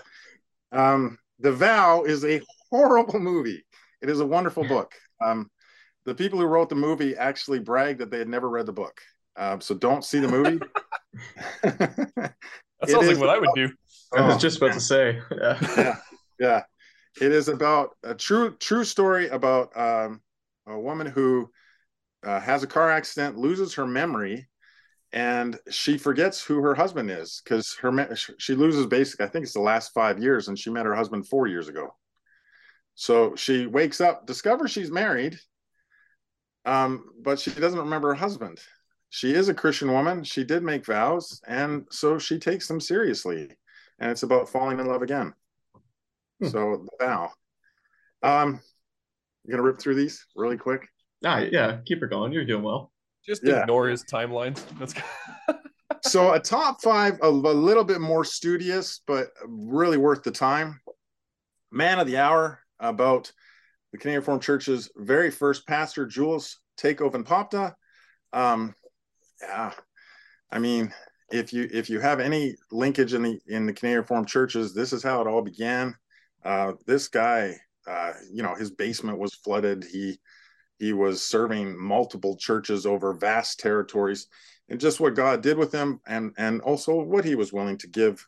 um, 0.71 1.17
The 1.39 1.51
Vow 1.51 2.03
is 2.03 2.23
a 2.25 2.41
horrible 2.69 3.19
movie. 3.19 3.63
It 4.01 4.09
is 4.09 4.19
a 4.19 4.25
wonderful 4.25 4.63
book. 4.67 4.93
Um, 5.21 5.49
the 6.05 6.15
people 6.15 6.39
who 6.39 6.45
wrote 6.45 6.69
the 6.69 6.75
movie 6.75 7.15
actually 7.15 7.59
bragged 7.59 7.99
that 7.99 8.09
they 8.09 8.19
had 8.19 8.27
never 8.27 8.49
read 8.49 8.65
the 8.65 8.73
book. 8.73 8.99
Uh, 9.35 9.59
so 9.59 9.75
don't 9.75 10.03
see 10.03 10.19
the 10.19 10.27
movie. 10.27 10.59
that 11.63 12.33
sounds 12.87 13.07
like 13.07 13.17
what 13.17 13.25
about, 13.25 13.35
I 13.35 13.39
would 13.39 13.49
do. 13.55 13.69
I 14.13 14.27
was 14.27 14.37
just 14.37 14.57
about 14.57 14.73
to 14.73 14.81
say. 14.81 15.19
Yeah. 15.31 15.57
yeah. 15.77 15.95
Yeah. 16.39 16.63
It 17.21 17.31
is 17.31 17.47
about 17.47 17.95
a 18.03 18.15
true 18.15 18.55
true 18.59 18.83
story 18.83 19.27
about 19.27 19.75
um, 19.77 20.21
a 20.67 20.79
woman 20.79 21.07
who 21.07 21.49
uh, 22.23 22.39
has 22.39 22.63
a 22.63 22.67
car 22.67 22.89
accident, 22.89 23.37
loses 23.37 23.73
her 23.75 23.85
memory, 23.85 24.47
and 25.11 25.57
she 25.69 25.97
forgets 25.97 26.43
who 26.43 26.61
her 26.61 26.75
husband 26.75 27.09
is 27.09 27.41
because 27.43 27.75
her 27.81 28.15
she 28.37 28.53
loses 28.53 28.85
basically 28.85 29.25
I 29.25 29.29
think 29.29 29.43
it's 29.43 29.53
the 29.53 29.59
last 29.59 29.93
five 29.93 30.19
years, 30.19 30.47
and 30.47 30.57
she 30.57 30.69
met 30.69 30.85
her 30.85 30.95
husband 30.95 31.27
four 31.27 31.47
years 31.47 31.67
ago. 31.67 31.95
So 32.95 33.35
she 33.35 33.65
wakes 33.65 34.01
up, 34.01 34.25
discovers 34.25 34.71
she's 34.71 34.91
married, 34.91 35.39
um, 36.65 37.05
but 37.21 37.39
she 37.39 37.51
doesn't 37.51 37.79
remember 37.79 38.09
her 38.09 38.15
husband. 38.15 38.59
She 39.09 39.33
is 39.33 39.49
a 39.49 39.53
Christian 39.53 39.91
woman. 39.91 40.23
She 40.23 40.43
did 40.43 40.63
make 40.63 40.85
vows, 40.85 41.41
and 41.47 41.87
so 41.89 42.19
she 42.19 42.37
takes 42.37 42.67
them 42.67 42.79
seriously. 42.79 43.49
And 43.99 44.11
it's 44.11 44.23
about 44.23 44.49
falling 44.49 44.79
in 44.79 44.85
love 44.85 45.01
again. 45.01 45.33
Hmm. 46.41 46.47
So 46.47 46.85
the 46.85 47.05
vow. 47.05 47.31
Um, 48.21 48.59
you 49.45 49.51
gonna 49.51 49.63
rip 49.63 49.79
through 49.79 49.95
these 49.95 50.25
really 50.35 50.57
quick? 50.57 50.87
Ah, 51.25 51.39
yeah, 51.39 51.79
keep 51.85 52.01
her 52.01 52.07
going. 52.07 52.31
You're 52.31 52.45
doing 52.45 52.63
well. 52.63 52.91
Just 53.25 53.43
yeah. 53.43 53.61
ignore 53.61 53.87
his 53.87 54.03
timelines. 54.03 54.63
That's 54.79 54.93
so 56.03 56.33
a 56.33 56.39
top 56.39 56.81
five, 56.81 57.19
a, 57.21 57.27
a 57.27 57.29
little 57.29 57.83
bit 57.83 58.01
more 58.01 58.23
studious, 58.23 59.01
but 59.05 59.27
really 59.45 59.97
worth 59.97 60.23
the 60.23 60.31
time. 60.31 60.79
Man 61.71 61.99
of 61.99 62.07
the 62.07 62.17
hour 62.17 62.59
about 62.79 63.31
the 63.91 63.97
Canadian 63.97 64.21
Reformed 64.21 64.41
Church's 64.41 64.89
very 64.95 65.31
first 65.31 65.67
pastor, 65.67 66.05
Jules 66.05 66.59
Takeoven 66.79 67.23
Popta. 67.23 67.73
Um, 68.33 68.75
yeah, 69.41 69.71
I 70.51 70.59
mean, 70.59 70.93
if 71.31 71.53
you 71.53 71.67
if 71.71 71.89
you 71.89 71.99
have 71.99 72.19
any 72.19 72.55
linkage 72.71 73.13
in 73.13 73.23
the 73.23 73.39
in 73.47 73.65
the 73.65 73.73
Canadian 73.73 74.01
Reformed 74.01 74.27
churches, 74.27 74.73
this 74.73 74.93
is 74.93 75.03
how 75.03 75.21
it 75.21 75.27
all 75.27 75.41
began. 75.41 75.95
Uh, 76.43 76.73
this 76.85 77.07
guy, 77.07 77.55
uh, 77.87 78.13
you 78.31 78.43
know, 78.43 78.55
his 78.55 78.71
basement 78.71 79.19
was 79.19 79.35
flooded. 79.35 79.85
He 79.91 80.19
he 80.79 80.93
was 80.93 81.21
serving 81.21 81.77
multiple 81.77 82.37
churches 82.37 82.85
over 82.85 83.13
vast 83.13 83.59
territories, 83.59 84.27
and 84.69 84.79
just 84.79 84.99
what 84.99 85.15
God 85.15 85.41
did 85.41 85.57
with 85.57 85.71
him, 85.71 85.99
and 86.07 86.33
and 86.37 86.61
also 86.61 87.01
what 87.01 87.25
he 87.25 87.35
was 87.35 87.53
willing 87.53 87.77
to 87.79 87.87
give 87.87 88.25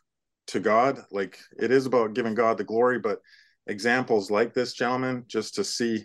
to 0.48 0.60
God. 0.60 1.00
Like 1.10 1.38
it 1.58 1.70
is 1.70 1.86
about 1.86 2.14
giving 2.14 2.34
God 2.34 2.58
the 2.58 2.64
glory, 2.64 2.98
but 2.98 3.20
examples 3.66 4.30
like 4.30 4.52
this 4.52 4.74
gentleman, 4.74 5.24
just 5.26 5.54
to 5.54 5.64
see 5.64 6.04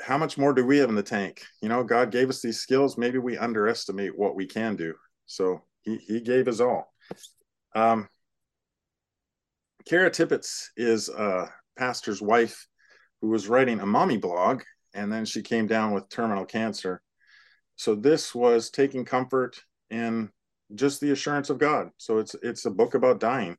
how 0.00 0.16
much 0.16 0.38
more 0.38 0.54
do 0.54 0.64
we 0.64 0.78
have 0.78 0.88
in 0.88 0.94
the 0.94 1.02
tank. 1.02 1.42
You 1.60 1.68
know, 1.68 1.84
God 1.84 2.10
gave 2.10 2.30
us 2.30 2.40
these 2.40 2.60
skills. 2.60 2.96
Maybe 2.96 3.18
we 3.18 3.36
underestimate 3.36 4.18
what 4.18 4.34
we 4.34 4.46
can 4.46 4.76
do. 4.76 4.94
So 5.26 5.62
he 5.82 5.96
he 5.96 6.20
gave 6.20 6.46
his 6.46 6.60
all. 6.60 6.92
Um, 7.74 8.08
Kara 9.86 10.10
Tippett 10.10 10.46
is 10.76 11.08
a 11.08 11.52
pastor's 11.76 12.20
wife 12.20 12.66
who 13.20 13.28
was 13.28 13.48
writing 13.48 13.80
a 13.80 13.86
mommy 13.86 14.16
blog, 14.16 14.62
and 14.94 15.12
then 15.12 15.24
she 15.24 15.42
came 15.42 15.66
down 15.66 15.92
with 15.92 16.08
terminal 16.08 16.44
cancer. 16.44 17.02
so 17.76 17.94
this 17.94 18.34
was 18.34 18.70
taking 18.70 19.04
comfort 19.04 19.62
in 19.90 20.30
just 20.74 21.00
the 21.00 21.10
assurance 21.12 21.50
of 21.50 21.58
God. 21.58 21.90
So 21.98 22.18
it's 22.18 22.34
it's 22.42 22.66
a 22.66 22.70
book 22.70 22.94
about 22.94 23.20
dying. 23.20 23.56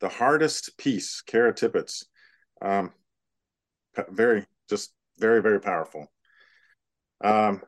The 0.00 0.08
hardest 0.08 0.76
peace, 0.78 1.22
Kara 1.26 1.52
Tippett's, 1.52 2.06
Um, 2.62 2.92
very 4.10 4.46
just 4.68 4.92
very 5.18 5.42
very 5.42 5.60
powerful. 5.60 6.10
Um, 7.22 7.62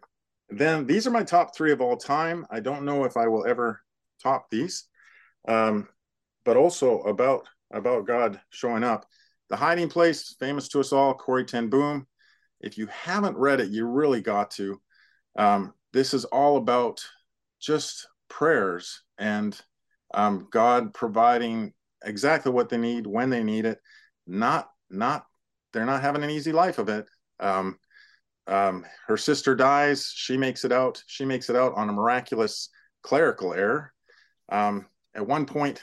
then 0.48 0.86
these 0.86 1.06
are 1.06 1.10
my 1.10 1.24
top 1.24 1.54
three 1.56 1.72
of 1.72 1.80
all 1.80 1.96
time. 1.96 2.46
I 2.50 2.60
don't 2.60 2.84
know 2.84 3.04
if 3.04 3.16
I 3.16 3.28
will 3.28 3.46
ever 3.46 3.80
top 4.22 4.50
these, 4.50 4.84
um, 5.48 5.88
but 6.44 6.56
also 6.56 7.00
about 7.02 7.48
about 7.72 8.06
God 8.06 8.40
showing 8.50 8.84
up. 8.84 9.06
The 9.48 9.56
Hiding 9.56 9.88
Place, 9.88 10.36
famous 10.38 10.68
to 10.68 10.80
us 10.80 10.92
all, 10.92 11.14
Corrie 11.14 11.44
Ten 11.44 11.68
Boom. 11.68 12.06
If 12.60 12.78
you 12.78 12.86
haven't 12.86 13.36
read 13.36 13.60
it, 13.60 13.70
you 13.70 13.86
really 13.86 14.20
got 14.20 14.50
to. 14.52 14.80
Um, 15.36 15.74
this 15.92 16.14
is 16.14 16.24
all 16.26 16.56
about 16.56 17.04
just 17.60 18.06
prayers 18.28 19.02
and 19.18 19.58
um, 20.14 20.48
God 20.50 20.94
providing 20.94 21.72
exactly 22.04 22.52
what 22.52 22.68
they 22.68 22.78
need 22.78 23.06
when 23.06 23.30
they 23.30 23.42
need 23.42 23.66
it. 23.66 23.78
Not 24.26 24.68
not 24.90 25.26
they're 25.72 25.86
not 25.86 26.02
having 26.02 26.24
an 26.24 26.30
easy 26.30 26.52
life 26.52 26.78
of 26.78 26.88
it. 26.88 27.06
Um, 27.38 27.78
um, 28.46 28.84
her 29.06 29.16
sister 29.16 29.54
dies. 29.54 30.12
She 30.14 30.36
makes 30.36 30.64
it 30.64 30.72
out. 30.72 31.02
She 31.06 31.24
makes 31.24 31.48
it 31.48 31.56
out 31.56 31.74
on 31.74 31.88
a 31.88 31.92
miraculous 31.92 32.68
clerical 33.02 33.54
error. 33.54 33.92
Um, 34.50 34.86
at 35.14 35.26
one 35.26 35.46
point, 35.46 35.82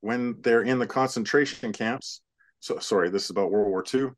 when 0.00 0.36
they're 0.40 0.62
in 0.62 0.78
the 0.78 0.86
concentration 0.86 1.72
camps, 1.72 2.22
so 2.60 2.78
sorry, 2.78 3.10
this 3.10 3.24
is 3.24 3.30
about 3.30 3.50
World 3.50 3.68
War 3.68 3.84
II. 3.92 4.10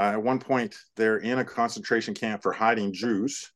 Uh, 0.00 0.12
at 0.12 0.22
one 0.22 0.38
point, 0.38 0.74
they're 0.96 1.18
in 1.18 1.40
a 1.40 1.44
concentration 1.44 2.14
camp 2.14 2.42
for 2.42 2.52
hiding 2.52 2.90
Jews, 2.90 3.52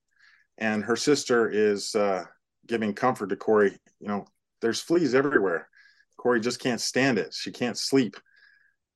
and 0.58 0.84
her 0.84 0.94
sister 0.94 1.48
is 1.48 1.94
uh, 1.94 2.24
giving 2.66 2.92
comfort 2.92 3.30
to 3.30 3.36
Corrie. 3.36 3.78
You 3.98 4.08
know, 4.08 4.26
there's 4.60 4.78
fleas 4.78 5.14
everywhere. 5.14 5.70
Corrie 6.18 6.40
just 6.40 6.60
can't 6.60 6.82
stand 6.82 7.16
it. 7.16 7.32
She 7.32 7.50
can't 7.50 7.78
sleep. 7.78 8.18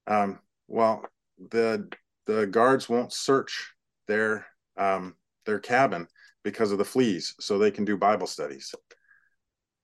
Um, 0.07 0.40
well, 0.66 1.07
the 1.38 1.88
the 2.26 2.46
guards 2.46 2.86
won't 2.86 3.14
search 3.14 3.72
their 4.07 4.46
um, 4.76 5.14
their 5.46 5.59
cabin 5.59 6.07
because 6.44 6.70
of 6.70 6.76
the 6.76 6.84
fleas, 6.84 7.34
so 7.40 7.57
they 7.57 7.70
can 7.70 7.86
do 7.86 7.96
Bible 7.96 8.26
studies. 8.26 8.74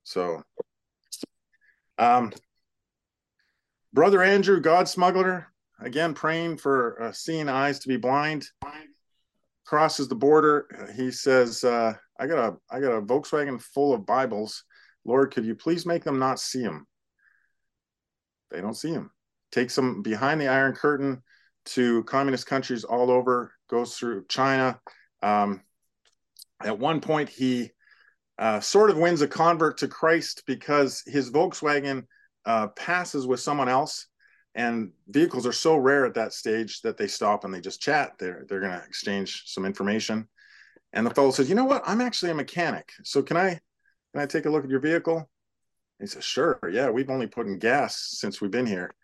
So, 0.03 0.43
um, 1.97 2.31
brother 3.95 4.23
Andrew, 4.23 4.61
God 4.61 4.87
smuggler, 4.87 5.47
again 5.81 6.15
praying 6.15 6.59
for 6.59 7.03
uh, 7.03 7.13
seeing 7.13 7.49
eyes 7.49 7.79
to 7.81 7.89
be 7.89 7.97
blind. 7.97 8.47
Crosses 9.65 10.09
the 10.09 10.15
border. 10.15 10.67
He 10.95 11.11
says, 11.11 11.65
uh, 11.65 11.95
"I 12.19 12.27
got 12.27 12.39
a 12.39 12.57
I 12.71 12.81
got 12.81 12.93
a 12.93 13.03
Volkswagen 13.03 13.61
full 13.61 13.95
of 13.95 14.07
Bibles. 14.07 14.65
Lord, 15.05 15.33
could 15.33 15.45
you 15.45 15.55
please 15.55 15.87
make 15.87 16.05
them 16.05 16.19
not 16.19 16.39
see 16.39 16.63
them?" 16.63 16.87
They 18.51 18.61
don't 18.61 18.77
see 18.77 18.91
him. 18.91 19.11
Takes 19.53 19.75
them 19.75 20.03
behind 20.03 20.41
the 20.41 20.49
Iron 20.49 20.75
Curtain 20.75 21.23
to 21.67 22.05
communist 22.05 22.47
countries 22.47 22.85
all 22.85 23.11
over 23.11 23.53
goes 23.69 23.97
through 23.97 24.27
China. 24.29 24.79
Um, 25.23 25.63
at 26.63 26.79
one 26.79 27.01
point, 27.01 27.29
he 27.29 27.71
uh, 28.39 28.61
sort 28.61 28.91
of 28.91 28.99
wins 28.99 29.23
a 29.23 29.29
convert 29.29 29.79
to 29.79 29.89
Christ 29.89 30.43
because 30.47 31.03
his 31.07 31.31
Volkswagen 31.31 32.05
uh, 32.45 32.69
passes 32.69 33.27
with 33.27 33.41
someone 33.41 33.69
else, 33.69 34.07
and 34.55 34.93
vehicles 35.09 35.47
are 35.47 35.53
so 35.53 35.77
rare 35.77 36.07
at 36.07 36.15
that 36.15 36.33
stage 36.33 36.81
that 36.83 36.97
they 36.97 37.09
stop 37.09 37.45
and 37.45 37.53
they 37.53 37.61
just 37.61 37.81
chat. 37.81 38.13
They're 38.19 38.45
they're 38.49 38.61
going 38.61 38.79
to 38.79 38.85
exchange 38.85 39.45
some 39.47 39.65
information, 39.65 40.29
and 40.93 41.07
the 41.07 41.15
fellow 41.15 41.31
says, 41.31 41.49
"You 41.49 41.55
know 41.55 41.65
what? 41.65 41.83
I'm 41.87 42.01
actually 42.01 42.31
a 42.31 42.35
mechanic, 42.35 42.93
so 43.03 43.23
can 43.23 43.37
I 43.37 43.61
can 44.13 44.23
I 44.23 44.27
take 44.27 44.47
a 44.47 44.51
look 44.51 44.65
at 44.65 44.71
your 44.71 44.81
vehicle?" 44.81 45.17
and 45.17 45.29
he 46.01 46.07
says, 46.07 46.25
"Sure. 46.25 46.59
Yeah, 46.71 46.91
we've 46.91 47.11
only 47.11 47.27
put 47.27 47.47
in 47.47 47.59
gas 47.59 48.17
since 48.19 48.41
we've 48.41 48.51
been 48.51 48.67
here." 48.67 48.95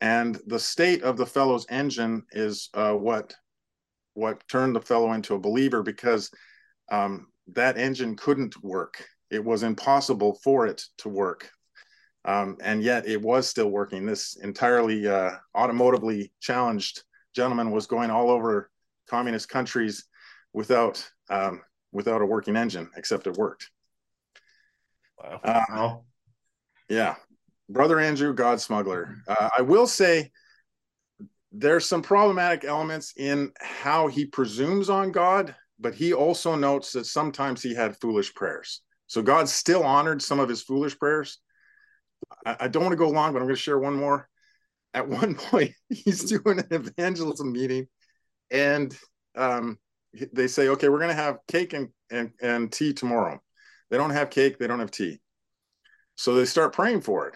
And 0.00 0.38
the 0.46 0.58
state 0.58 1.02
of 1.02 1.16
the 1.16 1.26
fellow's 1.26 1.66
engine 1.70 2.24
is 2.32 2.68
uh, 2.74 2.92
what 2.92 3.34
what 4.14 4.46
turned 4.48 4.74
the 4.74 4.80
fellow 4.80 5.12
into 5.12 5.34
a 5.34 5.38
believer 5.38 5.82
because 5.82 6.30
um, 6.90 7.28
that 7.52 7.76
engine 7.76 8.16
couldn't 8.16 8.62
work. 8.62 9.04
It 9.30 9.44
was 9.44 9.62
impossible 9.62 10.38
for 10.42 10.66
it 10.66 10.82
to 10.98 11.08
work. 11.08 11.50
Um, 12.26 12.56
and 12.60 12.82
yet 12.82 13.06
it 13.06 13.22
was 13.22 13.48
still 13.48 13.70
working. 13.70 14.04
This 14.04 14.36
entirely 14.36 15.06
uh, 15.06 15.30
automotively 15.54 16.32
challenged 16.40 17.04
gentleman 17.34 17.70
was 17.70 17.86
going 17.86 18.10
all 18.10 18.30
over 18.30 18.70
communist 19.08 19.48
countries 19.48 20.04
without 20.52 21.08
um, 21.30 21.62
without 21.92 22.22
a 22.22 22.26
working 22.26 22.56
engine, 22.56 22.90
except 22.96 23.26
it 23.26 23.36
worked. 23.36 23.70
Wow. 25.22 25.40
Uh. 25.44 25.96
Yeah. 26.88 27.14
Brother 27.68 27.98
Andrew, 27.98 28.32
God 28.32 28.60
smuggler. 28.60 29.16
Uh, 29.26 29.48
I 29.56 29.62
will 29.62 29.86
say 29.86 30.30
there's 31.52 31.86
some 31.86 32.02
problematic 32.02 32.64
elements 32.64 33.12
in 33.16 33.52
how 33.60 34.08
he 34.08 34.26
presumes 34.26 34.88
on 34.88 35.10
God, 35.10 35.54
but 35.80 35.94
he 35.94 36.12
also 36.12 36.54
notes 36.54 36.92
that 36.92 37.06
sometimes 37.06 37.62
he 37.62 37.74
had 37.74 37.96
foolish 38.00 38.34
prayers. 38.34 38.82
So 39.06 39.22
God 39.22 39.48
still 39.48 39.82
honored 39.82 40.22
some 40.22 40.38
of 40.38 40.48
his 40.48 40.62
foolish 40.62 40.98
prayers. 40.98 41.38
I, 42.44 42.68
don't 42.68 42.82
want 42.82 42.92
to 42.92 42.96
go 42.96 43.08
long, 43.08 43.32
but 43.32 43.40
I'm 43.40 43.46
going 43.46 43.56
to 43.56 43.60
share 43.60 43.78
one 43.78 43.94
more. 43.94 44.28
At 44.94 45.08
one 45.08 45.34
point, 45.34 45.72
he's 45.88 46.24
doing 46.24 46.58
an 46.58 46.68
evangelism 46.70 47.52
meeting, 47.52 47.86
and 48.50 48.96
um, 49.36 49.78
they 50.32 50.46
say, 50.46 50.68
"Okay, 50.68 50.88
we're 50.88 50.98
going 50.98 51.10
to 51.10 51.14
have 51.14 51.38
cake 51.48 51.72
and, 51.72 51.88
and 52.10 52.32
and 52.40 52.72
tea 52.72 52.92
tomorrow." 52.92 53.40
They 53.90 53.96
don't 53.96 54.10
have 54.10 54.30
cake, 54.30 54.58
they 54.58 54.66
don't 54.66 54.80
have 54.80 54.90
tea, 54.90 55.20
so 56.16 56.34
they 56.34 56.44
start 56.44 56.72
praying 56.72 57.02
for 57.02 57.28
it. 57.28 57.34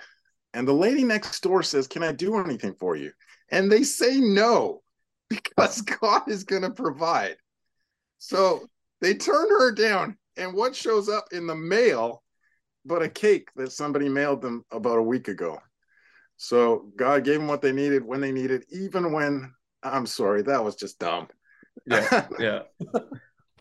And 0.53 0.67
the 0.67 0.73
lady 0.73 1.05
next 1.05 1.41
door 1.43 1.63
says, 1.63 1.87
"Can 1.87 2.03
I 2.03 2.13
do 2.13 2.37
anything 2.37 2.75
for 2.75 2.97
you?" 2.97 3.13
and 3.51 3.71
they 3.71 3.83
say 3.83 4.21
no 4.21 4.83
because 5.31 5.83
God 5.83 6.29
is 6.29 6.45
going 6.45 6.63
to 6.63 6.71
provide. 6.71 7.37
So 8.19 8.67
they 9.01 9.15
turn 9.15 9.49
her 9.49 9.73
down, 9.73 10.17
and 10.37 10.55
what 10.55 10.77
shows 10.77 11.09
up 11.09 11.27
in 11.33 11.47
the 11.47 11.55
mail 11.55 12.23
but 12.85 13.03
a 13.03 13.09
cake 13.09 13.49
that 13.57 13.73
somebody 13.73 14.09
mailed 14.09 14.43
them 14.43 14.65
about 14.71 14.99
a 14.99 15.03
week 15.03 15.29
ago. 15.29 15.59
So 16.37 16.91
God 16.97 17.25
gave 17.25 17.39
them 17.39 17.49
what 17.49 17.61
they 17.61 17.73
needed 17.73 18.05
when 18.05 18.21
they 18.21 18.33
needed, 18.33 18.65
even 18.71 19.13
when 19.13 19.53
I'm 19.83 20.07
sorry, 20.07 20.43
that 20.43 20.65
was 20.65 20.75
just 20.75 20.99
dumb. 20.99 21.29
Yeah, 21.87 22.27
yeah. 22.39 22.61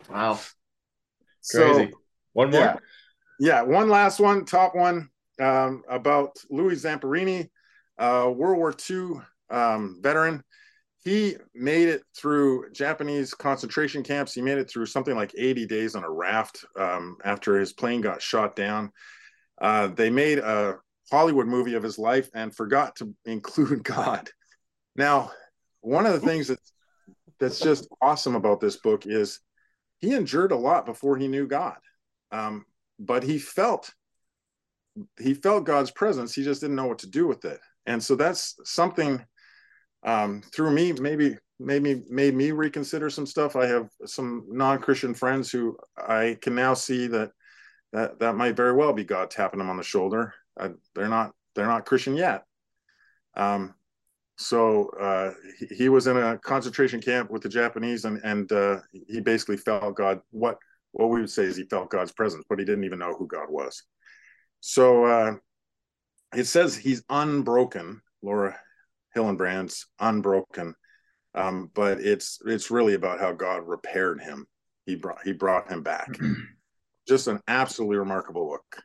wow. 0.08 0.38
Crazy. 1.50 1.90
So, 1.90 1.98
one 2.32 2.50
more. 2.50 2.60
Yeah, 2.60 2.76
yeah, 3.38 3.62
one 3.62 3.88
last 3.88 4.20
one, 4.20 4.44
top 4.44 4.74
one 4.74 5.08
um, 5.40 5.82
about 5.88 6.36
Louis 6.50 6.82
Zamperini, 6.82 7.48
uh, 7.98 8.30
World 8.34 8.58
War 8.58 8.74
II 8.88 9.20
um, 9.50 9.98
veteran. 10.00 10.44
He 11.02 11.36
made 11.54 11.88
it 11.88 12.02
through 12.14 12.70
Japanese 12.72 13.32
concentration 13.32 14.02
camps. 14.02 14.34
He 14.34 14.42
made 14.42 14.58
it 14.58 14.70
through 14.70 14.86
something 14.86 15.16
like 15.16 15.32
80 15.36 15.66
days 15.66 15.94
on 15.94 16.04
a 16.04 16.10
raft 16.10 16.64
um, 16.78 17.16
after 17.24 17.58
his 17.58 17.72
plane 17.72 18.02
got 18.02 18.20
shot 18.20 18.54
down. 18.54 18.92
Uh, 19.60 19.88
they 19.88 20.10
made 20.10 20.38
a 20.38 20.76
Hollywood 21.10 21.46
movie 21.46 21.74
of 21.74 21.82
his 21.82 21.98
life 21.98 22.28
and 22.34 22.54
forgot 22.54 22.96
to 22.96 23.14
include 23.24 23.82
God. 23.82 24.28
Now, 24.94 25.32
one 25.80 26.04
of 26.04 26.12
the 26.12 26.20
things 26.20 26.48
that 26.48 26.58
that's 27.38 27.58
just 27.58 27.88
awesome 28.02 28.34
about 28.36 28.60
this 28.60 28.76
book 28.76 29.06
is 29.06 29.40
he 29.98 30.14
endured 30.14 30.52
a 30.52 30.56
lot 30.56 30.84
before 30.84 31.16
he 31.16 31.26
knew 31.26 31.46
God, 31.46 31.76
um, 32.32 32.66
but 32.98 33.22
he 33.22 33.38
felt 33.38 33.90
he 35.18 35.32
felt 35.32 35.64
God's 35.64 35.90
presence. 35.90 36.34
He 36.34 36.44
just 36.44 36.60
didn't 36.60 36.76
know 36.76 36.86
what 36.86 36.98
to 36.98 37.08
do 37.08 37.26
with 37.26 37.46
it, 37.46 37.58
and 37.86 38.02
so 38.02 38.14
that's 38.14 38.56
something 38.64 39.24
um, 40.02 40.42
through 40.52 40.70
me 40.70 40.92
maybe 40.92 41.36
maybe 41.60 42.02
made 42.08 42.34
me 42.34 42.52
reconsider 42.52 43.10
some 43.10 43.26
stuff. 43.26 43.54
I 43.54 43.66
have 43.66 43.90
some 44.06 44.46
non-christian 44.48 45.14
friends 45.14 45.50
who 45.50 45.76
i 45.96 46.36
can 46.40 46.54
now 46.54 46.74
see 46.74 47.06
that 47.08 47.30
that 47.92 48.18
that 48.18 48.34
might 48.34 48.56
very 48.56 48.72
well 48.72 48.92
be 48.92 49.04
god 49.04 49.30
tapping 49.30 49.58
them 49.58 49.70
on 49.70 49.76
the 49.76 49.82
shoulder. 49.82 50.34
Uh, 50.58 50.70
they're 50.94 51.08
not 51.08 51.32
they're 51.54 51.66
not 51.66 51.86
christian 51.86 52.16
yet. 52.16 52.44
Um, 53.36 53.74
so 54.36 54.88
uh, 54.98 55.32
he, 55.58 55.66
he, 55.74 55.88
was 55.90 56.06
in 56.06 56.16
a 56.16 56.38
concentration 56.38 57.00
camp 57.00 57.30
with 57.30 57.42
the 57.42 57.48
japanese 57.48 58.06
and 58.06 58.20
and 58.24 58.50
uh, 58.50 58.78
he 59.08 59.20
basically 59.20 59.58
felt 59.58 59.94
god 59.96 60.20
what 60.30 60.58
what 60.92 61.10
we 61.10 61.20
would 61.20 61.30
say 61.30 61.44
is 61.44 61.56
he 61.56 61.64
felt 61.64 61.90
god's 61.90 62.12
presence 62.12 62.44
but 62.48 62.58
he 62.58 62.64
didn't 62.64 62.84
even 62.84 62.98
know 62.98 63.14
who 63.14 63.26
god 63.26 63.50
was. 63.50 63.82
So 64.60 65.04
uh, 65.04 65.34
it 66.34 66.44
says 66.44 66.76
he's 66.76 67.02
unbroken 67.10 68.00
laura 68.22 68.58
Hillenbrand's 69.16 69.86
unbroken. 69.98 70.74
Um, 71.34 71.70
but 71.74 72.00
it's 72.00 72.40
it's 72.46 72.70
really 72.70 72.94
about 72.94 73.20
how 73.20 73.32
God 73.32 73.66
repaired 73.66 74.20
him. 74.20 74.46
He 74.86 74.96
brought 74.96 75.18
he 75.24 75.32
brought 75.32 75.70
him 75.70 75.82
back. 75.82 76.08
Just 77.08 77.28
an 77.28 77.40
absolutely 77.48 77.98
remarkable 77.98 78.48
book. 78.48 78.82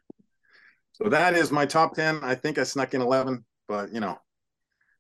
So 0.94 1.10
that 1.10 1.34
is 1.34 1.52
my 1.52 1.66
top 1.66 1.96
ten. 1.96 2.20
I 2.24 2.36
think 2.36 2.58
I 2.58 2.64
snuck 2.64 2.94
in 2.94 3.02
eleven, 3.02 3.46
but 3.68 3.92
you 3.94 4.00
know, 4.00 4.18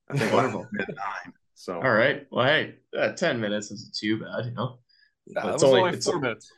I 0.09 0.17
think 0.17 0.33
wonderful 0.33 0.67
nine. 0.73 1.33
So 1.53 1.75
all 1.75 1.93
right. 1.93 2.27
Well, 2.31 2.45
hey, 2.45 2.75
uh, 2.97 3.11
ten 3.13 3.39
minutes 3.39 3.71
isn't 3.71 3.95
too 3.95 4.19
bad, 4.19 4.45
you 4.45 4.51
know. 4.51 4.79
Yeah, 5.27 5.53
it's 5.53 5.63
only, 5.63 5.79
only, 5.81 5.93
it's 5.93 6.05
four 6.05 6.19
minutes. 6.19 6.51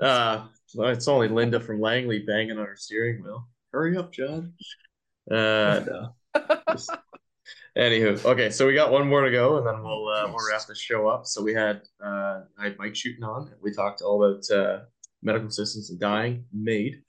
Uh, 0.00 0.46
So 0.66 0.84
it's 0.84 1.08
only 1.08 1.28
Linda 1.28 1.58
from 1.60 1.80
Langley 1.80 2.20
banging 2.20 2.58
on 2.58 2.66
her 2.66 2.76
steering 2.76 3.22
wheel. 3.22 3.48
Hurry 3.72 3.96
up, 3.96 4.12
Jon. 4.12 4.52
Uh, 5.30 5.80
no. 5.86 6.14
Just- 6.70 6.90
Anywho, 7.78 8.24
okay, 8.24 8.50
so 8.50 8.66
we 8.66 8.74
got 8.74 8.90
one 8.90 9.06
more 9.06 9.20
to 9.20 9.30
go, 9.30 9.58
and 9.58 9.64
then 9.64 9.84
we'll 9.84 10.08
uh, 10.08 10.26
we'll 10.26 10.50
wrap 10.50 10.66
this 10.66 10.80
show 10.80 11.06
up. 11.06 11.26
So 11.26 11.40
we 11.40 11.54
had 11.54 11.82
uh, 12.04 12.40
I 12.58 12.64
had 12.64 12.76
Mike 12.76 12.94
Schouten 12.94 13.22
on. 13.22 13.52
We 13.62 13.72
talked 13.72 14.02
all 14.02 14.24
about 14.24 14.50
uh, 14.50 14.80
medical 15.22 15.46
assistance 15.46 15.88
and 15.88 16.00
dying 16.00 16.44
MAID. 16.52 17.02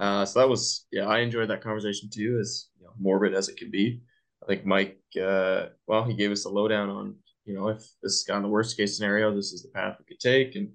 Uh, 0.00 0.24
so 0.24 0.40
that 0.40 0.48
was 0.48 0.86
yeah, 0.90 1.06
I 1.06 1.20
enjoyed 1.20 1.48
that 1.50 1.62
conversation 1.62 2.10
too, 2.12 2.38
as 2.40 2.70
you 2.76 2.86
know, 2.86 2.92
morbid 2.98 3.34
as 3.34 3.48
it 3.48 3.56
could 3.56 3.70
be. 3.70 4.02
I 4.42 4.46
think 4.46 4.66
Mike, 4.66 4.98
uh, 5.22 5.66
well, 5.86 6.02
he 6.02 6.14
gave 6.14 6.32
us 6.32 6.42
the 6.42 6.48
lowdown 6.48 6.90
on 6.90 7.14
you 7.44 7.54
know 7.54 7.68
if 7.68 7.78
this 8.02 8.14
is 8.14 8.24
kind 8.24 8.38
of 8.38 8.42
the 8.42 8.48
worst 8.48 8.76
case 8.76 8.96
scenario, 8.96 9.32
this 9.32 9.52
is 9.52 9.62
the 9.62 9.68
path 9.68 9.94
we 10.00 10.06
could 10.06 10.18
take, 10.18 10.56
and 10.56 10.72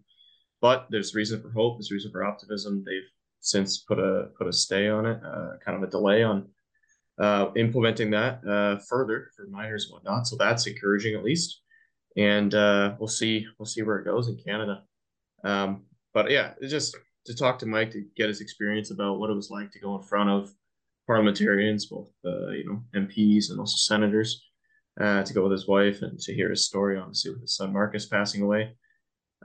but 0.61 0.87
there's 0.89 1.13
reason 1.13 1.41
for 1.41 1.49
hope, 1.49 1.77
there's 1.77 1.91
reason 1.91 2.09
for 2.09 2.23
optimism. 2.23 2.85
They've 2.85 3.09
since 3.41 3.79
put 3.79 3.99
a 3.99 4.29
put 4.37 4.47
a 4.47 4.53
stay 4.53 4.87
on 4.87 5.05
it, 5.05 5.19
uh, 5.25 5.57
kind 5.65 5.75
of 5.75 5.83
a 5.83 5.91
delay 5.91 6.23
on 6.23 6.47
uh, 7.19 7.47
implementing 7.55 8.11
that 8.11 8.45
uh, 8.47 8.79
further 8.87 9.31
for 9.35 9.47
minors 9.47 9.85
and 9.85 9.93
whatnot. 9.93 10.27
So 10.27 10.35
that's 10.35 10.67
encouraging 10.67 11.15
at 11.15 11.23
least, 11.23 11.61
and 12.17 12.53
uh, 12.53 12.95
we'll 12.99 13.07
see 13.07 13.45
we'll 13.57 13.65
see 13.65 13.81
where 13.81 13.97
it 13.97 14.05
goes 14.05 14.27
in 14.27 14.37
Canada. 14.37 14.83
Um, 15.43 15.83
but 16.13 16.29
yeah, 16.31 16.53
it's 16.59 16.71
just 16.71 16.97
to 17.25 17.35
talk 17.35 17.59
to 17.59 17.65
Mike 17.65 17.91
to 17.91 18.05
get 18.15 18.29
his 18.29 18.41
experience 18.41 18.91
about 18.91 19.19
what 19.19 19.29
it 19.29 19.35
was 19.35 19.49
like 19.49 19.71
to 19.71 19.79
go 19.79 19.95
in 19.95 20.03
front 20.03 20.29
of 20.29 20.51
parliamentarians, 21.07 21.85
both 21.85 22.11
uh, 22.25 22.49
you 22.49 22.65
know 22.65 22.83
MPs 22.99 23.49
and 23.49 23.59
also 23.59 23.77
senators, 23.77 24.43
uh, 24.99 25.23
to 25.23 25.33
go 25.33 25.43
with 25.43 25.51
his 25.51 25.67
wife 25.67 26.01
and 26.01 26.19
to 26.19 26.33
hear 26.33 26.49
his 26.49 26.65
story, 26.65 26.97
obviously 26.97 27.31
with 27.31 27.41
his 27.41 27.55
son 27.55 27.73
Marcus 27.73 28.05
passing 28.05 28.41
away. 28.41 28.75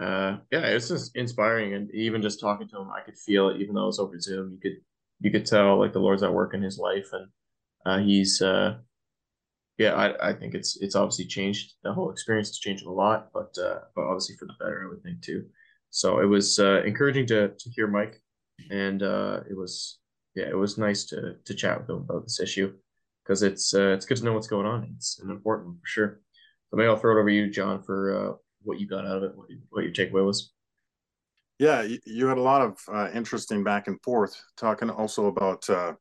Uh, 0.01 0.39
yeah, 0.51 0.61
it's 0.61 0.89
just 0.89 1.15
inspiring, 1.17 1.75
and 1.75 1.91
even 1.95 2.23
just 2.23 2.41
talking 2.41 2.69
to 2.69 2.79
him, 2.79 2.91
I 2.91 3.03
could 3.03 3.19
feel 3.19 3.51
it. 3.51 3.61
Even 3.61 3.75
though 3.75 3.85
it 3.85 3.87
was 3.87 3.99
over 3.99 4.19
Zoom, 4.19 4.53
you 4.53 4.59
could 4.59 4.81
you 5.21 5.31
could 5.31 5.45
tell 5.45 5.79
like 5.79 5.93
the 5.93 5.99
Lord's 5.99 6.23
at 6.23 6.33
work 6.33 6.55
in 6.55 6.63
his 6.63 6.79
life, 6.79 7.09
and 7.13 7.29
uh, 7.87 7.99
he's 7.99 8.43
uh, 8.43 8.77
yeah, 9.79 9.95
I, 9.95 10.29
I 10.29 10.33
think 10.35 10.55
it's 10.55 10.77
it's 10.83 10.95
obviously 10.95 11.25
changed. 11.25 11.75
The 11.83 11.93
whole 11.93 12.11
experience 12.11 12.49
has 12.49 12.59
changed 12.59 12.85
a 12.85 12.91
lot, 12.91 13.31
but 13.33 13.57
uh, 13.59 13.81
but 13.97 14.03
obviously 14.05 14.37
for 14.37 14.47
the 14.47 14.55
better, 14.59 14.85
I 14.85 14.89
would 14.89 15.03
think 15.03 15.23
too. 15.23 15.47
So 15.89 16.21
it 16.21 16.27
was 16.27 16.59
uh, 16.59 16.83
encouraging 16.85 17.27
to 17.29 17.49
to 17.49 17.71
hear 17.71 17.87
Mike, 17.87 18.21
and 18.71 19.03
uh, 19.03 19.41
it 19.49 19.57
was 19.57 19.99
yeah, 20.35 20.49
it 20.49 20.57
was 20.57 20.77
nice 20.77 21.05
to 21.07 21.37
to 21.45 21.55
chat 21.55 21.81
with 21.81 21.89
him 21.89 21.97
about 21.97 22.25
this 22.25 22.41
issue 22.41 22.75
because 23.25 23.43
it's 23.43 23.73
uh, 23.73 23.93
it's 23.95 24.05
good 24.05 24.19
to 24.19 24.25
know 24.25 24.35
what's 24.35 24.47
going 24.47 24.67
on. 24.67 24.93
It's 24.97 25.19
an 25.21 25.31
important 25.31 25.69
one 25.69 25.79
for 25.79 25.87
sure. 25.87 26.21
So 26.71 26.77
maybe 26.77 26.89
I'll 26.89 26.97
throw 26.97 27.17
it 27.17 27.21
over 27.21 27.31
to 27.31 27.35
you, 27.35 27.51
Jon, 27.51 27.83
for 27.83 28.15
uh, 28.15 28.37
what 28.63 28.79
you 28.81 28.87
got 28.87 29.07
out 29.07 29.17
of 29.17 29.23
it, 29.23 29.33
what, 29.35 29.49
you, 29.49 29.61
what 29.71 29.83
your 29.83 29.93
takeaway 29.93 30.25
was. 30.25 30.53
Yeah, 31.59 31.87
you, 32.07 32.27
had 32.27 32.39
a 32.39 32.43
lot 32.43 32.63
of 32.63 32.79
uh, 32.93 33.11
interesting 33.13 33.65
back 33.65 33.87
and 33.87 34.01
forth 34.03 34.41
talking 34.57 34.89
also 34.89 35.27
about 35.27 35.69
uh, 35.69 35.95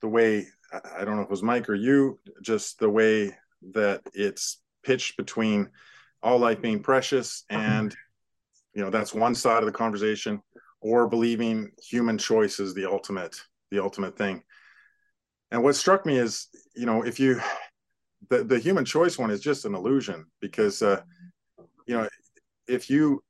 the 0.00 0.08
way 0.08 0.46
I 0.72 1.04
don't 1.04 1.16
know 1.16 1.22
if 1.22 1.28
it 1.28 1.30
was 1.30 1.42
Mike 1.42 1.68
or 1.68 1.74
you, 1.74 2.18
just 2.42 2.78
the 2.78 2.90
way 2.90 3.36
that 3.72 4.02
it's 4.14 4.60
pitched 4.82 5.16
between 5.16 5.70
all 6.22 6.38
life 6.38 6.60
being 6.60 6.82
precious 6.82 7.44
and 7.48 7.94
you 8.74 8.82
know 8.82 8.90
that's 8.90 9.14
one 9.14 9.34
side 9.34 9.62
of 9.62 9.66
the 9.66 9.72
conversation, 9.72 10.40
or 10.80 11.08
believing 11.08 11.70
human 11.82 12.18
choice 12.18 12.60
is 12.60 12.74
the 12.74 12.84
ultimate 12.84 13.40
the 13.70 13.82
ultimate 13.82 14.16
thing. 14.16 14.42
And 15.50 15.62
what 15.62 15.76
struck 15.76 16.04
me 16.04 16.18
is, 16.18 16.48
you 16.76 16.86
know, 16.86 17.02
if 17.02 17.18
you 17.18 17.40
the 18.28 18.44
the 18.44 18.58
human 18.58 18.84
choice 18.84 19.18
one 19.18 19.30
is 19.30 19.40
just 19.40 19.64
an 19.64 19.74
illusion 19.74 20.26
because 20.40 20.82
uh, 20.82 21.00
you 21.86 21.96
know 21.96 22.08
if 22.66 22.90
you 22.90 23.22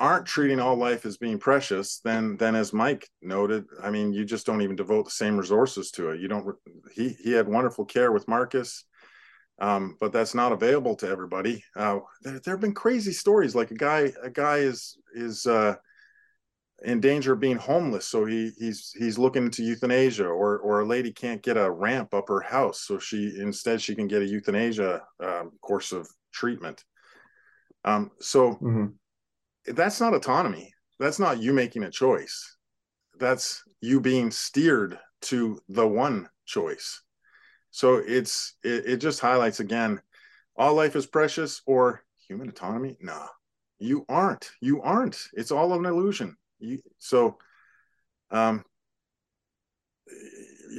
aren't 0.00 0.24
treating 0.26 0.58
all 0.58 0.76
life 0.76 1.04
as 1.04 1.18
being 1.18 1.38
precious, 1.38 2.00
then 2.02 2.36
then 2.38 2.56
as 2.56 2.72
Mike 2.72 3.06
noted, 3.20 3.66
I 3.82 3.90
mean, 3.90 4.12
you 4.12 4.24
just 4.24 4.46
don't 4.46 4.62
even 4.62 4.74
devote 4.74 5.04
the 5.04 5.10
same 5.10 5.36
resources 5.36 5.90
to 5.92 6.10
it. 6.10 6.20
You 6.20 6.26
don't. 6.26 6.56
He 6.94 7.10
he 7.22 7.32
had 7.32 7.46
wonderful 7.46 7.84
care 7.84 8.10
with 8.10 8.26
Marcus, 8.26 8.86
um, 9.60 9.96
but 10.00 10.10
that's 10.10 10.34
not 10.34 10.52
available 10.52 10.96
to 10.96 11.08
everybody. 11.08 11.62
Uh, 11.76 11.98
there, 12.22 12.40
there 12.40 12.54
have 12.54 12.60
been 12.60 12.74
crazy 12.74 13.12
stories, 13.12 13.54
like 13.54 13.70
a 13.70 13.76
guy 13.76 14.12
a 14.22 14.30
guy 14.30 14.58
is 14.58 14.96
is 15.14 15.44
uh, 15.44 15.74
in 16.82 17.00
danger 17.00 17.34
of 17.34 17.40
being 17.40 17.58
homeless, 17.58 18.06
so 18.06 18.24
he 18.24 18.52
he's 18.58 18.92
he's 18.98 19.18
looking 19.18 19.44
into 19.44 19.62
euthanasia, 19.62 20.26
or 20.26 20.58
or 20.60 20.80
a 20.80 20.86
lady 20.86 21.12
can't 21.12 21.42
get 21.42 21.58
a 21.58 21.70
ramp 21.70 22.14
up 22.14 22.28
her 22.28 22.40
house, 22.40 22.80
so 22.80 22.98
she 22.98 23.34
instead 23.38 23.82
she 23.82 23.94
can 23.94 24.08
get 24.08 24.22
a 24.22 24.26
euthanasia 24.26 25.02
um, 25.22 25.52
course 25.60 25.92
of 25.92 26.08
treatment. 26.32 26.82
Um, 27.84 28.12
so. 28.18 28.52
Mm-hmm 28.54 28.86
that's 29.66 30.00
not 30.00 30.14
autonomy. 30.14 30.72
That's 30.98 31.18
not 31.18 31.40
you 31.40 31.52
making 31.52 31.84
a 31.84 31.90
choice. 31.90 32.56
That's 33.18 33.62
you 33.80 34.00
being 34.00 34.30
steered 34.30 34.98
to 35.22 35.60
the 35.68 35.86
one 35.86 36.28
choice. 36.46 37.02
So 37.70 37.96
it's 37.96 38.56
it, 38.64 38.84
it 38.86 38.96
just 38.98 39.20
highlights 39.20 39.60
again, 39.60 40.00
all 40.56 40.74
life 40.74 40.96
is 40.96 41.06
precious 41.06 41.62
or 41.66 42.02
human 42.26 42.48
autonomy. 42.48 42.96
No, 43.00 43.26
you 43.78 44.04
aren't. 44.08 44.50
You 44.60 44.82
aren't. 44.82 45.18
It's 45.32 45.50
all 45.50 45.72
an 45.72 45.86
illusion. 45.86 46.36
You, 46.58 46.80
so, 46.98 47.38
um, 48.30 48.64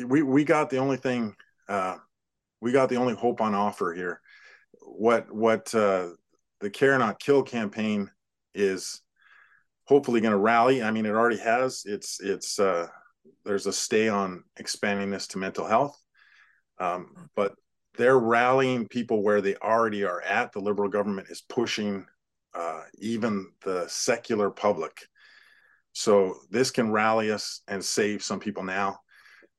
we 0.06 0.22
we 0.22 0.44
got 0.44 0.70
the 0.70 0.78
only 0.78 0.98
thing. 0.98 1.36
Uh, 1.68 1.98
we 2.60 2.72
got 2.72 2.90
the 2.90 2.98
only 2.98 3.16
hope 3.16 3.42
on 3.42 3.56
offer 3.56 3.94
here. 3.94 4.22
What 4.82 5.34
what 5.34 5.74
uh, 5.74 6.10
the 6.60 6.70
Care 6.70 6.98
Not 6.98 7.20
Kill 7.20 7.44
campaign 7.44 8.12
is 8.54 9.02
hopefully 9.86 10.22
going 10.22 10.32
to 10.32 10.38
rally. 10.38 10.82
I 10.82 10.91
mean, 10.91 11.06
it 11.06 11.10
already 11.10 11.39
has. 11.39 11.84
It's 11.86 12.20
it's 12.22 12.60
uh, 12.60 12.88
there's 13.43 13.68
a 13.68 13.74
stay 13.74 14.08
on 14.08 14.43
expanding 14.58 15.10
this 15.10 15.28
to 15.28 15.38
mental 15.38 15.66
health, 15.68 15.97
um, 16.80 17.30
but 17.36 17.54
they're 17.97 18.20
rallying 18.20 18.88
people 18.88 19.22
where 19.22 19.41
they 19.41 19.56
already 19.58 20.06
are 20.06 20.22
at. 20.22 20.54
The 20.54 20.62
liberal 20.62 20.89
government 20.89 21.28
is 21.30 21.41
pushing 21.41 22.06
uh, 22.54 22.84
even 22.99 23.52
the 23.66 23.86
secular 23.88 24.49
public. 24.49 24.97
So 25.93 26.38
this 26.49 26.72
can 26.72 26.91
rally 26.91 27.32
us 27.32 27.62
and 27.68 27.84
save 27.84 28.24
some 28.24 28.39
people 28.39 28.64
now. 28.64 28.99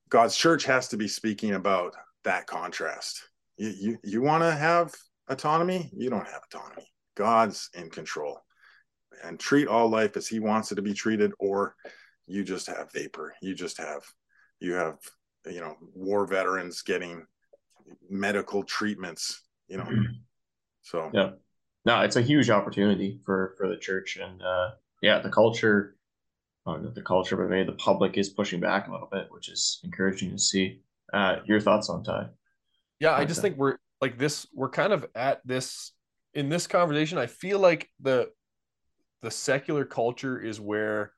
God's 0.09 0.35
church 0.35 0.63
has 0.65 0.87
to 0.89 0.97
be 0.97 1.07
speaking 1.07 1.53
about 1.53 1.93
that 2.23 2.47
contrast. 2.47 3.21
You 3.57 3.69
you, 3.69 3.97
you 4.03 4.21
want 4.21 4.43
to 4.43 4.51
have 4.51 4.93
autonomy? 5.29 5.91
You 5.95 6.09
don't 6.09 6.27
have 6.27 6.41
autonomy. 6.51 6.87
God's 7.15 7.69
in 7.75 7.91
control 7.91 8.39
and 9.23 9.39
treat 9.39 9.67
all 9.67 9.89
life 9.89 10.17
as 10.17 10.27
he 10.27 10.39
wants 10.39 10.71
it 10.71 10.75
to 10.75 10.81
be 10.81 10.93
treated 10.93 11.31
or 11.39 11.75
you 12.27 12.43
just 12.43 12.67
have 12.67 12.91
vapor. 12.93 13.33
You 13.41 13.53
just 13.55 13.77
have 13.77 14.03
you 14.59 14.73
have 14.73 14.97
you 15.45 15.59
know 15.59 15.75
war 15.93 16.25
veterans 16.25 16.81
getting 16.81 17.25
medical 18.09 18.63
treatments 18.63 19.41
you 19.67 19.77
know. 19.77 19.89
So 20.81 21.09
yeah. 21.13 21.31
No 21.85 22.01
it's 22.01 22.15
a 22.15 22.21
huge 22.21 22.49
opportunity 22.49 23.19
for 23.25 23.55
for 23.57 23.67
the 23.67 23.77
church 23.77 24.17
and 24.17 24.41
uh 24.41 24.71
yeah 25.01 25.19
the 25.19 25.29
culture 25.29 25.95
uh, 26.65 26.77
the 26.93 27.01
culture 27.01 27.35
but 27.35 27.49
maybe 27.49 27.65
the 27.65 27.77
public 27.77 28.17
is 28.17 28.29
pushing 28.29 28.59
back 28.59 28.87
a 28.87 28.91
little 28.91 29.09
bit 29.11 29.27
which 29.31 29.49
is 29.49 29.79
encouraging 29.83 30.31
to 30.31 30.39
see. 30.39 30.81
Uh 31.13 31.37
your 31.45 31.59
thoughts 31.59 31.89
on 31.89 32.03
ty? 32.03 32.27
Yeah 32.99 33.13
i 33.13 33.25
just 33.25 33.41
think 33.41 33.57
we're 33.57 33.77
like 34.01 34.17
this 34.17 34.47
we're 34.53 34.69
kind 34.69 34.93
of 34.93 35.05
at 35.15 35.41
this 35.45 35.91
in 36.33 36.49
this 36.49 36.67
conversation 36.67 37.17
i 37.17 37.27
feel 37.27 37.59
like 37.59 37.89
the 38.01 38.29
the 39.23 39.31
secular 39.31 39.85
culture 39.85 40.39
is 40.39 40.59
where 40.61 41.13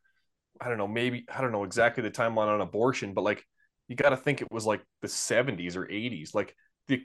I 0.61 0.69
don't 0.69 0.77
know, 0.77 0.87
maybe 0.87 1.25
I 1.33 1.41
don't 1.41 1.51
know 1.51 1.65
exactly 1.65 2.01
the 2.01 2.11
timeline 2.11 2.47
on 2.47 2.61
abortion, 2.61 3.13
but 3.13 3.23
like 3.23 3.43
you 3.89 3.95
got 3.95 4.11
to 4.11 4.17
think 4.17 4.41
it 4.41 4.51
was 4.51 4.65
like 4.65 4.81
the 5.01 5.07
70s 5.07 5.75
or 5.75 5.85
80s. 5.85 6.33
Like 6.33 6.55
the 6.87 7.03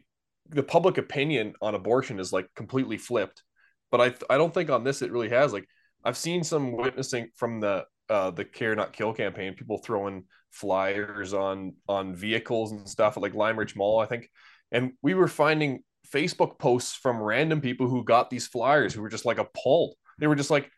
the 0.49 0.63
public 0.63 0.99
opinion 0.99 1.55
on 1.61 1.75
abortion 1.75 2.21
is 2.21 2.33
like 2.33 2.47
completely 2.55 2.97
flipped. 2.97 3.43
But 3.91 4.01
I 4.01 4.35
I 4.35 4.39
don't 4.39 4.55
think 4.55 4.71
on 4.71 4.85
this 4.85 5.03
it 5.03 5.11
really 5.11 5.31
has. 5.31 5.53
Like 5.53 5.67
I've 6.05 6.17
seen 6.17 6.45
some 6.45 6.77
witnessing 6.77 7.31
from 7.35 7.61
the 7.61 7.87
uh, 8.09 8.31
the 8.31 8.45
Care 8.45 8.75
Not 8.75 8.93
Kill 8.93 9.13
campaign, 9.13 9.55
people 9.55 9.79
throwing 9.79 10.25
flyers 10.51 11.33
on 11.33 11.75
on 11.89 12.15
vehicles 12.15 12.73
and 12.73 12.89
stuff 12.89 13.17
at 13.17 13.23
like 13.23 13.35
Lime 13.35 13.59
Ridge 13.59 13.75
Mall, 13.75 14.01
I 14.01 14.07
think. 14.07 14.29
And 14.71 14.93
we 15.03 15.15
were 15.15 15.29
finding 15.29 15.83
Facebook 16.13 16.59
posts 16.59 16.95
from 16.95 17.23
random 17.23 17.61
people 17.61 17.89
who 17.89 18.05
got 18.05 18.31
these 18.31 18.47
flyers 18.47 18.93
who 18.93 19.03
were 19.03 19.09
just 19.09 19.25
like 19.25 19.39
appalled. 19.39 19.95
They 20.19 20.27
were 20.27 20.37
just 20.37 20.51
like, 20.51 20.71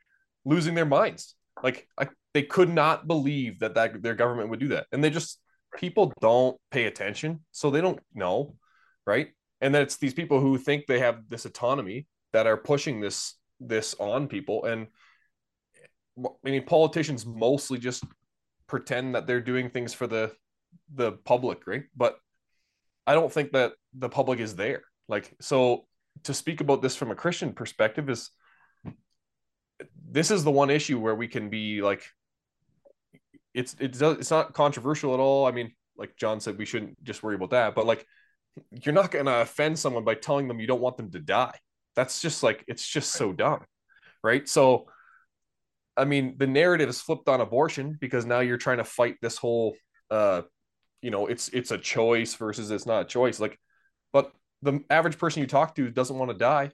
losing 0.45 0.75
their 0.75 0.87
minds. 0.87 1.35
Like 1.63 1.87
I, 1.99 2.09
they 2.35 2.43
could 2.43 2.69
not 2.69 3.07
believe 3.07 3.61
that 3.61 3.75
that 3.75 4.03
their 4.03 4.15
government 4.15 4.49
would 4.49 4.61
do 4.61 4.69
that, 4.69 4.87
and 4.93 5.03
they 5.03 5.11
just 5.11 5.39
people 5.77 6.13
don't 6.21 6.57
pay 6.71 6.85
attention, 6.85 7.41
so 7.51 7.71
they 7.71 7.81
don't 7.81 8.01
know, 8.15 8.57
right? 9.07 9.29
And 9.61 9.75
then 9.75 9.83
it's 9.83 9.97
these 9.97 10.15
people 10.15 10.41
who 10.41 10.59
think 10.59 10.87
they 10.87 10.99
have 10.99 11.29
this 11.29 11.45
autonomy 11.45 12.07
that 12.33 12.47
are 12.47 12.57
pushing 12.57 13.01
this 13.01 13.35
this 13.61 13.95
on 13.99 14.29
people, 14.29 14.65
and 14.65 14.89
I 16.19 16.51
mean 16.51 16.65
politicians 16.65 17.25
mostly 17.27 17.79
just 17.79 18.05
pretend 18.67 19.15
that 19.15 19.27
they're 19.27 19.41
doing 19.41 19.71
things 19.71 19.93
for 19.93 20.07
the 20.07 20.33
the 20.95 21.13
public, 21.13 21.67
right? 21.67 21.85
But 21.97 22.17
I 23.07 23.15
don't 23.15 23.33
think 23.33 23.53
that 23.53 23.73
the 23.95 24.09
public 24.09 24.41
is 24.41 24.57
there. 24.57 24.83
Like 25.09 25.35
so 25.41 25.87
to 26.25 26.35
speak 26.35 26.61
about 26.61 26.83
this 26.83 26.97
from 26.97 27.11
a 27.11 27.17
Christian 27.17 27.53
perspective 27.53 28.09
is 28.11 28.31
this 30.11 30.31
is 30.31 30.45
the 30.45 30.51
one 30.51 30.71
issue 30.71 30.99
where 30.99 31.15
we 31.15 31.29
can 31.29 31.49
be 31.49 31.83
like 31.83 32.05
it's 33.55 33.77
it's 33.79 34.01
it's 34.01 34.31
not 34.31 34.55
controversial 34.55 35.15
at 35.15 35.21
all. 35.21 35.47
I 35.47 35.53
mean, 35.53 35.73
like 35.97 36.17
Jon 36.17 36.41
said, 36.41 36.59
we 36.59 36.65
shouldn't 36.65 37.03
just 37.05 37.23
worry 37.23 37.35
about 37.35 37.51
that. 37.51 37.75
But 37.75 37.87
like, 37.87 38.07
you're 38.71 38.95
not 38.95 39.11
gonna 39.11 39.41
offend 39.41 39.79
someone 39.79 40.05
by 40.05 40.15
telling 40.15 40.49
them 40.49 40.61
you 40.61 40.67
don't 40.67 40.81
want 40.81 40.97
them 40.97 41.11
to 41.11 41.19
die. 41.19 41.59
That's 41.95 42.21
just 42.21 42.43
like 42.43 42.65
it's 42.67 42.87
just 42.87 43.13
so 43.13 43.33
dumb, 43.33 43.65
right? 44.23 44.49
So, 44.49 44.89
I 45.97 46.05
mean, 46.05 46.37
the 46.39 46.47
narrative 46.47 46.89
is 46.89 47.01
flipped 47.01 47.29
on 47.29 47.41
abortion 47.41 47.99
because 48.01 48.25
now 48.25 48.41
you're 48.41 48.57
trying 48.57 48.79
to 48.79 48.85
fight 48.85 49.17
this 49.21 49.37
whole, 49.37 49.77
uh, 50.11 50.43
you 51.03 51.11
know, 51.11 51.27
it's 51.27 51.49
it's 51.49 51.71
a 51.71 51.79
choice 51.79 52.35
versus 52.35 52.71
it's 52.71 52.87
not 52.87 53.03
a 53.03 53.07
choice. 53.07 53.39
Like, 53.39 53.59
but 54.13 54.33
the 54.63 54.81
average 54.89 55.19
person 55.19 55.41
you 55.41 55.47
talk 55.47 55.75
to 55.75 55.91
doesn't 55.91 56.17
want 56.17 56.31
to 56.31 56.37
die. 56.37 56.71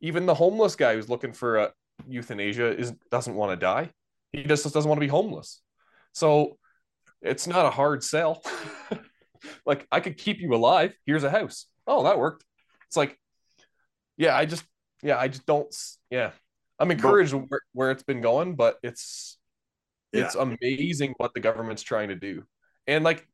Even 0.00 0.26
the 0.26 0.34
homeless 0.34 0.76
guy 0.76 0.94
who's 0.94 1.08
looking 1.08 1.32
for 1.32 1.56
a 1.56 1.72
euthanasia 2.08 2.76
is 2.76 2.92
doesn't 3.10 3.34
want 3.34 3.52
to 3.52 3.56
die. 3.56 3.90
He 4.32 4.44
just 4.44 4.64
doesn't 4.64 4.88
want 4.88 4.98
to 4.98 5.06
be 5.06 5.10
homeless. 5.10 5.60
So 6.12 6.58
it's 7.22 7.46
not 7.46 7.66
a 7.66 7.70
hard 7.70 8.02
sell. 8.04 8.42
like 9.66 9.86
I 9.90 10.00
could 10.00 10.16
keep 10.16 10.40
you 10.40 10.54
alive. 10.54 10.94
Here's 11.04 11.24
a 11.24 11.30
house. 11.30 11.66
Oh, 11.86 12.04
that 12.04 12.18
worked. 12.18 12.44
It's 12.88 12.96
like, 12.96 13.18
yeah, 14.16 14.36
I 14.36 14.46
just, 14.46 14.64
yeah, 15.02 15.18
I 15.18 15.28
just 15.28 15.46
don't, 15.46 15.74
yeah. 16.10 16.32
I'm 16.78 16.90
encouraged 16.90 17.32
but, 17.32 17.44
where, 17.48 17.60
where 17.72 17.90
it's 17.90 18.02
been 18.02 18.20
going, 18.20 18.54
but 18.54 18.76
it's, 18.82 19.38
yeah. 20.12 20.24
it's 20.24 20.34
amazing 20.34 21.14
what 21.16 21.32
the 21.34 21.40
government's 21.40 21.82
trying 21.82 22.08
to 22.08 22.14
do. 22.14 22.44
And 22.86 23.04
like, 23.04 23.26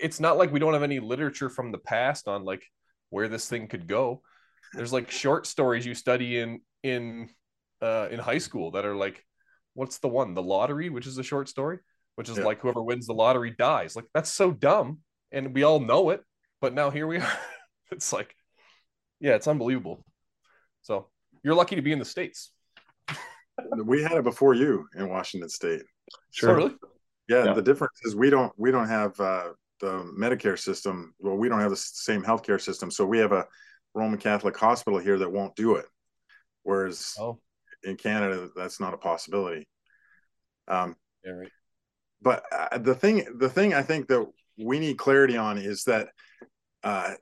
it's 0.00 0.20
not 0.20 0.36
like 0.36 0.52
we 0.52 0.58
don't 0.58 0.72
have 0.72 0.82
any 0.82 0.98
literature 1.00 1.48
from 1.48 1.72
the 1.72 1.78
past 1.78 2.28
on 2.28 2.44
like 2.44 2.64
where 3.10 3.28
this 3.28 3.48
thing 3.48 3.68
could 3.68 3.86
go. 3.86 4.22
There's 4.72 4.92
like 4.92 5.10
short 5.10 5.46
stories 5.46 5.86
you 5.86 5.94
study 5.94 6.38
in 6.38 6.60
in 6.82 7.28
uh 7.82 8.08
in 8.10 8.18
high 8.18 8.38
school 8.38 8.72
that 8.72 8.84
are 8.84 8.96
like, 8.96 9.24
what's 9.74 9.98
the 9.98 10.08
one? 10.08 10.34
The 10.34 10.42
lottery, 10.42 10.90
which 10.90 11.06
is 11.06 11.18
a 11.18 11.22
short 11.22 11.48
story 11.48 11.78
which 12.16 12.28
is 12.28 12.38
yeah. 12.38 12.44
like 12.44 12.60
whoever 12.60 12.82
wins 12.82 13.06
the 13.06 13.12
lottery 13.12 13.54
dies. 13.56 13.94
Like 13.94 14.06
that's 14.12 14.32
so 14.32 14.50
dumb, 14.50 14.98
and 15.30 15.54
we 15.54 15.62
all 15.62 15.78
know 15.78 16.10
it. 16.10 16.22
But 16.60 16.74
now 16.74 16.90
here 16.90 17.06
we 17.06 17.18
are. 17.20 17.38
it's 17.92 18.12
like, 18.12 18.34
yeah, 19.20 19.34
it's 19.34 19.46
unbelievable. 19.46 20.04
So 20.82 21.08
you're 21.44 21.54
lucky 21.54 21.76
to 21.76 21.82
be 21.82 21.92
in 21.92 21.98
the 21.98 22.04
states. 22.04 22.50
we 23.84 24.02
had 24.02 24.12
it 24.12 24.24
before 24.24 24.54
you 24.54 24.86
in 24.96 25.08
Washington 25.08 25.48
State. 25.48 25.82
Sure. 26.32 26.50
Oh, 26.50 26.54
really? 26.54 26.74
Yeah, 27.28 27.44
yeah, 27.46 27.52
The 27.54 27.62
difference 27.62 27.98
is 28.04 28.16
we 28.16 28.30
don't 28.30 28.52
we 28.56 28.70
don't 28.70 28.88
have 28.88 29.18
uh, 29.20 29.48
the 29.80 30.10
Medicare 30.18 30.58
system. 30.58 31.14
Well, 31.20 31.36
we 31.36 31.48
don't 31.48 31.60
have 31.60 31.70
the 31.70 31.76
same 31.76 32.22
healthcare 32.22 32.60
system, 32.60 32.90
so 32.90 33.04
we 33.04 33.18
have 33.18 33.32
a 33.32 33.46
Roman 33.94 34.18
Catholic 34.18 34.56
hospital 34.56 34.98
here 34.98 35.18
that 35.18 35.30
won't 35.30 35.54
do 35.54 35.76
it. 35.76 35.86
Whereas 36.62 37.14
oh. 37.20 37.38
In 37.86 37.96
Canada, 37.96 38.48
that's 38.54 38.80
not 38.80 38.94
a 38.94 38.98
possibility. 38.98 39.66
Um, 40.68 40.96
yeah, 41.24 41.32
right 41.32 41.50
but 42.22 42.44
uh, 42.52 42.78
the 42.78 42.94
thing 42.94 43.24
the 43.38 43.48
thing 43.48 43.74
i 43.74 43.82
think 43.82 44.08
that 44.08 44.26
we 44.58 44.78
need 44.78 44.98
clarity 44.98 45.36
on 45.36 45.58
is 45.58 45.84
that 45.84 46.08
uh, 46.82 47.12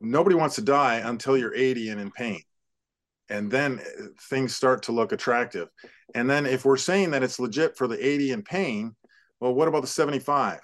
nobody 0.00 0.36
wants 0.36 0.54
to 0.54 0.62
die 0.62 0.96
until 0.96 1.36
you're 1.36 1.54
80 1.54 1.90
and 1.90 2.00
in 2.00 2.10
pain 2.10 2.40
and 3.28 3.50
then 3.50 3.80
uh, 3.80 4.06
things 4.30 4.54
start 4.54 4.82
to 4.84 4.92
look 4.92 5.12
attractive 5.12 5.68
and 6.14 6.28
then 6.28 6.46
if 6.46 6.64
we're 6.64 6.76
saying 6.76 7.10
that 7.10 7.22
it's 7.22 7.38
legit 7.38 7.76
for 7.76 7.86
the 7.86 8.06
80 8.06 8.32
in 8.32 8.42
pain 8.42 8.94
well 9.40 9.54
what 9.54 9.68
about 9.68 9.82
the 9.82 9.88
75 9.88 10.60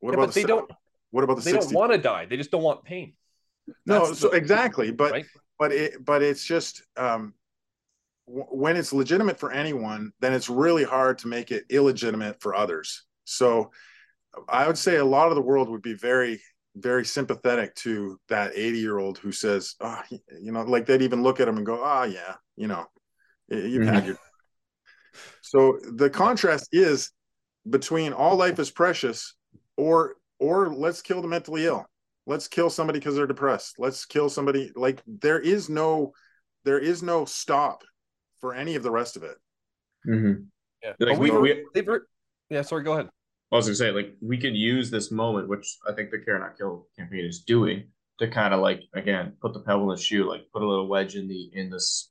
what 0.00 0.10
yeah, 0.10 0.14
about 0.14 0.28
the 0.28 0.34
they 0.34 0.42
70? 0.42 0.48
don't 0.48 0.72
what 1.10 1.24
about 1.24 1.36
the 1.36 1.42
they 1.42 1.52
60? 1.52 1.72
don't 1.72 1.80
want 1.80 1.92
to 1.92 1.98
die 1.98 2.26
they 2.26 2.36
just 2.36 2.50
don't 2.50 2.62
want 2.62 2.84
pain 2.84 3.14
That's 3.86 4.08
no 4.08 4.14
so 4.14 4.28
the, 4.28 4.36
exactly 4.36 4.90
but 4.90 5.12
right? 5.12 5.26
but 5.58 5.72
it 5.72 6.04
but 6.04 6.22
it's 6.22 6.44
just 6.44 6.82
um 6.96 7.34
when 8.26 8.76
it's 8.76 8.92
legitimate 8.92 9.38
for 9.38 9.52
anyone, 9.52 10.12
then 10.20 10.32
it's 10.32 10.48
really 10.48 10.84
hard 10.84 11.18
to 11.18 11.28
make 11.28 11.50
it 11.50 11.64
illegitimate 11.68 12.40
for 12.40 12.54
others. 12.54 13.04
So 13.24 13.70
I 14.48 14.66
would 14.66 14.78
say 14.78 14.96
a 14.96 15.04
lot 15.04 15.28
of 15.28 15.34
the 15.34 15.42
world 15.42 15.68
would 15.68 15.82
be 15.82 15.94
very, 15.94 16.40
very 16.76 17.04
sympathetic 17.04 17.74
to 17.76 18.18
that 18.28 18.52
80 18.54 18.78
year 18.78 18.98
old 18.98 19.18
who 19.18 19.32
says, 19.32 19.74
oh, 19.80 20.00
you 20.40 20.52
know, 20.52 20.62
like 20.62 20.86
they'd 20.86 21.02
even 21.02 21.22
look 21.22 21.40
at 21.40 21.48
him 21.48 21.56
and 21.56 21.66
go, 21.66 21.82
oh, 21.82 22.04
yeah, 22.04 22.34
you 22.56 22.68
know, 22.68 22.86
you've 23.48 23.86
had 23.86 23.96
mm-hmm. 23.96 24.06
your. 24.08 24.18
So 25.42 25.78
the 25.82 26.08
contrast 26.08 26.68
is 26.72 27.10
between 27.68 28.14
all 28.14 28.36
life 28.36 28.58
is 28.58 28.70
precious 28.70 29.34
or 29.76 30.16
or 30.38 30.72
let's 30.74 31.02
kill 31.02 31.22
the 31.22 31.28
mentally 31.28 31.66
ill 31.66 31.86
let's 32.26 32.48
kill 32.48 32.70
somebody 32.70 32.98
because 32.98 33.14
they're 33.14 33.26
depressed 33.26 33.76
let's 33.78 34.04
kill 34.04 34.28
somebody 34.28 34.72
like 34.74 35.02
there 35.06 35.38
is 35.38 35.68
no 35.68 36.12
there 36.64 36.78
is 36.78 37.02
no 37.02 37.24
stop 37.24 37.84
for 38.42 38.54
any 38.54 38.74
of 38.74 38.82
the 38.82 38.90
rest 38.90 39.16
of 39.16 39.22
it. 39.22 39.38
Mm-hmm. 40.06 40.42
Yeah, 40.82 40.92
like 40.98 41.18
we, 41.18 41.30
we, 41.30 41.64
they've 41.72 41.88
yeah. 42.50 42.60
Sorry, 42.60 42.82
go 42.82 42.92
ahead. 42.92 43.08
I 43.50 43.56
was 43.56 43.66
gonna 43.66 43.76
say 43.76 43.92
like 43.92 44.14
we 44.20 44.36
can 44.36 44.54
use 44.54 44.90
this 44.90 45.10
moment, 45.10 45.48
which 45.48 45.78
I 45.88 45.92
think 45.92 46.10
the 46.10 46.18
Care 46.18 46.38
Not 46.38 46.58
Kill 46.58 46.88
campaign 46.98 47.24
is 47.24 47.44
doing, 47.44 47.84
to 48.18 48.28
kind 48.28 48.52
of 48.52 48.60
like 48.60 48.82
again 48.94 49.34
put 49.40 49.54
the 49.54 49.60
pebble 49.60 49.90
in 49.90 49.96
the 49.96 50.02
shoe, 50.02 50.28
like 50.28 50.42
put 50.52 50.62
a 50.62 50.68
little 50.68 50.88
wedge 50.88 51.14
in 51.14 51.28
the 51.28 51.50
in 51.54 51.70
this. 51.70 52.10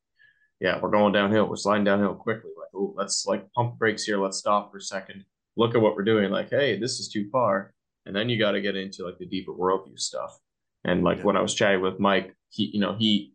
Yeah, 0.62 0.80
we're 0.80 0.90
going 0.90 1.12
downhill. 1.12 1.48
We're 1.48 1.58
sliding 1.58 1.84
downhill 1.84 2.16
quickly. 2.16 2.52
Like, 2.58 2.70
oh, 2.74 2.94
let's 2.96 3.26
like 3.26 3.52
pump 3.52 3.78
brakes 3.78 4.04
here. 4.04 4.18
Let's 4.18 4.38
stop 4.38 4.72
for 4.72 4.78
a 4.78 4.82
second. 4.82 5.26
Look 5.58 5.76
at 5.76 5.82
what 5.82 5.96
we're 5.96 6.04
doing. 6.04 6.32
Like, 6.32 6.50
hey, 6.50 6.80
this 6.80 7.00
is 7.00 7.10
too 7.10 7.30
far. 7.32 7.74
And 8.06 8.16
then 8.16 8.30
you 8.30 8.40
got 8.40 8.52
to 8.52 8.62
get 8.62 8.76
into 8.76 9.04
like 9.04 9.18
the 9.18 9.26
deeper 9.26 9.52
worldview 9.52 10.00
stuff. 10.00 10.38
And 10.86 11.04
like 11.04 11.18
yeah. 11.18 11.24
when 11.24 11.38
I 11.38 11.42
was 11.42 11.56
chatting 11.56 11.82
with 11.82 12.00
Mike, 12.00 12.36
he, 12.50 12.66
you 12.74 12.80
know, 12.80 12.96
he 12.98 13.34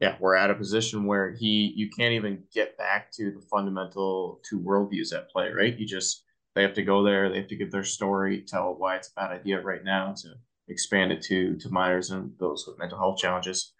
yeah, 0.00 0.16
we're 0.20 0.34
at 0.34 0.50
a 0.50 0.54
position 0.54 1.06
where 1.06 1.32
he 1.32 1.72
you 1.76 1.88
can't 1.88 2.12
even 2.12 2.42
get 2.52 2.76
back 2.76 3.10
to 3.12 3.30
the 3.30 3.40
fundamental 3.50 4.40
two 4.48 4.60
worldviews 4.60 5.14
at 5.14 5.30
play, 5.30 5.50
right? 5.50 5.78
You 5.78 5.86
just 5.86 6.24
they 6.54 6.62
have 6.62 6.74
to 6.74 6.82
go 6.82 7.02
there, 7.02 7.28
they 7.28 7.38
have 7.38 7.48
to 7.48 7.56
give 7.56 7.70
their 7.70 7.84
story, 7.84 8.44
tell 8.46 8.74
why 8.76 8.96
it's 8.96 9.08
a 9.08 9.20
bad 9.20 9.32
idea 9.32 9.60
right 9.60 9.84
now 9.84 10.14
to 10.22 10.34
expand 10.68 11.12
it 11.12 11.22
to 11.22 11.56
to 11.56 11.68
minors 11.70 12.10
and 12.10 12.32
those 12.38 12.64
with 12.66 12.78
mental 12.78 12.98
health 12.98 13.18
challenges. 13.18 13.72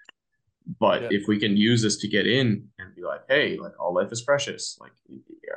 But 0.80 1.02
yeah. 1.02 1.08
if 1.10 1.28
we 1.28 1.38
can 1.38 1.56
use 1.56 1.82
this 1.82 1.98
to 1.98 2.08
get 2.08 2.26
in 2.26 2.68
and 2.78 2.94
be 2.94 3.02
like, 3.02 3.22
hey, 3.28 3.58
like 3.58 3.78
all 3.78 3.94
life 3.94 4.10
is 4.10 4.22
precious. 4.22 4.78
Like 4.80 4.92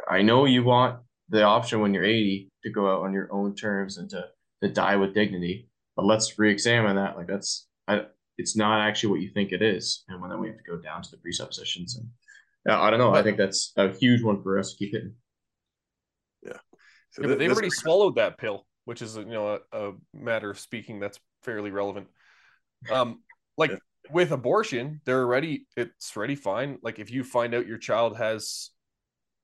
I 0.10 0.22
know 0.22 0.46
you 0.46 0.64
want 0.64 1.00
the 1.30 1.44
option 1.44 1.82
when 1.82 1.94
you're 1.94 2.04
80 2.04 2.50
to 2.64 2.70
go 2.72 2.92
out 2.92 3.04
on 3.04 3.14
your 3.14 3.32
own 3.32 3.56
terms 3.56 3.98
and 3.98 4.10
to 4.10 4.26
to 4.64 4.70
die 4.70 4.96
with 4.96 5.14
dignity, 5.14 5.70
but 5.96 6.06
let's 6.06 6.40
re-examine 6.40 6.96
that. 6.96 7.16
Like 7.16 7.28
that's 7.28 7.68
I 7.88 8.06
it's 8.38 8.56
not 8.56 8.82
actually 8.82 9.12
what 9.12 9.22
you 9.22 9.30
think 9.30 9.52
it 9.52 9.62
is, 9.62 10.04
and 10.08 10.32
then 10.32 10.40
we 10.40 10.48
have 10.48 10.58
to 10.58 10.64
go 10.64 10.78
down 10.78 11.02
to 11.02 11.12
the 11.12 11.18
presuppositions. 11.18 11.98
And 11.98 12.08
uh, 12.70 12.82
I 12.82 12.90
don't 12.90 13.00
know. 13.00 13.14
I 13.14 13.24
think 13.24 13.38
that's 13.38 13.74
a 13.78 13.92
huge 13.92 14.22
one 14.22 14.42
for 14.42 14.60
us 14.60 14.72
to 14.72 14.78
keep 14.78 14.94
hitting. 14.94 15.14
Yeah. 16.44 16.58
So 17.12 17.22
yeah, 17.22 17.28
but 17.30 17.40
they've 17.40 17.52
already 17.52 17.70
swallowed 17.70 18.16
that 18.16 18.38
pill, 18.38 18.66
which 18.86 19.02
is 19.02 19.16
you 19.16 19.26
know 19.26 19.60
a, 19.72 19.90
a, 19.90 19.94
matter 20.14 20.50
of 20.50 20.60
speaking 20.60 21.00
that's 21.00 21.20
fairly 21.44 21.72
relevant. 21.72 22.08
Um, 22.92 23.24
like 23.58 23.72
yeah. 23.72 23.78
with 24.12 24.32
abortion, 24.32 25.02
they're 25.06 25.24
already 25.24 25.66
it's 25.76 26.16
already 26.16 26.36
fine. 26.36 26.78
Like 26.84 27.00
if 27.00 27.12
you 27.12 27.24
find 27.24 27.56
out 27.56 27.68
your 27.68 27.80
child 27.80 28.18
has 28.18 28.70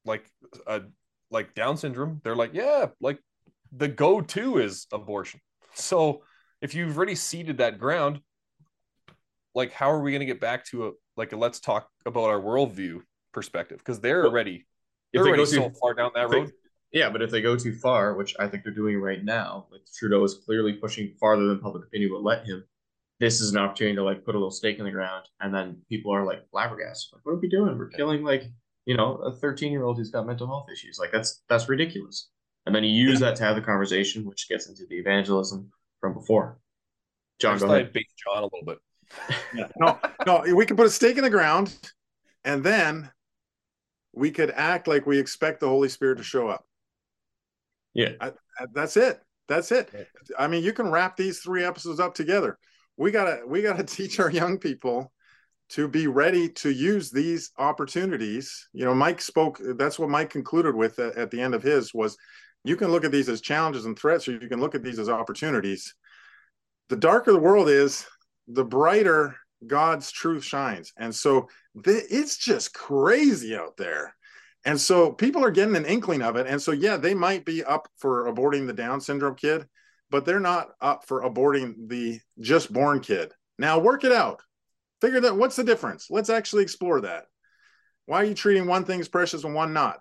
like 0.06 0.30
a 0.68 0.82
like 1.32 1.56
Down 1.56 1.78
syndrome, 1.78 2.22
they're 2.24 2.36
like, 2.36 2.54
yeah, 2.54 2.88
like 3.02 3.20
the 3.76 3.88
go-to 3.88 4.60
is 4.60 4.86
abortion. 4.94 5.40
So 5.74 6.22
if 6.62 6.76
you've 6.76 6.96
already 6.96 7.16
seeded 7.16 7.58
that 7.58 7.80
ground, 7.80 8.20
like 9.56 9.72
how 9.72 9.92
are 9.92 10.02
we 10.02 10.12
going 10.12 10.22
to 10.22 10.26
get 10.26 10.40
back 10.40 10.66
to 10.66 10.88
a 10.88 10.92
like 11.18 11.32
a 11.32 11.38
let's 11.38 11.60
talk 11.60 11.90
about 12.06 12.30
our 12.30 12.40
worldview 12.40 13.02
perspective 13.32 13.80
because 13.80 14.00
they're 14.00 14.26
already 14.26 14.66
they're 15.14 15.24
they 15.24 15.30
already 15.30 15.46
so 15.46 15.70
too, 15.70 15.76
far 15.80 15.94
down 15.94 16.12
that 16.16 16.30
road. 16.30 16.48
They, 16.48 17.00
yeah, 17.00 17.10
but 17.10 17.22
if 17.22 17.32
they 17.32 17.42
go 17.42 17.56
too 17.56 17.74
far, 17.74 18.16
which 18.16 18.36
I 18.40 18.48
think 18.48 18.64
they're 18.64 18.74
doing 18.74 19.00
right 19.00 19.24
now, 19.24 19.68
like 19.72 19.82
Trudeau 19.98 20.24
is 20.24 20.36
clearly 20.46 20.74
pushing 20.74 21.14
farther 21.20 21.48
than 21.48 21.60
public 21.60 21.86
opinion 21.86 22.12
will 22.12 22.24
let 22.24 22.46
him. 22.46 22.64
This 23.20 23.42
is 23.42 23.52
an 23.52 23.58
opportunity 23.58 23.96
to 23.96 24.04
like 24.04 24.26
put 24.26 24.36
a 24.36 24.38
little 24.38 24.52
stake 24.52 24.80
in 24.80 24.86
the 24.86 24.92
ground, 24.92 25.26
and 25.40 25.54
then 25.54 25.82
people 25.90 26.14
are 26.14 26.26
like 26.26 26.48
flabbergasted. 26.52 27.14
Like, 27.14 27.26
what 27.26 27.34
are 27.34 27.40
we 27.40 27.50
doing? 27.50 27.78
We're 27.78 27.90
killing 27.90 28.24
like 28.24 28.44
you 28.86 28.98
know 28.98 29.16
a 29.18 29.32
13 29.32 29.72
year 29.72 29.84
old 29.84 29.98
who's 29.98 30.12
got 30.12 30.28
mental 30.28 30.48
health 30.48 30.68
issues. 30.72 30.98
Like 31.00 31.12
that's 31.12 31.42
that's 31.50 31.70
ridiculous. 31.70 32.30
And 32.66 32.74
then 32.74 32.84
you 32.84 32.92
use 32.92 33.20
yeah. 33.20 33.30
that 33.30 33.36
to 33.38 33.44
have 33.44 33.56
the 33.56 33.62
conversation, 33.62 34.24
which 34.24 34.48
gets 34.48 34.68
into 34.70 34.86
the 34.90 34.96
evangelism 34.96 35.70
from 36.00 36.14
before. 36.14 36.60
Jon, 37.40 37.58
go 37.58 37.66
ahead. 37.66 37.92
Jon 37.94 38.38
a 38.38 38.44
little 38.44 38.64
bit 38.66 38.78
yeah. 39.54 39.68
No, 39.80 40.00
no, 40.26 40.56
we 40.56 40.66
could 40.66 40.78
put 40.78 40.86
a 40.86 40.92
stake 40.92 41.18
in 41.18 41.24
the 41.24 41.30
ground 41.30 41.76
and 42.44 42.64
then 42.64 43.10
we 44.14 44.32
could 44.32 44.52
act 44.52 44.88
like 44.88 45.06
we 45.06 45.20
expect 45.20 45.60
the 45.60 45.68
Holy 45.68 45.90
Spirit 45.90 46.18
to 46.18 46.24
show 46.24 46.48
up. 46.48 46.66
Yeah. 47.94 48.14
I, 48.22 48.28
I, 48.60 48.66
that's 48.74 48.98
it. 48.98 49.20
That's 49.48 49.72
it. 49.72 49.90
I 50.38 50.48
mean, 50.48 50.64
you 50.64 50.74
can 50.74 50.90
wrap 50.90 51.18
these 51.18 51.40
three 51.40 51.64
episodes 51.64 52.00
up 52.00 52.14
together. 52.16 52.58
We 52.98 53.12
gotta 53.12 53.42
we 53.46 53.62
gotta 53.62 53.84
teach 53.84 54.20
our 54.20 54.32
young 54.32 54.58
people 54.58 55.12
to 55.70 55.88
be 55.88 56.08
ready 56.08 56.50
to 56.50 56.70
use 56.70 57.10
these 57.10 57.52
opportunities. 57.58 58.70
You 58.74 58.86
know, 58.86 58.94
Mike 58.94 59.22
spoke. 59.22 59.60
That's 59.78 59.98
what 59.98 60.10
Mike 60.10 60.30
concluded 60.30 60.76
with 60.76 61.00
at, 61.00 61.16
at 61.18 61.32
the 61.32 61.42
end 61.42 61.56
of 61.56 61.64
his 61.64 61.94
was, 61.94 62.18
you 62.64 62.76
can 62.76 62.92
look 62.92 63.04
at 63.04 63.12
these 63.12 63.28
as 63.28 63.42
challenges 63.42 63.86
and 63.86 63.98
threats, 63.98 64.28
or 64.28 64.32
you 64.32 64.48
can 64.48 64.60
look 64.60 64.76
at 64.76 64.84
these 64.84 65.00
as 65.00 65.10
opportunities. 65.10 65.96
The 66.90 66.96
darker 66.96 67.32
the 67.32 67.40
world 67.40 67.70
is, 67.70 68.06
the 68.48 68.64
brighter 68.64 69.36
God's 69.66 70.12
truth 70.12 70.44
shines. 70.44 70.94
And 70.98 71.14
so 71.14 71.48
th- 71.84 72.06
it's 72.10 72.38
just 72.38 72.74
crazy 72.74 73.56
out 73.56 73.78
there. 73.78 74.16
And 74.66 74.80
so 74.80 75.12
people 75.12 75.44
are 75.44 75.52
getting 75.52 75.76
an 75.76 75.86
inkling 75.86 76.22
of 76.22 76.36
it. 76.36 76.48
And 76.48 76.62
so, 76.62 76.72
yeah, 76.72 76.98
they 76.98 77.14
might 77.14 77.46
be 77.46 77.64
up 77.64 77.88
for 77.98 78.32
aborting 78.32 78.66
the 78.66 78.74
Down 78.74 79.02
syndrome 79.02 79.36
kid, 79.36 79.68
but 80.10 80.26
they're 80.26 80.40
not 80.40 80.70
up 80.82 81.06
for 81.06 81.24
aborting 81.24 81.88
the 81.88 82.20
just 82.40 82.72
born 82.72 83.02
kid. 83.02 83.34
Now, 83.60 83.80
work 83.80 84.04
it 84.04 84.12
out. 84.12 84.42
Figure 85.02 85.20
that 85.22 85.36
what's 85.36 85.58
the 85.58 85.66
difference? 85.66 86.08
Let's 86.10 86.30
actually 86.30 86.64
explore 86.64 87.02
that. 87.02 87.26
Why 88.06 88.22
are 88.22 88.26
you 88.26 88.34
treating 88.34 88.68
one 88.68 88.86
thing 88.86 89.02
as 89.02 89.10
precious 89.10 89.44
and 89.44 89.54
one 89.54 89.74
not? 89.74 90.00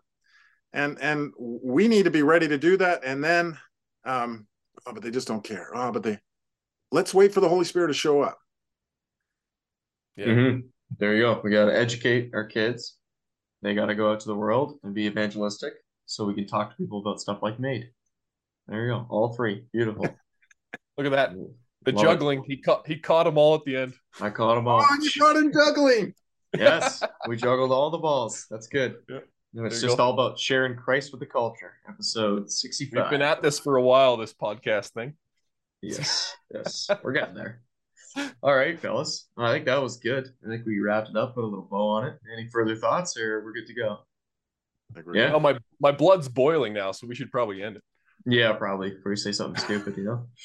And 0.72 0.98
and 1.00 1.32
we 1.38 1.88
need 1.88 2.04
to 2.04 2.10
be 2.10 2.22
ready 2.22 2.48
to 2.48 2.56
do 2.56 2.76
that. 2.78 3.04
And 3.04 3.22
then, 3.22 3.58
um, 4.04 4.46
oh, 4.86 4.92
but 4.92 5.02
they 5.02 5.10
just 5.10 5.28
don't 5.28 5.44
care. 5.44 5.70
Oh, 5.74 5.92
but 5.92 6.02
they 6.02 6.18
let's 6.92 7.12
wait 7.12 7.34
for 7.34 7.40
the 7.40 7.48
Holy 7.48 7.64
Spirit 7.64 7.88
to 7.88 7.94
show 7.94 8.22
up. 8.22 8.38
Yeah. 10.16 10.26
Mm-hmm. 10.26 10.60
There 10.98 11.14
you 11.14 11.22
go. 11.22 11.40
We 11.42 11.50
got 11.50 11.66
to 11.66 11.76
educate 11.76 12.30
our 12.34 12.44
kids. 12.44 12.96
They 13.62 13.74
got 13.74 13.86
to 13.86 13.94
go 13.94 14.12
out 14.12 14.20
to 14.20 14.28
the 14.28 14.34
world 14.34 14.78
and 14.82 14.94
be 14.94 15.06
evangelistic 15.06 15.72
so 16.06 16.24
we 16.24 16.34
can 16.34 16.46
talk 16.46 16.70
to 16.70 16.76
people 16.76 17.00
about 17.00 17.20
stuff 17.20 17.42
like 17.42 17.58
MAID. 17.58 17.88
There 18.68 18.84
you 18.84 18.92
go. 18.92 19.06
All 19.08 19.32
three. 19.32 19.64
Beautiful. 19.72 20.04
Look 20.98 21.06
at 21.06 21.12
that. 21.12 21.32
The 21.84 21.92
Love 21.92 22.04
it. 22.04 22.06
juggling. 22.06 22.44
He 22.46 22.58
caught 22.58 22.86
he 22.86 22.96
caught 22.96 23.24
them 23.24 23.38
all 23.38 23.54
at 23.54 23.64
the 23.64 23.76
end. 23.76 23.94
I 24.20 24.30
caught 24.30 24.54
them 24.54 24.68
all. 24.68 24.84
Oh, 24.88 24.98
you 25.00 25.10
got 25.18 25.36
him 25.36 25.52
juggling. 25.52 26.14
yes, 26.56 27.02
we 27.26 27.36
juggled 27.36 27.72
all 27.72 27.90
the 27.90 27.98
balls. 27.98 28.46
That's 28.50 28.66
good. 28.68 28.96
Yeah. 29.08 29.20
No, 29.54 29.64
it's 29.64 29.80
just 29.80 29.96
go. 29.96 30.04
all 30.04 30.12
about 30.12 30.38
sharing 30.38 30.76
Christ 30.76 31.12
with 31.12 31.20
the 31.20 31.26
culture. 31.26 31.72
Episode 31.88 32.50
65. 32.50 33.02
We've 33.02 33.10
been 33.10 33.22
at 33.22 33.42
this 33.42 33.58
for 33.58 33.76
a 33.76 33.82
while, 33.82 34.16
this 34.16 34.32
podcast 34.32 34.90
thing. 34.90 35.14
Yes, 35.82 36.34
yes, 36.54 36.88
we're 37.02 37.12
getting 37.12 37.34
there. 37.34 37.62
All 38.42 38.54
right, 38.54 38.78
fellas. 38.78 39.28
I 39.38 39.52
think 39.52 39.64
that 39.66 39.80
was 39.80 39.96
good. 39.96 40.28
I 40.44 40.48
think 40.48 40.66
we 40.66 40.80
wrapped 40.80 41.10
it 41.10 41.16
up, 41.16 41.34
put 41.34 41.44
a 41.44 41.46
little 41.46 41.68
bow 41.70 41.88
on 41.88 42.06
it. 42.06 42.18
Any 42.32 42.48
further 42.48 42.76
thoughts, 42.76 43.16
or 43.16 43.42
we're 43.44 43.52
good 43.52 43.66
to 43.66 43.74
go? 43.74 43.98
I 44.94 45.00
Yeah. 45.12 45.26
good. 45.28 45.34
Oh, 45.34 45.40
my 45.40 45.58
my 45.80 45.92
blood's 45.92 46.28
boiling 46.28 46.72
now, 46.74 46.92
so 46.92 47.06
we 47.06 47.14
should 47.14 47.30
probably 47.30 47.62
end 47.62 47.76
it. 47.76 47.82
Yeah, 48.26 48.52
probably. 48.52 48.90
Before 48.90 49.12
you 49.12 49.16
say 49.16 49.32
something 49.32 49.62
stupid, 49.62 49.96
you 49.96 50.04
know. 50.04 50.26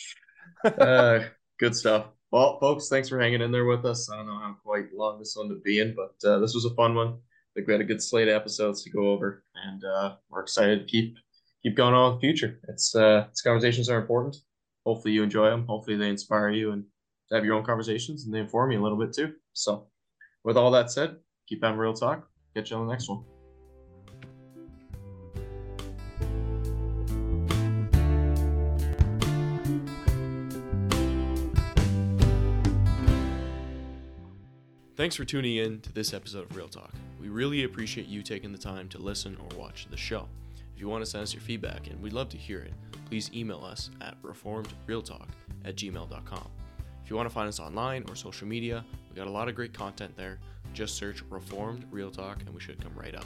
Uh, 0.66 1.24
good 1.60 1.76
stuff. 1.76 2.08
Well, 2.32 2.60
folks, 2.60 2.90
thanks 2.90 3.10
for 3.10 3.20
hanging 3.20 3.42
in 3.42 3.52
there 3.52 3.66
with 3.66 3.86
us. 3.86 4.10
I 4.12 4.18
don't 4.18 4.26
know 4.26 4.40
how 4.40 4.56
quite 4.64 4.92
long 4.94 5.20
this 5.20 5.36
one 5.36 5.50
to 5.50 5.62
be 5.64 5.80
in, 5.80 5.96
but 5.96 6.16
uh, 6.28 6.40
this 6.40 6.56
was 6.56 6.66
a 6.66 6.74
fun 6.74 6.96
one. 6.96 7.10
I 7.10 7.52
think 7.54 7.68
we 7.68 7.74
had 7.74 7.82
a 7.82 7.86
good 7.86 8.02
slate 8.02 8.28
of 8.28 8.34
episodes 8.34 8.84
to 8.84 8.90
go 8.90 9.12
over, 9.12 9.44
and 9.54 9.84
uh, 9.84 10.16
we're 10.30 10.42
excited 10.42 10.80
to 10.80 10.86
keep 10.86 11.18
keep 11.62 11.76
going 11.76 11.94
on 11.94 12.14
in 12.14 12.16
the 12.18 12.22
future. 12.22 12.60
It's 12.70 12.96
uh, 12.96 13.26
these 13.30 13.42
conversations 13.42 13.88
are 13.90 14.00
important. 14.00 14.38
Hopefully, 14.88 15.14
you 15.14 15.22
enjoy 15.22 15.50
them. 15.50 15.66
Hopefully, 15.68 15.98
they 15.98 16.08
inspire 16.08 16.50
you 16.50 16.72
and 16.72 16.86
have 17.30 17.44
your 17.44 17.56
own 17.56 17.66
conversations, 17.66 18.24
and 18.24 18.34
they 18.34 18.40
inform 18.40 18.72
you 18.72 18.80
a 18.80 18.84
little 18.84 18.98
bit 18.98 19.12
too. 19.12 19.34
So, 19.52 19.88
with 20.46 20.56
all 20.56 20.72
that 20.72 20.90
said, 20.90 21.18
keep 21.46 21.62
having 21.62 21.78
real 21.78 21.94
talk. 21.94 22.26
Catch 22.56 22.72
you 22.72 22.78
on 22.78 22.88
the 22.88 22.94
next 22.94 23.10
one. 23.10 23.26
Thanks 34.96 35.18
for 35.18 35.26
tuning 35.26 35.58
in 35.58 35.82
to 35.82 35.92
this 35.92 36.14
episode 36.14 36.50
of 36.50 36.56
Real 36.56 36.70
Talk. 36.70 36.94
We 37.20 37.28
really 37.28 37.66
appreciate 37.66 38.08
you 38.08 38.24
taking 38.24 38.54
the 38.54 38.58
time 38.58 38.88
to 38.90 39.00
listen 39.00 39.36
or 39.36 39.58
watch 39.58 39.88
the 39.92 39.98
show. 39.98 40.30
If 40.78 40.82
you 40.82 40.90
want 40.90 41.04
to 41.04 41.10
send 41.10 41.24
us 41.24 41.34
your 41.34 41.42
feedback, 41.42 41.88
and 41.88 42.00
we'd 42.04 42.14
love 42.14 42.30
to 42.30 42.38
hear 42.38 42.60
it, 42.60 42.72
please 43.08 43.32
email 43.34 43.66
us 43.66 43.90
at 44.00 44.16
reformedrealtalk 44.22 45.26
at 45.66 45.76
gmail.com. 45.76 46.52
If 47.04 47.10
you 47.10 47.16
want 47.16 47.28
to 47.28 47.34
find 47.34 47.50
us 47.50 47.60
online 47.60 48.06
or 48.08 48.16
social 48.16 48.48
media, 48.48 48.86
we 49.10 49.16
got 49.16 49.26
a 49.26 49.32
lot 49.32 49.50
of 49.50 49.56
great 49.56 49.74
content 49.74 50.16
there. 50.16 50.38
Just 50.76 50.96
search 50.96 51.24
Reformed 51.32 51.84
Real 51.90 52.12
Talk 52.12 52.44
and 52.46 52.54
we 52.54 52.62
should 52.62 52.80
come 52.80 52.94
right 52.96 53.16
up. 53.16 53.26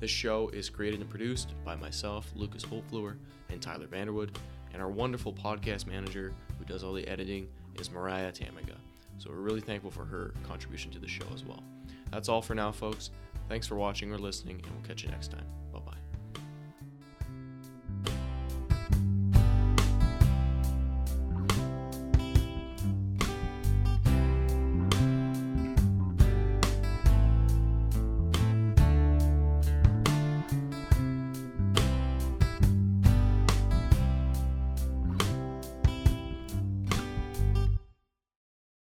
This 0.00 0.10
show 0.10 0.50
is 0.50 0.68
created 0.68 1.00
and 1.00 1.08
produced 1.08 1.54
by 1.64 1.76
myself, 1.76 2.30
Lucas 2.36 2.62
Holtfluer, 2.62 3.16
and 3.48 3.62
Tyler 3.62 3.86
Vanderwood, 3.86 4.36
and 4.74 4.82
our 4.82 4.90
wonderful 4.90 5.32
podcast 5.32 5.86
manager 5.86 6.34
who 6.58 6.66
does 6.66 6.84
all 6.84 6.92
the 6.92 7.08
editing 7.08 7.48
is 7.76 7.90
Mariah 7.90 8.32
Tamiga. 8.32 8.76
So 9.16 9.30
we're 9.30 9.36
really 9.36 9.62
thankful 9.62 9.90
for 9.90 10.04
her 10.04 10.34
contribution 10.46 10.90
to 10.90 10.98
the 10.98 11.08
show 11.08 11.24
as 11.32 11.42
well. 11.42 11.62
That's 12.10 12.28
all 12.28 12.42
for 12.42 12.54
now, 12.54 12.70
folks. 12.70 13.12
Thanks 13.48 13.66
for 13.66 13.76
watching 13.76 14.12
or 14.12 14.18
listening, 14.18 14.60
and 14.62 14.70
we'll 14.74 14.86
catch 14.86 15.04
you 15.04 15.08
next 15.08 15.30
time. 15.30 15.46
Bye. 15.72 15.85